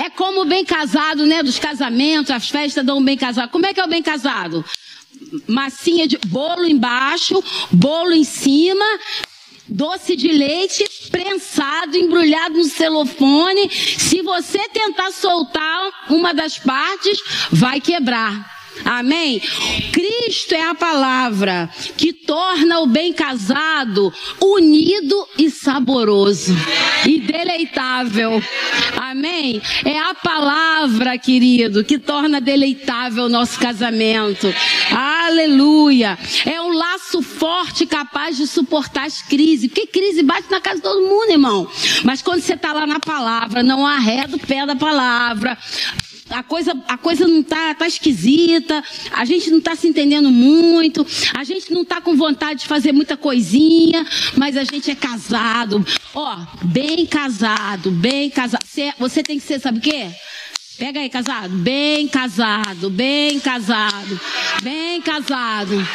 É 0.05 0.11
como 0.11 0.43
o 0.43 0.45
bem 0.45 0.65
casado, 0.65 1.27
né? 1.27 1.43
Dos 1.43 1.59
casamentos, 1.59 2.31
as 2.31 2.49
festas 2.49 2.85
dão 2.85 2.99
um 2.99 3.05
bem 3.05 3.17
casado. 3.17 3.51
Como 3.51 3.67
é 3.67 3.75
que 3.75 3.81
é 3.81 3.85
o 3.85 3.89
bem 3.89 4.03
casado? 4.03 4.65
Massinha 5.47 6.07
de 6.07 6.19
bolo 6.27 6.67
embaixo, 6.67 7.43
bolo 7.71 8.13
em 8.13 8.25
cima, 8.25 8.85
doce 9.75 10.15
de 10.15 10.29
leite 10.29 10.85
prensado, 11.11 11.97
embrulhado 11.97 12.55
no 12.55 12.65
celofone. 12.65 13.69
Se 13.71 14.23
você 14.23 14.69
tentar 14.69 15.11
soltar 15.11 15.91
uma 16.09 16.33
das 16.33 16.59
partes, 16.59 17.19
vai 17.51 17.81
quebrar. 17.81 18.54
Amém? 18.85 19.41
Cristo 19.93 20.55
é 20.55 20.69
a 20.69 20.75
palavra 20.75 21.71
que 21.97 22.13
torna 22.13 22.81
o 22.81 22.87
bem 22.87 23.13
casado 23.13 24.13
unido 24.41 25.27
e 25.39 25.51
saboroso 25.51 26.55
e 27.07 27.21
deleitável. 27.21 28.43
Amém? 28.97 29.61
É 29.85 29.99
a 29.99 30.15
palavra, 30.15 31.17
querido, 31.19 31.85
que 31.85 31.99
torna 31.99 32.41
deleitável 32.41 33.25
o 33.25 33.29
nosso 33.29 33.59
casamento. 33.59 34.53
Aleluia! 34.91 36.19
É 36.45 36.61
um 36.61 36.73
laço 36.73 37.23
forte 37.23 37.87
capaz 37.87 38.37
de 38.37 38.47
suportar 38.47 39.07
as 39.07 39.23
crises. 39.23 39.69
Porque 39.69 39.87
crise 39.87 40.23
bate 40.23 40.51
na 40.51 40.61
casa 40.61 40.77
de 40.77 40.83
todo 40.83 41.07
mundo, 41.07 41.31
irmão. 41.31 41.69
Mas 42.03 42.23
quando 42.23 42.41
você 42.41 42.55
está 42.55 42.73
lá 42.73 42.87
na 42.87 43.01
palavra, 43.01 43.63
não 43.63 43.87
arreda 43.87 44.37
o 44.37 44.41
pé 44.41 44.67
da 44.67 44.77
palavra 44.77 45.57
a 46.31 46.43
coisa, 46.43 46.73
a 46.89 46.97
coisa 46.97 47.27
não 47.27 47.43
tá, 47.43 47.75
tá 47.75 47.87
esquisita, 47.87 48.83
a 49.13 49.25
gente 49.25 49.51
não 49.51 49.61
tá 49.61 49.77
se 49.77 49.87
entendendo 49.87 50.31
muito, 50.31 51.07
a 51.35 51.45
gente 51.45 51.73
não 51.73 51.85
tá 51.85 52.01
com 52.01 52.17
vontade 52.17 52.61
de 52.61 52.67
fazer 52.67 52.93
muita 52.93 53.17
coisinha, 53.17 54.07
mas 54.37 54.57
a 54.57 54.65
gente 54.65 54.91
é 54.91 54.95
casado. 54.95 55.85
Ó, 56.15 56.37
bem 56.65 57.07
casado, 57.07 57.91
bem 57.91 58.31
casado. 58.31 58.65
Você, 58.65 58.93
você 58.99 59.23
tem 59.23 59.39
que 59.39 59.45
ser, 59.45 59.61
sabe 59.61 59.79
o 59.79 59.83
quê? 59.83 60.11
Pega 60.79 60.99
aí, 61.01 61.09
casado. 61.09 61.51
Bem 61.51 62.09
casado, 62.09 62.91
bem 62.91 63.39
casado, 63.39 64.21
bem 64.63 65.01
casado. 65.03 65.89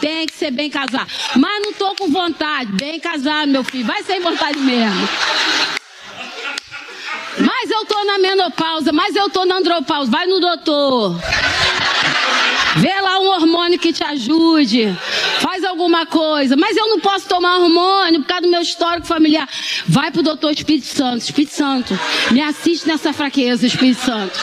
Tem 0.00 0.26
que 0.26 0.34
ser 0.34 0.50
bem 0.50 0.70
casado. 0.70 1.10
Mas 1.36 1.62
não 1.62 1.72
tô 1.72 1.94
com 1.94 2.08
vontade. 2.08 2.72
Bem 2.72 3.00
casado, 3.00 3.50
meu 3.50 3.64
filho. 3.64 3.86
Vai 3.86 4.02
sem 4.02 4.20
vontade 4.20 4.58
mesmo. 4.58 5.08
Mas 7.40 7.70
eu 7.70 7.84
tô 7.84 8.04
na 8.04 8.18
menopausa, 8.18 8.92
mas 8.92 9.14
eu 9.14 9.28
tô 9.30 9.44
na 9.44 9.56
andropausa. 9.56 10.10
Vai 10.10 10.26
no 10.26 10.40
doutor. 10.40 11.16
Vê 12.76 13.00
lá 13.00 13.18
um 13.18 13.28
hormônio 13.28 13.78
que 13.78 13.92
te 13.92 14.04
ajude. 14.04 14.96
Faz 15.40 15.64
alguma 15.64 16.06
coisa. 16.06 16.56
Mas 16.56 16.76
eu 16.76 16.88
não 16.88 17.00
posso 17.00 17.28
tomar 17.28 17.58
hormônio 17.58 18.20
por 18.20 18.28
causa 18.28 18.42
do 18.42 18.50
meu 18.50 18.60
histórico 18.60 19.06
familiar. 19.06 19.48
Vai 19.86 20.10
pro 20.10 20.22
doutor 20.22 20.52
Espírito 20.52 20.86
Santo. 20.86 21.18
Espírito 21.18 21.54
Santo, 21.54 21.98
me 22.30 22.40
assiste 22.40 22.86
nessa 22.86 23.12
fraqueza, 23.12 23.66
Espírito 23.66 24.00
Santo. 24.04 24.38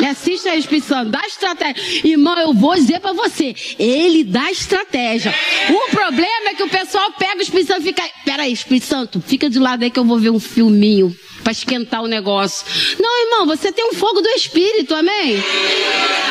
Me 0.00 0.06
assiste 0.06 0.48
aí, 0.48 0.58
Espírito 0.58 0.86
Santo. 0.86 1.10
Dá 1.10 1.20
estratégia. 1.26 1.82
Irmão, 2.04 2.38
eu 2.38 2.54
vou 2.54 2.74
dizer 2.74 3.00
para 3.00 3.12
você. 3.12 3.54
Ele 3.78 4.24
dá 4.24 4.50
estratégia. 4.50 5.34
O 5.68 5.90
problema 5.90 6.50
é 6.50 6.54
que 6.54 6.62
o 6.62 6.68
pessoal 6.68 7.12
pega 7.12 7.38
o 7.38 7.42
Espírito 7.42 7.68
Santo 7.68 7.82
e 7.82 7.84
fica. 7.84 8.02
Peraí, 8.24 8.52
Espírito 8.52 8.86
Santo, 8.86 9.20
fica 9.20 9.50
de 9.50 9.58
lado 9.58 9.82
aí 9.82 9.90
que 9.90 9.98
eu 9.98 10.04
vou 10.04 10.18
ver 10.18 10.30
um 10.30 10.40
filminho 10.40 11.14
para 11.44 11.52
esquentar 11.52 12.02
o 12.02 12.06
negócio. 12.06 12.66
Não, 12.98 13.22
irmão, 13.26 13.46
você 13.46 13.70
tem 13.70 13.84
um 13.90 13.92
fogo 13.92 14.22
do 14.22 14.28
Espírito, 14.30 14.94
amém? 14.94 15.36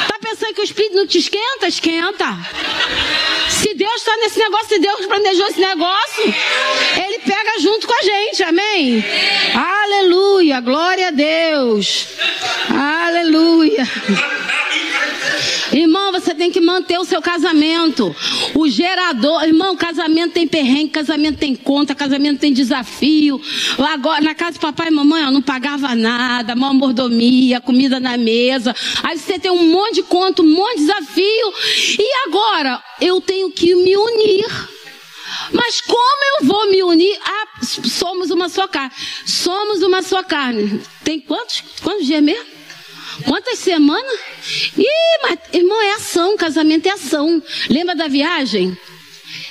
Tá 0.07 0.17
pensando 0.19 0.55
que 0.55 0.61
o 0.61 0.63
Espírito 0.63 0.95
não 0.95 1.05
te 1.05 1.19
esquenta? 1.19 1.67
Esquenta. 1.67 2.25
Se 3.47 3.75
Deus 3.75 3.95
está 3.97 4.17
nesse 4.17 4.39
negócio, 4.39 4.67
se 4.69 4.79
Deus 4.79 5.05
planejou 5.05 5.47
esse 5.47 5.59
negócio, 5.59 6.23
Ele 7.05 7.19
pega 7.19 7.59
junto 7.59 7.87
com 7.87 7.93
a 7.93 8.01
gente, 8.01 8.43
amém? 8.43 9.05
Aleluia, 9.53 10.59
glória 10.59 11.09
a 11.09 11.11
Deus. 11.11 12.07
Aleluia. 12.69 13.87
Irmão, 15.73 16.11
você 16.11 16.35
tem 16.35 16.51
que 16.51 16.61
manter 16.61 16.99
o 16.99 17.05
seu 17.05 17.19
casamento. 17.21 18.15
O 18.53 18.67
gerador, 18.69 19.43
irmão, 19.43 19.75
casamento 19.75 20.33
tem 20.33 20.47
perrengue, 20.47 20.91
casamento 20.91 21.39
tem 21.39 21.55
conta, 21.55 21.95
casamento 21.95 22.39
tem 22.39 22.53
desafio. 22.53 23.41
Agora, 23.79 24.21
na 24.21 24.35
casa 24.35 24.53
de 24.53 24.59
papai 24.59 24.89
e 24.89 24.91
mamãe, 24.91 25.25
ó, 25.25 25.31
não 25.31 25.41
pagava 25.41 25.95
nada, 25.95 26.55
mal 26.55 26.73
mordomia, 26.73 27.59
comida 27.59 27.99
na 27.99 28.17
mesa. 28.17 28.75
Aí 29.01 29.17
você 29.17 29.39
tem 29.39 29.49
um 29.49 29.67
monte 29.67 29.95
de 29.95 30.03
conta, 30.03 30.43
um 30.43 30.53
monte 30.53 30.77
de 30.77 30.85
desafio. 30.85 31.53
E 31.99 32.27
agora, 32.27 32.83
eu 33.01 33.19
tenho 33.19 33.49
que 33.51 33.73
me 33.73 33.97
unir. 33.97 34.45
Mas 35.51 35.81
como 35.81 36.39
eu 36.39 36.47
vou 36.47 36.69
me 36.69 36.83
unir? 36.83 37.17
Ah, 37.25 37.63
somos 37.63 38.29
uma 38.29 38.47
só 38.47 38.67
carne. 38.67 38.91
Somos 39.25 39.81
uma 39.81 40.03
só 40.03 40.21
carne. 40.21 40.81
Tem 41.03 41.19
quantos? 41.19 41.63
Quantos 41.81 42.05
dias 42.05 42.21
mesmo? 42.21 42.52
Quantas 43.25 43.59
semanas? 43.59 44.19
Ih, 44.77 45.21
mas, 45.21 45.39
irmão, 45.53 45.81
é 45.81 45.93
ação, 45.93 46.37
casamento 46.37 46.87
é 46.87 46.91
ação. 46.91 47.41
Lembra 47.69 47.95
da 47.95 48.07
viagem? 48.07 48.77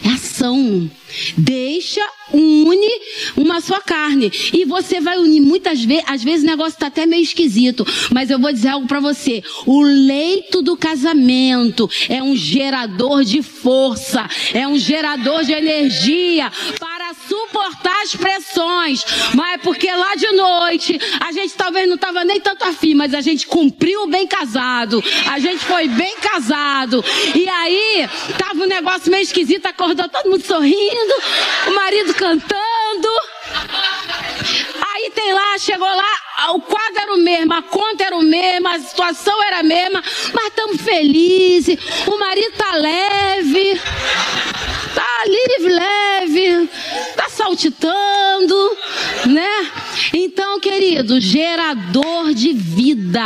É 0.04 0.08
ação. 0.08 0.90
Deixa, 1.36 2.00
une 2.32 2.88
uma 3.36 3.60
só 3.60 3.80
carne. 3.80 4.30
E 4.52 4.64
você 4.64 5.00
vai 5.00 5.18
unir 5.18 5.40
muitas 5.40 5.84
vezes, 5.84 6.04
às 6.06 6.22
vezes 6.22 6.44
o 6.44 6.46
negócio 6.46 6.72
está 6.72 6.86
até 6.86 7.06
meio 7.06 7.22
esquisito. 7.22 7.86
Mas 8.10 8.30
eu 8.30 8.38
vou 8.38 8.52
dizer 8.52 8.68
algo 8.68 8.86
para 8.86 9.00
você. 9.00 9.42
O 9.66 9.82
leito 9.82 10.62
do 10.62 10.76
casamento 10.76 11.88
é 12.08 12.22
um 12.22 12.34
gerador 12.34 13.24
de 13.24 13.42
força, 13.42 14.28
é 14.52 14.66
um 14.66 14.78
gerador 14.78 15.44
de 15.44 15.52
energia 15.52 16.50
para 16.78 17.14
suportar 17.28 18.02
as 18.02 18.14
pressões. 18.14 19.04
Mas 19.34 19.54
é 19.54 19.58
porque 19.58 19.90
lá 19.90 20.14
de 20.14 20.30
noite 20.32 20.98
a 21.20 21.32
gente 21.32 21.54
talvez 21.54 21.86
não 21.86 21.96
estava 21.96 22.24
nem 22.24 22.40
tanto 22.40 22.64
afim, 22.64 22.94
mas 22.94 23.14
a 23.14 23.20
gente 23.20 23.46
cumpriu 23.46 24.06
bem 24.06 24.26
casado. 24.26 25.02
A 25.30 25.38
gente 25.38 25.64
foi 25.64 25.88
bem 25.88 26.16
casado. 26.16 27.04
E 27.34 27.48
aí 27.48 28.08
tava 28.38 28.62
um 28.62 28.66
negócio 28.66 29.10
meio 29.10 29.22
esquisito, 29.22 29.66
acordou 29.66 30.08
todo 30.08 30.30
mundo 30.30 30.44
sorrindo, 30.44 31.01
o 31.66 31.74
marido 31.74 32.14
cantando. 32.14 33.08
Aí 34.94 35.10
tem 35.10 35.32
lá, 35.32 35.58
chegou 35.58 35.88
lá, 35.88 36.52
o 36.54 36.60
quadro 36.60 37.00
era 37.00 37.14
o 37.14 37.18
mesmo, 37.18 37.54
a 37.54 37.62
conta 37.62 38.04
era 38.04 38.16
o 38.16 38.22
mesmo, 38.22 38.68
a 38.68 38.78
situação 38.78 39.42
era 39.44 39.60
a 39.60 39.62
mesma, 39.62 40.02
mas 40.32 40.46
estamos 40.46 40.80
felizes, 40.80 41.78
o 42.06 42.18
marido 42.18 42.52
tá 42.56 42.74
leve, 42.74 43.80
tá 44.94 45.24
livre, 45.26 45.72
leve, 45.72 46.68
tá 47.16 47.28
saltitando, 47.28 48.76
né? 49.26 49.70
Então, 50.12 50.60
querido, 50.60 51.20
gerador 51.20 52.34
de 52.34 52.52
vida. 52.52 53.22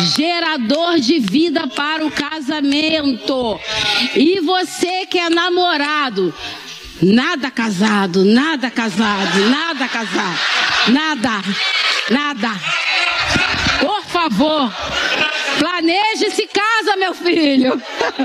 Gerador 0.00 0.98
de 1.00 1.18
vida 1.18 1.66
para 1.68 2.04
o 2.04 2.10
casamento. 2.10 3.58
E 4.14 4.40
você 4.40 5.06
que 5.06 5.18
é 5.18 5.30
namorado, 5.30 6.34
Nada 7.02 7.50
casado, 7.50 8.24
nada 8.24 8.70
casado, 8.70 9.50
nada 9.50 9.86
casado, 9.86 10.38
nada, 10.88 11.30
nada. 12.10 12.50
Por 13.80 14.02
favor, 14.06 14.72
planeje 15.58 16.30
se 16.30 16.46
casa, 16.46 16.96
meu 16.96 17.14
filho. 17.14 17.80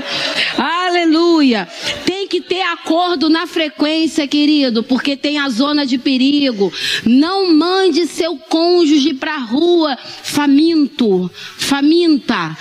Aleluia. 0.56 1.68
Tem 2.04 2.28
que 2.28 2.40
ter 2.40 2.62
acordo 2.62 3.28
na 3.28 3.46
frequência, 3.46 4.26
querido, 4.26 4.82
porque 4.82 5.16
tem 5.16 5.38
a 5.38 5.48
zona 5.48 5.84
de 5.86 5.98
perigo. 5.98 6.72
Não 7.04 7.52
mande 7.52 8.06
seu 8.06 8.36
cônjuge 8.36 9.14
para 9.14 9.36
rua 9.38 9.96
faminto, 9.96 11.30
faminta. 11.58 12.56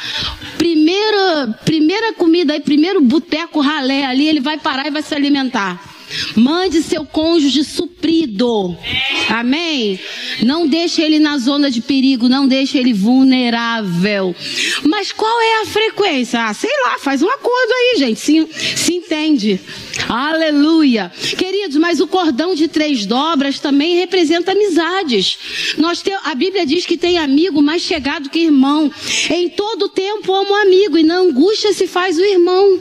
Primeira, 0.57 1.59
primeira 1.65 2.13
comida 2.13 2.53
aí, 2.53 2.59
primeiro 2.59 3.01
boteco 3.01 3.59
ralé 3.59 4.05
ali, 4.05 4.27
ele 4.27 4.39
vai 4.39 4.57
parar 4.57 4.87
e 4.87 4.91
vai 4.91 5.01
se 5.01 5.13
alimentar. 5.13 5.90
Mande 6.35 6.81
seu 6.81 7.05
cônjuge 7.05 7.63
suprido. 7.63 8.75
Amém? 9.29 9.99
Não 10.43 10.67
deixe 10.67 11.01
ele 11.01 11.19
na 11.19 11.37
zona 11.37 11.69
de 11.69 11.81
perigo, 11.81 12.27
não 12.27 12.47
deixe 12.47 12.77
ele 12.77 12.93
vulnerável. 12.93 14.35
Mas 14.83 15.11
qual 15.11 15.41
é 15.41 15.61
a 15.61 15.65
frequência? 15.65 16.45
Ah, 16.45 16.53
sei 16.53 16.71
lá, 16.85 16.99
faz 16.99 17.21
um 17.21 17.29
acordo 17.29 17.71
aí, 17.73 17.99
gente. 17.99 18.19
Se, 18.19 18.47
se 18.75 18.93
entende. 18.93 19.59
Aleluia. 20.07 21.11
Queridos, 21.37 21.77
mas 21.77 21.99
o 21.99 22.07
cordão 22.07 22.55
de 22.55 22.67
três 22.67 23.05
dobras 23.05 23.59
também 23.59 23.95
representa 23.95 24.51
amizades. 24.51 25.37
Nós 25.77 26.01
tem, 26.01 26.13
a 26.23 26.35
Bíblia 26.35 26.65
diz 26.65 26.85
que 26.85 26.97
tem 26.97 27.17
amigo 27.17 27.61
mais 27.61 27.81
chegado 27.81 28.29
que 28.29 28.39
irmão. 28.39 28.91
Em 29.29 29.49
todo 29.49 29.89
tempo 29.89 30.33
amo 30.33 30.55
amigo 30.55 30.97
e 30.97 31.03
na 31.03 31.17
angústia 31.17 31.73
se 31.73 31.87
faz 31.87 32.17
o 32.17 32.25
irmão. 32.25 32.79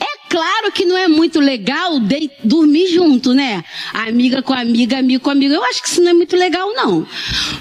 É 0.00 0.23
claro 0.34 0.72
que 0.72 0.84
não 0.84 0.96
é 0.96 1.06
muito 1.06 1.38
legal 1.38 2.00
de, 2.00 2.28
dormir 2.42 2.88
junto, 2.88 3.32
né? 3.32 3.62
Amiga 3.92 4.42
com 4.42 4.52
amiga, 4.52 4.98
amigo 4.98 5.22
com 5.22 5.30
amigo. 5.30 5.54
Eu 5.54 5.62
acho 5.62 5.80
que 5.80 5.88
isso 5.88 6.02
não 6.02 6.10
é 6.10 6.12
muito 6.12 6.34
legal, 6.34 6.74
não. 6.74 7.06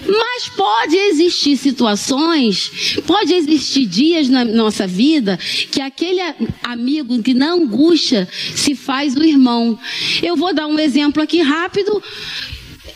Mas 0.07 0.49
pode 0.49 0.97
existir 0.97 1.55
situações, 1.55 2.97
pode 3.05 3.31
existir 3.31 3.85
dias 3.85 4.27
na 4.27 4.43
nossa 4.43 4.87
vida 4.87 5.37
que 5.69 5.79
aquele 5.79 6.19
amigo 6.63 7.21
que 7.21 7.35
na 7.35 7.51
angústia 7.51 8.27
se 8.55 8.73
faz 8.73 9.15
o 9.15 9.23
irmão. 9.23 9.77
Eu 10.23 10.35
vou 10.35 10.51
dar 10.51 10.65
um 10.65 10.79
exemplo 10.79 11.21
aqui 11.21 11.43
rápido. 11.43 12.01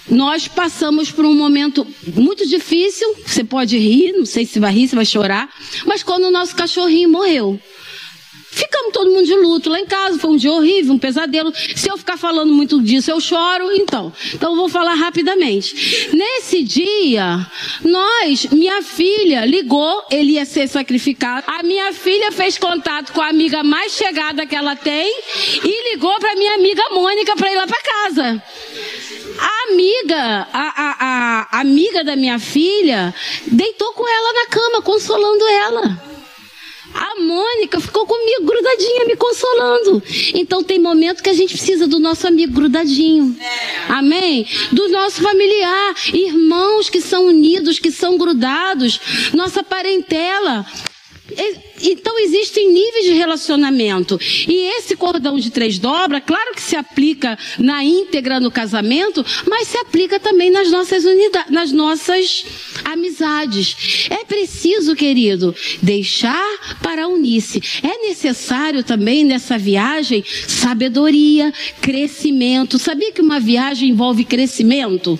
Nós 0.09 0.47
passamos 0.47 1.11
por 1.11 1.23
um 1.23 1.35
momento 1.35 1.85
muito 2.15 2.47
difícil. 2.47 3.13
Você 3.23 3.43
pode 3.43 3.77
rir, 3.77 4.13
não 4.13 4.25
sei 4.25 4.43
se 4.43 4.59
vai 4.59 4.73
rir, 4.73 4.87
se 4.87 4.95
vai 4.95 5.05
chorar. 5.05 5.47
Mas 5.85 6.01
quando 6.01 6.23
o 6.23 6.31
nosso 6.31 6.55
cachorrinho 6.55 7.09
morreu. 7.09 7.61
Ficamos 8.57 8.91
todo 8.91 9.11
mundo 9.11 9.23
de 9.23 9.35
luto 9.35 9.69
lá 9.69 9.79
em 9.79 9.85
casa, 9.85 10.17
foi 10.17 10.31
um 10.31 10.35
dia 10.35 10.51
horrível, 10.51 10.95
um 10.95 10.97
pesadelo. 10.97 11.53
Se 11.75 11.87
eu 11.87 11.95
ficar 11.95 12.17
falando 12.17 12.51
muito 12.51 12.81
disso, 12.81 13.11
eu 13.11 13.21
choro, 13.21 13.71
então. 13.71 14.11
Então 14.33 14.53
eu 14.53 14.55
vou 14.55 14.67
falar 14.67 14.95
rapidamente. 14.95 16.09
Nesse 16.11 16.63
dia, 16.63 17.45
nós, 17.83 18.47
minha 18.47 18.81
filha 18.81 19.45
ligou, 19.45 20.03
ele 20.09 20.31
ia 20.31 20.45
ser 20.45 20.67
sacrificado. 20.67 21.43
A 21.45 21.61
minha 21.61 21.93
filha 21.93 22.31
fez 22.31 22.57
contato 22.57 23.13
com 23.13 23.21
a 23.21 23.27
amiga 23.27 23.63
mais 23.63 23.91
chegada 23.91 24.43
que 24.47 24.55
ela 24.55 24.75
tem 24.75 25.07
e 25.63 25.91
ligou 25.91 26.19
para 26.19 26.35
minha 26.35 26.55
amiga 26.55 26.81
Mônica 26.89 27.35
para 27.35 27.51
ir 27.51 27.57
lá 27.57 27.67
para 27.67 27.77
casa. 27.77 28.43
A 29.39 29.71
amiga, 29.71 30.47
a, 30.51 30.73
a, 30.81 31.47
a 31.51 31.59
amiga 31.59 32.03
da 32.03 32.15
minha 32.15 32.39
filha, 32.39 33.13
deitou 33.45 33.93
com 33.93 34.07
ela 34.07 34.33
na 34.33 34.47
cama, 34.47 34.81
consolando 34.81 35.45
ela. 35.45 36.16
A 36.93 37.19
Mônica 37.19 37.79
ficou 37.79 38.05
comigo 38.05 38.45
grudadinha, 38.45 39.05
me 39.05 39.15
consolando. 39.15 40.03
Então 40.33 40.63
tem 40.63 40.79
momento 40.79 41.21
que 41.21 41.29
a 41.29 41.33
gente 41.33 41.53
precisa 41.53 41.87
do 41.87 41.99
nosso 41.99 42.27
amigo 42.27 42.53
grudadinho. 42.53 43.35
Amém? 43.89 44.47
Do 44.71 44.89
nosso 44.89 45.21
familiar, 45.21 45.95
irmãos 46.13 46.89
que 46.89 47.01
são 47.01 47.25
unidos, 47.25 47.79
que 47.79 47.91
são 47.91 48.17
grudados, 48.17 48.99
nossa 49.33 49.63
parentela. 49.63 50.65
Então 51.81 52.17
existem 52.19 52.71
níveis 52.71 53.05
de 53.05 53.13
relacionamento. 53.13 54.19
E 54.47 54.77
esse 54.77 54.95
cordão 54.95 55.37
de 55.37 55.51
três 55.51 55.77
dobras, 55.79 56.23
claro 56.25 56.53
que 56.53 56.61
se 56.61 56.75
aplica 56.75 57.37
na 57.57 57.83
íntegra 57.83 58.39
no 58.39 58.51
casamento, 58.51 59.25
mas 59.49 59.67
se 59.67 59.77
aplica 59.77 60.19
também 60.19 60.49
nas 60.49 60.71
nossas 60.71 61.03
unidades, 61.03 61.51
nas 61.51 61.71
nossas 61.71 62.45
amizades. 62.85 64.07
É 64.09 64.23
preciso, 64.23 64.95
querido, 64.95 65.55
deixar 65.81 66.77
para 66.81 67.07
unir-se. 67.07 67.61
É 67.83 68.07
necessário 68.07 68.83
também 68.83 69.23
nessa 69.23 69.57
viagem 69.57 70.23
sabedoria, 70.47 71.53
crescimento. 71.81 72.79
Sabia 72.79 73.11
que 73.11 73.21
uma 73.21 73.39
viagem 73.39 73.89
envolve 73.89 74.23
crescimento? 74.23 75.19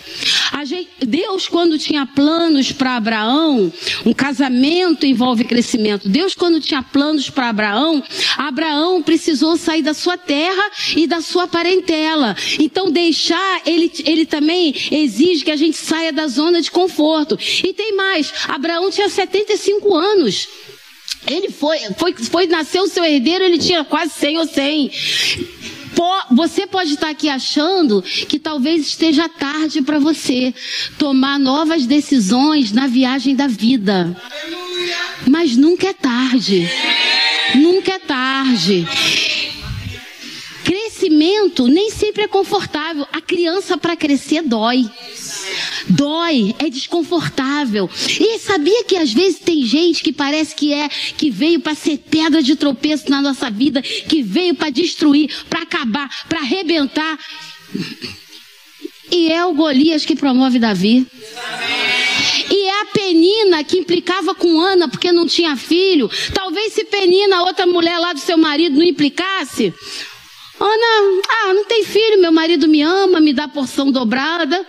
Gente, 0.67 0.89
Deus, 1.05 1.47
quando 1.47 1.79
tinha 1.79 2.05
planos 2.05 2.73
para 2.73 2.97
Abraão, 2.97 3.71
um 4.05 4.13
casamento 4.13 5.05
envolve 5.05 5.45
crescimento. 5.45 6.09
Deus, 6.09 6.35
quando 6.35 6.46
quando 6.47 6.61
tinha 6.61 6.81
planos 6.81 7.29
para 7.29 7.49
Abraão, 7.49 8.01
Abraão 8.37 9.03
precisou 9.03 9.57
sair 9.57 9.81
da 9.81 9.93
sua 9.93 10.17
terra 10.17 10.71
e 10.95 11.05
da 11.05 11.19
sua 11.19 11.45
parentela. 11.45 12.37
Então 12.57 12.89
deixar, 12.89 13.61
ele, 13.65 13.91
ele 14.05 14.25
também 14.25 14.73
exige 14.89 15.43
que 15.43 15.51
a 15.51 15.57
gente 15.57 15.75
saia 15.75 16.13
da 16.13 16.25
zona 16.29 16.61
de 16.61 16.71
conforto. 16.71 17.37
E 17.61 17.73
tem 17.73 17.97
mais, 17.97 18.31
Abraão 18.47 18.89
tinha 18.89 19.09
75 19.09 19.93
anos. 19.93 20.47
Ele 21.29 21.49
foi, 21.49 21.79
foi, 21.97 22.13
foi, 22.13 22.47
nasceu 22.47 22.87
seu 22.87 23.03
herdeiro, 23.03 23.43
ele 23.43 23.57
tinha 23.57 23.83
quase 23.83 24.13
100 24.13 24.37
ou 24.37 24.47
100 24.47 24.91
você 26.31 26.67
pode 26.67 26.93
estar 26.93 27.09
aqui 27.09 27.27
achando 27.27 28.01
que 28.01 28.37
talvez 28.37 28.85
esteja 28.85 29.27
tarde 29.27 29.81
para 29.81 29.97
você 29.97 30.53
tomar 30.97 31.39
novas 31.39 31.85
decisões 31.87 32.71
na 32.71 32.85
viagem 32.85 33.35
da 33.35 33.47
vida. 33.47 34.15
Mas 35.27 35.55
nunca 35.55 35.87
é 35.87 35.93
tarde. 35.93 36.69
Nunca 37.55 37.93
é 37.93 37.99
tarde. 37.99 38.87
Crescimento 40.63 41.67
nem 41.67 41.89
sempre 41.89 42.23
é 42.23 42.27
confortável. 42.27 43.07
A 43.13 43.21
criança 43.21 43.77
para 43.77 43.95
crescer 43.95 44.41
dói. 44.41 44.89
Dói, 45.89 46.53
é 46.59 46.69
desconfortável. 46.69 47.89
E 48.19 48.39
sabia 48.39 48.83
que 48.83 48.97
às 48.97 49.13
vezes 49.13 49.39
tem 49.39 49.65
gente 49.65 50.03
que 50.03 50.11
parece 50.11 50.53
que 50.53 50.73
é 50.73 50.89
que 50.89 51.29
veio 51.29 51.61
para 51.61 51.75
ser 51.75 51.97
pedra 51.97 52.43
de 52.43 52.55
tropeço 52.55 53.09
na 53.09 53.21
nossa 53.21 53.49
vida, 53.49 53.81
que 53.81 54.21
veio 54.21 54.55
para 54.55 54.69
destruir, 54.69 55.33
para 55.49 55.61
acabar, 55.61 56.09
para 56.27 56.39
arrebentar. 56.39 57.17
E 59.09 59.31
é 59.31 59.45
o 59.45 59.53
Golias 59.53 60.05
que 60.05 60.15
promove 60.15 60.59
Davi. 60.59 61.07
E 62.49 62.65
é 62.65 62.81
a 62.81 62.85
Penina 62.85 63.63
que 63.63 63.77
implicava 63.77 64.33
com 64.33 64.59
Ana 64.59 64.87
porque 64.87 65.11
não 65.11 65.25
tinha 65.27 65.55
filho. 65.55 66.09
Talvez 66.33 66.73
se 66.73 66.83
Penina, 66.85 67.43
outra 67.43 67.65
mulher 67.65 67.97
lá 67.99 68.13
do 68.13 68.19
seu 68.19 68.37
marido, 68.37 68.77
não 68.77 68.83
implicasse. 68.83 69.73
Ana, 70.59 71.21
ah, 71.29 71.53
não 71.53 71.65
tem 71.65 71.83
filho, 71.83 72.19
meu 72.19 72.31
marido 72.31 72.67
me 72.67 72.81
ama, 72.81 73.19
me 73.19 73.31
dá 73.31 73.47
porção 73.47 73.91
dobrada. 73.91 74.65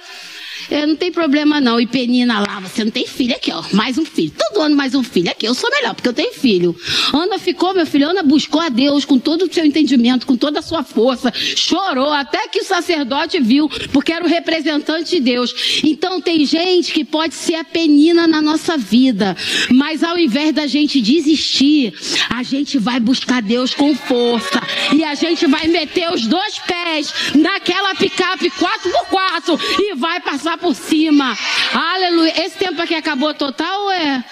É, 0.71 0.85
não 0.85 0.97
tem 0.97 1.11
problema 1.11 1.61
não. 1.61 1.81
E 1.81 1.87
Penina 1.87 2.41
lá, 2.41 2.61
você 2.61 2.85
não 2.85 2.91
tem 2.91 3.07
filho 3.07 3.35
aqui, 3.35 3.51
ó. 3.51 3.63
Mais 3.73 3.97
um 3.97 4.05
filho. 4.05 4.33
Todo 4.37 4.63
ano 4.63 4.77
mais 4.77 4.95
um 4.95 5.03
filho 5.03 5.31
aqui. 5.31 5.47
Eu 5.47 5.55
sou 5.55 5.71
melhor, 5.71 5.95
porque 5.95 6.09
eu 6.09 6.13
tenho 6.13 6.33
filho. 6.35 6.77
Ana 7.13 7.39
ficou, 7.39 7.75
meu 7.75 7.87
filho, 7.87 8.09
Ana 8.09 8.23
buscou 8.23 8.61
a 8.61 8.69
Deus 8.69 9.05
com 9.05 9.19
todo 9.19 9.43
o 9.43 9.53
seu 9.53 9.65
entendimento, 9.65 10.27
com 10.27 10.37
toda 10.37 10.59
a 10.59 10.63
sua 10.63 10.83
força. 10.83 11.33
Chorou 11.35 12.13
até 12.13 12.49
que 12.49 12.61
o 12.61 12.65
sacerdote 12.65 13.41
viu, 13.41 13.69
porque 13.93 14.13
era 14.13 14.25
o 14.25 14.29
representante 14.29 15.17
de 15.17 15.21
Deus. 15.21 15.81
Então 15.83 16.21
tem 16.21 16.45
gente 16.45 16.93
que 16.93 17.05
pode 17.05 17.35
ser 17.35 17.55
a 17.55 17.65
penina 17.65 18.27
na 18.27 18.43
nossa 18.43 18.77
vida. 18.77 19.37
Mas 19.71 20.03
ao 20.03 20.19
invés 20.19 20.53
da 20.53 20.67
gente 20.67 21.01
desistir, 21.01 21.95
a 22.29 22.43
gente 22.43 22.79
vai 22.79 23.01
buscar 23.01 23.41
Deus 23.41 23.73
com 23.73 23.95
força. 23.95 24.61
E 24.95 25.03
a 25.03 25.15
gente 25.15 25.47
vai 25.47 25.67
meter 25.67 26.13
os 26.13 26.27
dois 26.27 26.59
pés 26.59 27.13
naquela 27.35 27.95
picape 27.95 28.51
4x4 28.51 29.59
e 29.79 29.95
vai 29.95 30.21
passar 30.21 30.58
por 30.59 30.75
cima. 30.75 31.37
Aleluia. 31.73 32.45
Esse 32.45 32.59
tempo 32.59 32.81
aqui 32.83 32.95
acabou 32.95 33.33
total 33.35 33.83
ou 33.83 33.93
é? 33.93 34.25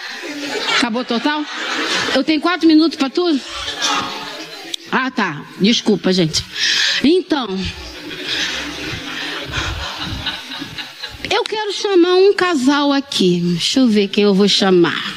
Acabou 0.77 1.05
total? 1.05 1.45
Eu 2.14 2.22
tenho 2.22 2.41
quatro 2.41 2.66
minutos 2.66 2.97
para 2.99 3.11
tudo? 3.11 3.41
Ah, 4.91 5.11
tá. 5.11 5.45
Desculpa, 5.61 6.12
gente. 6.12 6.45
Então. 7.03 7.47
Eu 11.31 11.43
quero 11.45 11.72
chamar 11.72 12.14
um 12.14 12.35
casal 12.35 12.93
aqui. 12.93 13.41
Deixa 13.43 13.81
eu 13.81 13.89
ver 13.89 14.09
quem 14.09 14.24
eu 14.24 14.35
vou 14.35 14.49
chamar. 14.49 15.16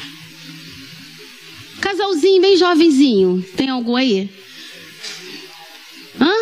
Casalzinho 1.80 2.42
bem 2.42 2.56
jovenzinho. 2.56 3.44
Tem 3.56 3.68
algum 3.68 3.96
aí? 3.96 4.28
Hã? 6.20 6.32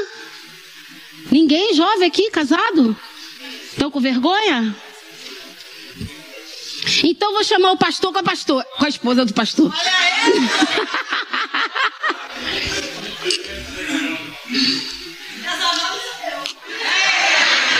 Ninguém 1.31 1.75
jovem 1.75 2.09
aqui, 2.09 2.31
casado? 2.31 2.97
Estão 3.79 3.93
com 3.93 4.01
vergonha? 4.01 4.75
Então 7.05 7.33
vou 7.33 7.45
chamar 7.45 7.71
o 7.71 7.77
pastor 7.77 8.13
com 8.13 8.19
a 8.19 8.25
pastor, 8.25 8.65
com 8.77 8.85
a 8.85 8.89
esposa 8.89 9.25
do 9.25 9.33
pastor. 9.33 9.73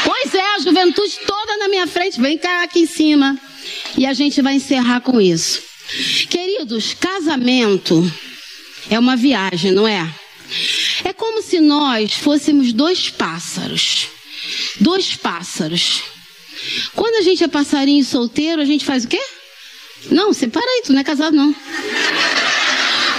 pois 0.05 0.35
é, 0.35 0.55
a 0.55 0.61
juventude 0.61 1.19
toda 1.27 1.57
na 1.57 1.67
minha 1.67 1.89
frente, 1.89 2.21
vem 2.21 2.39
cá 2.39 2.63
aqui 2.63 2.83
em 2.83 2.87
cima. 2.87 3.37
E 3.97 4.07
a 4.07 4.13
gente 4.13 4.41
vai 4.41 4.55
encerrar 4.55 5.01
com 5.01 5.21
isso. 5.21 5.65
Queridos, 6.31 6.95
casamento 6.95 8.09
é 8.89 8.97
uma 8.97 9.17
viagem, 9.17 9.73
não 9.73 9.89
é? 9.89 10.09
É 11.03 11.13
como 11.13 11.43
se 11.43 11.59
nós 11.59 12.13
fôssemos 12.13 12.73
dois 12.73 13.11
pássaros 13.11 14.17
dois 14.81 15.17
pássaros. 15.17 16.03
Quando 16.95 17.17
a 17.17 17.23
gente 17.23 17.45
é 17.45 17.49
passarinho 17.49 18.05
solteiro, 18.05 18.61
a 18.61 18.65
gente 18.65 18.85
faz 18.85 19.05
o 19.05 19.09
quê? 19.09 19.21
Não, 20.11 20.33
separa 20.33 20.67
aí, 20.67 20.83
tu 20.85 20.93
não 20.93 21.01
é 21.01 21.05
casado 21.05 21.37
não. 21.37 21.55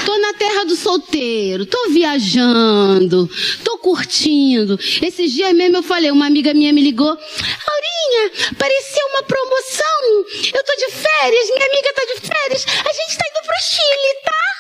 Tô 0.05 0.17
na 0.17 0.33
terra 0.33 0.63
do 0.63 0.75
solteiro, 0.75 1.65
tô 1.65 1.89
viajando, 1.89 3.29
tô 3.63 3.77
curtindo. 3.77 4.79
Esses 5.01 5.31
dias 5.31 5.53
mesmo 5.53 5.77
eu 5.77 5.83
falei, 5.83 6.09
uma 6.09 6.25
amiga 6.25 6.53
minha 6.53 6.73
me 6.73 6.81
ligou. 6.81 7.09
Aurinha, 7.09 8.55
pareceu 8.57 9.05
uma 9.13 9.23
promoção. 9.23 10.25
Eu 10.53 10.63
tô 10.63 10.75
de 10.75 10.91
férias, 10.91 11.49
minha 11.53 11.67
amiga 11.67 11.93
tá 11.93 12.05
de 12.05 12.21
férias. 12.27 12.65
A 12.67 12.93
gente 12.93 13.17
tá 13.17 13.25
indo 13.29 13.45
pro 13.45 13.55
Chile, 13.61 14.21
tá? 14.25 14.59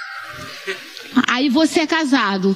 Aí 1.27 1.49
você 1.49 1.81
é 1.81 1.87
casado. 1.87 2.55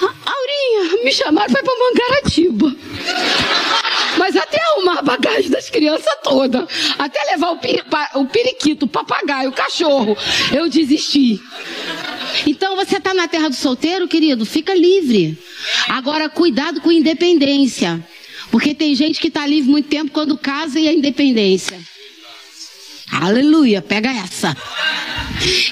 Aurinha, 0.00 1.04
me 1.04 1.12
chamaram 1.12 1.52
para 1.52 1.60
ir 1.60 1.64
pra 1.64 1.74
Mangaratiba. 1.78 2.76
Mas 4.18 4.36
até 4.36 4.58
arrumar 4.72 4.98
a 4.98 5.02
bagagem 5.02 5.50
das 5.50 5.68
crianças 5.68 6.12
toda, 6.22 6.66
até 6.98 7.22
levar 7.32 7.52
o, 7.52 8.20
o 8.20 8.26
periquito, 8.26 8.86
o 8.86 8.88
papagaio, 8.88 9.50
o 9.50 9.52
cachorro, 9.52 10.16
eu 10.52 10.68
desisti. 10.68 11.40
Então 12.46 12.76
você 12.76 12.96
está 12.96 13.14
na 13.14 13.28
terra 13.28 13.48
do 13.48 13.54
solteiro, 13.54 14.08
querido, 14.08 14.44
fica 14.44 14.74
livre. 14.74 15.38
Agora 15.88 16.28
cuidado 16.28 16.80
com 16.80 16.90
independência. 16.90 18.04
Porque 18.50 18.74
tem 18.74 18.94
gente 18.94 19.20
que 19.20 19.28
está 19.28 19.46
livre 19.46 19.70
muito 19.70 19.88
tempo 19.88 20.12
quando 20.12 20.38
casa 20.38 20.78
e 20.78 20.88
a 20.88 20.92
independência. 20.92 21.78
Aleluia, 23.10 23.80
pega 23.80 24.10
essa. 24.10 24.56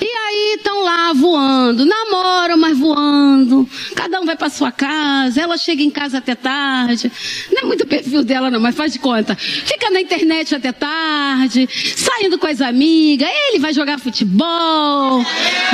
E 0.01 0.05
aí 0.05 0.55
estão 0.57 0.83
lá 0.83 1.13
voando, 1.13 1.85
namoram, 1.85 2.57
mas 2.57 2.79
voando. 2.79 3.69
Cada 3.95 4.21
um 4.21 4.27
vai 4.27 4.37
para 4.37 4.51
sua 4.51 4.71
casa, 4.71 5.41
ela 5.41 5.57
chega 5.57 5.83
em 5.83 5.91
casa 5.91 6.19
até 6.19 6.35
tarde. 6.35 7.11
Não 7.53 7.63
é 7.63 7.65
muito 7.65 7.87
perfil 7.87 8.23
dela 8.23 8.51
não, 8.51 8.61
mas 8.61 8.75
faz 8.75 8.93
de 8.93 8.99
conta. 8.99 9.35
Fica 9.37 9.91
na 9.91 10.01
internet 10.01 10.55
até 10.55 10.73
tarde, 10.73 11.69
saindo 11.97 12.39
com 12.39 12.47
as 12.47 12.61
amigas. 12.61 13.29
Ele 13.49 13.59
vai 13.59 13.73
jogar 13.73 13.99
futebol. 13.99 15.25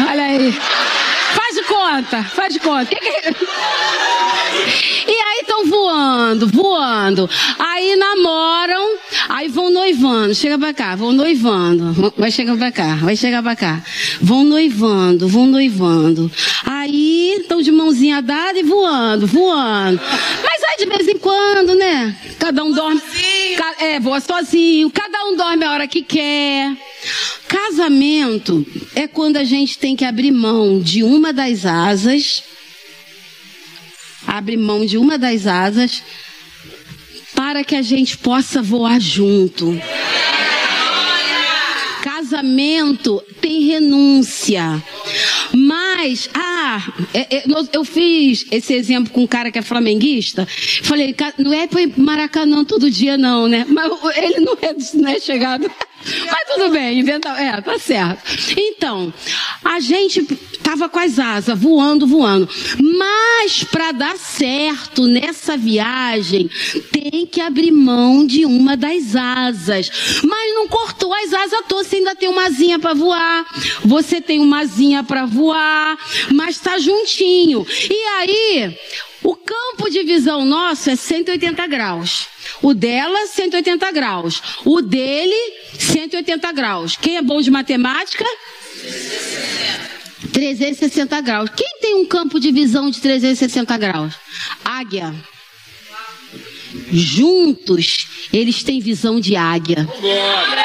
Olha 0.08 0.24
aí. 0.24 0.52
Faz 1.34 1.54
de 1.54 1.62
conta, 1.62 2.24
faz 2.24 2.52
de 2.52 2.60
conta. 2.60 2.90
E 5.06 5.12
aí 5.12 5.29
voando, 5.66 6.46
voando. 6.46 7.30
Aí 7.58 7.96
namoram, 7.96 8.96
aí 9.28 9.48
vão 9.48 9.70
noivando. 9.70 10.34
Chega 10.34 10.58
pra 10.58 10.72
cá, 10.72 10.96
vão 10.96 11.12
noivando. 11.12 12.12
Vai 12.16 12.30
chegar 12.30 12.56
pra 12.56 12.70
cá, 12.72 12.96
vai 12.96 13.16
chegar 13.16 13.42
pra 13.42 13.56
cá. 13.56 13.82
Vão 14.20 14.44
noivando, 14.44 15.28
vão 15.28 15.46
noivando. 15.46 16.30
Aí 16.64 17.36
estão 17.40 17.60
de 17.60 17.70
mãozinha 17.70 18.22
dada 18.22 18.58
e 18.58 18.62
voando, 18.62 19.26
voando. 19.26 20.00
Mas 20.42 20.62
aí 20.62 20.84
de 20.84 20.86
vez 20.86 21.08
em 21.08 21.18
quando, 21.18 21.74
né? 21.74 22.16
Cada 22.38 22.64
um 22.64 22.72
dorme. 22.72 23.00
É, 23.78 23.98
voa 23.98 24.20
sozinho. 24.20 24.90
Cada 24.90 25.24
um 25.24 25.36
dorme 25.36 25.64
a 25.64 25.72
hora 25.72 25.86
que 25.86 26.02
quer. 26.02 26.76
Casamento 27.48 28.64
é 28.94 29.06
quando 29.06 29.36
a 29.36 29.44
gente 29.44 29.78
tem 29.78 29.96
que 29.96 30.04
abrir 30.04 30.30
mão 30.30 30.80
de 30.80 31.02
uma 31.02 31.32
das 31.32 31.64
asas 31.66 32.42
abre 34.26 34.56
mão 34.56 34.84
de 34.84 34.98
uma 34.98 35.18
das 35.18 35.46
asas 35.46 36.02
para 37.34 37.64
que 37.64 37.74
a 37.74 37.82
gente 37.82 38.18
possa 38.18 38.62
voar 38.62 39.00
junto. 39.00 39.80
Casamento 42.02 43.22
tem 43.40 43.66
renúncia. 43.66 44.82
Mas, 45.54 46.28
ah, 46.34 46.82
é, 47.12 47.36
é, 47.36 47.44
eu 47.72 47.84
fiz 47.84 48.46
esse 48.50 48.74
exemplo 48.74 49.12
com 49.12 49.22
um 49.22 49.26
cara 49.26 49.50
que 49.50 49.58
é 49.58 49.62
flamenguista. 49.62 50.46
Falei, 50.82 51.14
não 51.38 51.52
é 51.52 51.66
para 51.66 51.80
Maracanã 51.96 52.64
todo 52.64 52.90
dia, 52.90 53.16
não, 53.16 53.48
né? 53.48 53.66
Mas 53.68 53.90
ele 54.16 54.40
não 54.40 54.56
é, 54.60 54.74
não 54.94 55.08
é 55.08 55.20
chegado. 55.20 55.70
Mas 56.04 56.54
tudo 56.54 56.70
bem, 56.70 56.98
inventa. 56.98 57.28
É, 57.30 57.60
tá 57.60 57.78
certo. 57.78 58.22
Então, 58.56 59.12
a 59.64 59.80
gente 59.80 60.24
tava 60.62 60.88
com 60.88 60.98
as 60.98 61.18
asas 61.18 61.58
voando, 61.58 62.06
voando. 62.06 62.48
Mas 62.78 63.64
para 63.64 63.92
dar 63.92 64.16
certo 64.16 65.06
nessa 65.06 65.56
viagem, 65.56 66.48
tem 66.90 67.26
que 67.26 67.40
abrir 67.40 67.70
mão 67.70 68.26
de 68.26 68.46
uma 68.46 68.76
das 68.76 69.14
asas. 69.14 69.90
Mas 70.24 70.54
não 70.54 70.68
cortou 70.68 71.12
as 71.12 71.32
asas 71.32 71.60
todas, 71.68 71.86
você 71.86 71.96
ainda 71.96 72.14
tem 72.14 72.28
uma 72.28 72.46
asinha 72.46 72.78
para 72.78 72.94
voar. 72.94 73.46
Você 73.84 74.20
tem 74.20 74.40
uma 74.40 74.60
asinha 74.60 75.02
para 75.02 75.26
voar, 75.26 75.39
mas 76.32 76.58
tá 76.58 76.78
juntinho. 76.78 77.66
E 77.88 78.04
aí, 78.18 78.78
o 79.22 79.34
campo 79.36 79.88
de 79.90 80.02
visão 80.02 80.44
nosso 80.44 80.90
é 80.90 80.96
180 80.96 81.66
graus. 81.66 82.26
O 82.62 82.74
dela, 82.74 83.26
180 83.26 83.90
graus. 83.92 84.42
O 84.64 84.80
dele, 84.80 85.36
180 85.78 86.52
graus. 86.52 86.96
Quem 86.96 87.16
é 87.16 87.22
bom 87.22 87.40
de 87.40 87.50
matemática? 87.50 88.24
360 90.32 91.20
graus. 91.20 91.50
Quem 91.56 91.78
tem 91.80 91.94
um 91.96 92.06
campo 92.06 92.38
de 92.40 92.50
visão 92.52 92.90
de 92.90 93.00
360 93.00 93.76
graus? 93.76 94.14
Águia. 94.64 95.14
Juntos, 96.92 98.08
eles 98.32 98.62
têm 98.62 98.80
visão 98.80 99.20
de 99.20 99.36
águia. 99.36 99.88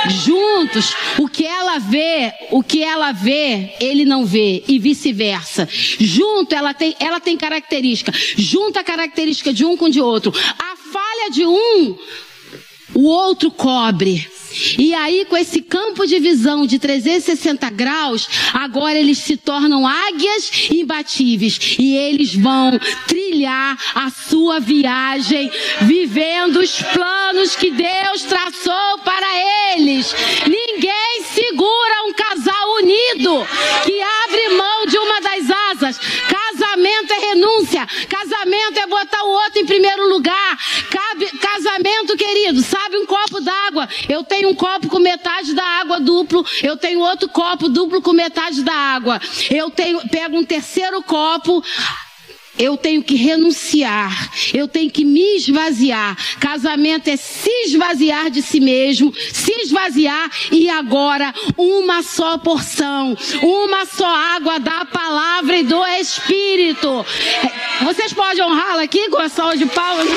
Juntos, 0.10 0.94
o 1.18 1.28
que 1.28 1.46
ela 1.46 1.80
vê, 1.80 2.34
o 2.52 2.64
que 2.64 2.84
ela 2.84 3.12
vê, 3.12 3.74
ele 3.80 4.06
não 4.06 4.26
vê 4.26 4.64
e 4.68 4.80
vice-versa. 4.80 5.68
Junto, 5.72 6.54
ela 6.54 6.74
tem, 6.74 6.96
ela 7.00 7.20
tem 7.20 7.38
característica. 7.38 8.12
Junta 8.38 8.80
a 8.80 8.84
característica 8.84 9.54
de 9.54 9.66
um 9.66 9.78
com 9.78 9.90
de 9.90 10.02
outro. 10.02 10.34
A 10.58 10.76
falha 10.92 11.32
de 11.32 11.46
um, 11.46 11.98
o 12.94 13.04
outro 13.04 13.52
cobre. 13.52 14.28
E 14.78 14.94
aí, 14.94 15.26
com 15.26 15.38
esse 15.38 15.62
campo 15.62 16.06
de 16.06 16.20
visão 16.20 16.66
de 16.66 16.80
360 16.80 17.70
graus, 17.70 18.28
agora 18.54 18.98
eles 18.98 19.18
se 19.20 19.38
tornam 19.38 19.86
águias 19.86 20.70
imbatíveis. 20.72 21.76
E 21.80 21.96
eles 21.96 22.36
vão 22.36 22.80
trilhar 23.08 23.78
a 23.94 24.10
sua 24.10 24.60
viagem, 24.60 25.52
vivendo 25.82 26.58
os 26.58 26.82
planos 26.82 27.56
que 27.56 27.72
Deus 27.72 28.24
traçou 28.24 29.00
para 29.04 29.28
eles. 29.74 30.14
Ninguém 30.46 31.24
segura 31.34 32.04
um 32.08 32.14
casal 32.14 32.76
unido 32.82 33.48
que 33.84 34.02
abre 34.02 34.50
mão 34.58 34.86
de 34.86 34.98
uma 34.98 35.22
das 35.22 35.50
asas. 35.72 35.98
Casamento 35.98 37.14
é 37.14 37.20
renúncia. 37.30 37.88
Casamento 38.10 38.80
é 38.80 38.88
botar 38.88 39.24
o 39.24 39.30
outro 39.30 39.60
em 39.60 39.66
primeiro 39.66 40.10
lugar. 40.10 40.58
Casamento, 41.42 42.18
querido, 42.18 42.62
sabe 42.62 42.98
um 42.98 43.06
copo 43.06 43.42
d'água. 43.42 43.88
Eu 44.08 44.24
tenho 44.24 44.45
um 44.46 44.56
copo 44.56 44.88
com 44.88 45.00
metade 45.00 45.54
da 45.54 45.64
água 45.64 46.00
duplo. 46.00 46.46
Eu 46.62 46.78
tenho 46.78 47.00
outro 47.00 47.30
copo 47.30 47.70
duplo 47.70 48.02
com 48.02 48.14
metade 48.14 48.64
da 48.64 48.74
água. 48.74 49.20
Eu 49.50 49.70
tenho, 49.70 50.08
pego 50.10 50.38
um 50.38 50.44
terceiro 50.44 51.02
copo. 51.04 51.64
Eu 52.58 52.78
tenho 52.78 53.04
que 53.04 53.16
renunciar, 53.16 54.32
eu 54.54 54.66
tenho 54.66 54.90
que 54.90 55.04
me 55.04 55.36
esvaziar. 55.36 56.18
Casamento 56.40 57.10
é 57.10 57.18
se 57.18 57.50
esvaziar 57.66 58.30
de 58.30 58.42
si 58.42 58.62
mesmo, 58.62 59.14
se 59.14 59.52
esvaziar 59.64 60.32
e 60.50 60.70
agora 60.70 61.34
uma 61.58 62.02
só 62.02 62.38
porção, 62.38 63.18
uma 63.44 63.86
só 63.86 64.08
água 64.08 64.58
da 64.58 64.86
palavra 64.86 65.58
e 65.58 65.64
do 65.64 65.86
Espírito. 66.00 67.06
Vocês 67.84 68.14
podem 68.14 68.42
honrá-la 68.46 68.84
aqui 68.84 69.10
com 69.10 69.20
a 69.20 69.28
salva 69.28 69.58
de 69.58 69.66
palmas? 69.66 70.08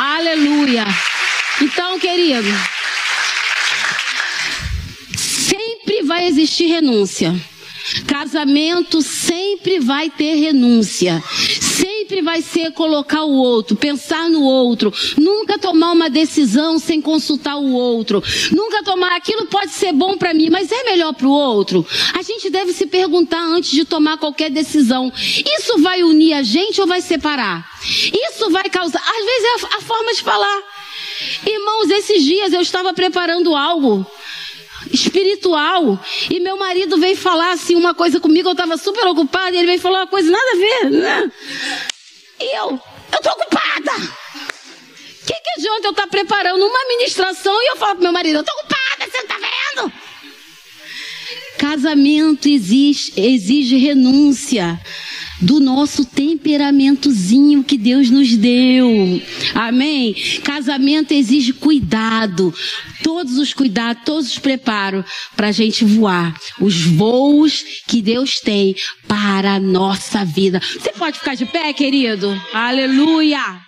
Aleluia. 0.00 0.84
Então, 1.60 1.98
querido, 1.98 2.46
sempre 5.16 6.04
vai 6.04 6.28
existir 6.28 6.66
renúncia. 6.68 7.34
Casamento 8.06 9.02
sempre 9.02 9.80
vai 9.80 10.08
ter 10.08 10.36
renúncia. 10.36 11.20
Sempre 12.08 12.22
vai 12.22 12.40
ser 12.40 12.72
colocar 12.72 13.24
o 13.24 13.34
outro, 13.34 13.76
pensar 13.76 14.30
no 14.30 14.42
outro. 14.42 14.90
Nunca 15.18 15.58
tomar 15.58 15.92
uma 15.92 16.08
decisão 16.08 16.78
sem 16.78 17.02
consultar 17.02 17.58
o 17.58 17.74
outro. 17.74 18.22
Nunca 18.50 18.82
tomar 18.82 19.14
aquilo 19.14 19.44
pode 19.44 19.72
ser 19.72 19.92
bom 19.92 20.16
para 20.16 20.32
mim, 20.32 20.48
mas 20.48 20.72
é 20.72 20.84
melhor 20.84 21.12
para 21.12 21.26
o 21.26 21.30
outro. 21.30 21.86
A 22.14 22.22
gente 22.22 22.48
deve 22.48 22.72
se 22.72 22.86
perguntar 22.86 23.42
antes 23.42 23.72
de 23.72 23.84
tomar 23.84 24.16
qualquer 24.16 24.48
decisão. 24.48 25.12
Isso 25.14 25.82
vai 25.82 26.02
unir 26.02 26.32
a 26.32 26.42
gente 26.42 26.80
ou 26.80 26.86
vai 26.86 27.02
separar? 27.02 27.70
Isso 27.84 28.48
vai 28.48 28.70
causar. 28.70 29.00
Às 29.00 29.24
vezes 29.26 29.44
é 29.44 29.76
a, 29.76 29.80
forma 29.82 30.14
de 30.14 30.22
falar. 30.22 30.62
Irmãos, 31.44 31.90
esses 31.90 32.24
dias 32.24 32.54
eu 32.54 32.62
estava 32.62 32.94
preparando 32.94 33.54
algo 33.54 34.06
espiritual. 34.90 36.02
E 36.30 36.40
meu 36.40 36.56
marido 36.56 36.96
veio 36.96 37.18
falar 37.18 37.52
assim 37.52 37.74
uma 37.74 37.92
coisa 37.92 38.18
comigo, 38.18 38.48
eu 38.48 38.52
estava 38.52 38.78
super 38.78 39.06
ocupada, 39.08 39.54
e 39.54 39.58
ele 39.58 39.66
veio 39.66 39.80
falar 39.80 39.98
uma 39.98 40.06
coisa 40.06 40.30
nada 40.30 40.50
a 40.52 40.56
ver. 40.56 40.90
Né? 40.90 41.32
E 42.40 42.56
eu, 42.56 42.80
eu 43.12 43.22
tô 43.22 43.30
ocupada. 43.30 43.92
O 43.96 45.26
que, 45.26 45.34
que 45.34 45.50
adianta 45.58 45.88
eu 45.88 45.90
estar 45.90 46.04
tá 46.04 46.08
preparando 46.08 46.64
uma 46.64 46.88
ministração 46.88 47.52
e 47.62 47.72
eu 47.72 47.76
falo 47.76 47.94
pro 47.94 48.02
meu 48.02 48.12
marido, 48.12 48.38
eu 48.38 48.44
tô 48.44 48.52
ocupada, 48.52 49.10
você 49.10 49.18
não 49.18 49.26
tá 49.26 49.36
vendo? 49.38 49.92
Casamento 51.58 52.48
exige, 52.48 53.12
exige 53.16 53.76
renúncia 53.76 54.80
do 55.40 55.60
nosso 55.60 56.04
temperamentozinho 56.04 57.64
que 57.64 57.76
Deus 57.76 58.10
nos 58.10 58.36
deu. 58.36 59.22
Amém? 59.54 60.14
Casamento 60.42 61.12
exige 61.12 61.52
cuidado. 61.52 62.52
Todos 63.02 63.38
os 63.38 63.52
cuidados, 63.54 64.02
todos 64.04 64.28
os 64.28 64.38
preparos 64.38 65.04
para 65.36 65.48
a 65.48 65.52
gente 65.52 65.84
voar. 65.84 66.34
Os 66.60 66.82
voos 66.82 67.62
que 67.86 68.02
Deus 68.02 68.40
tem 68.40 68.74
para 69.06 69.54
a 69.54 69.60
nossa 69.60 70.24
vida. 70.24 70.60
Você 70.60 70.92
pode 70.92 71.18
ficar 71.18 71.34
de 71.34 71.46
pé, 71.46 71.72
querido? 71.72 72.40
Aleluia! 72.52 73.67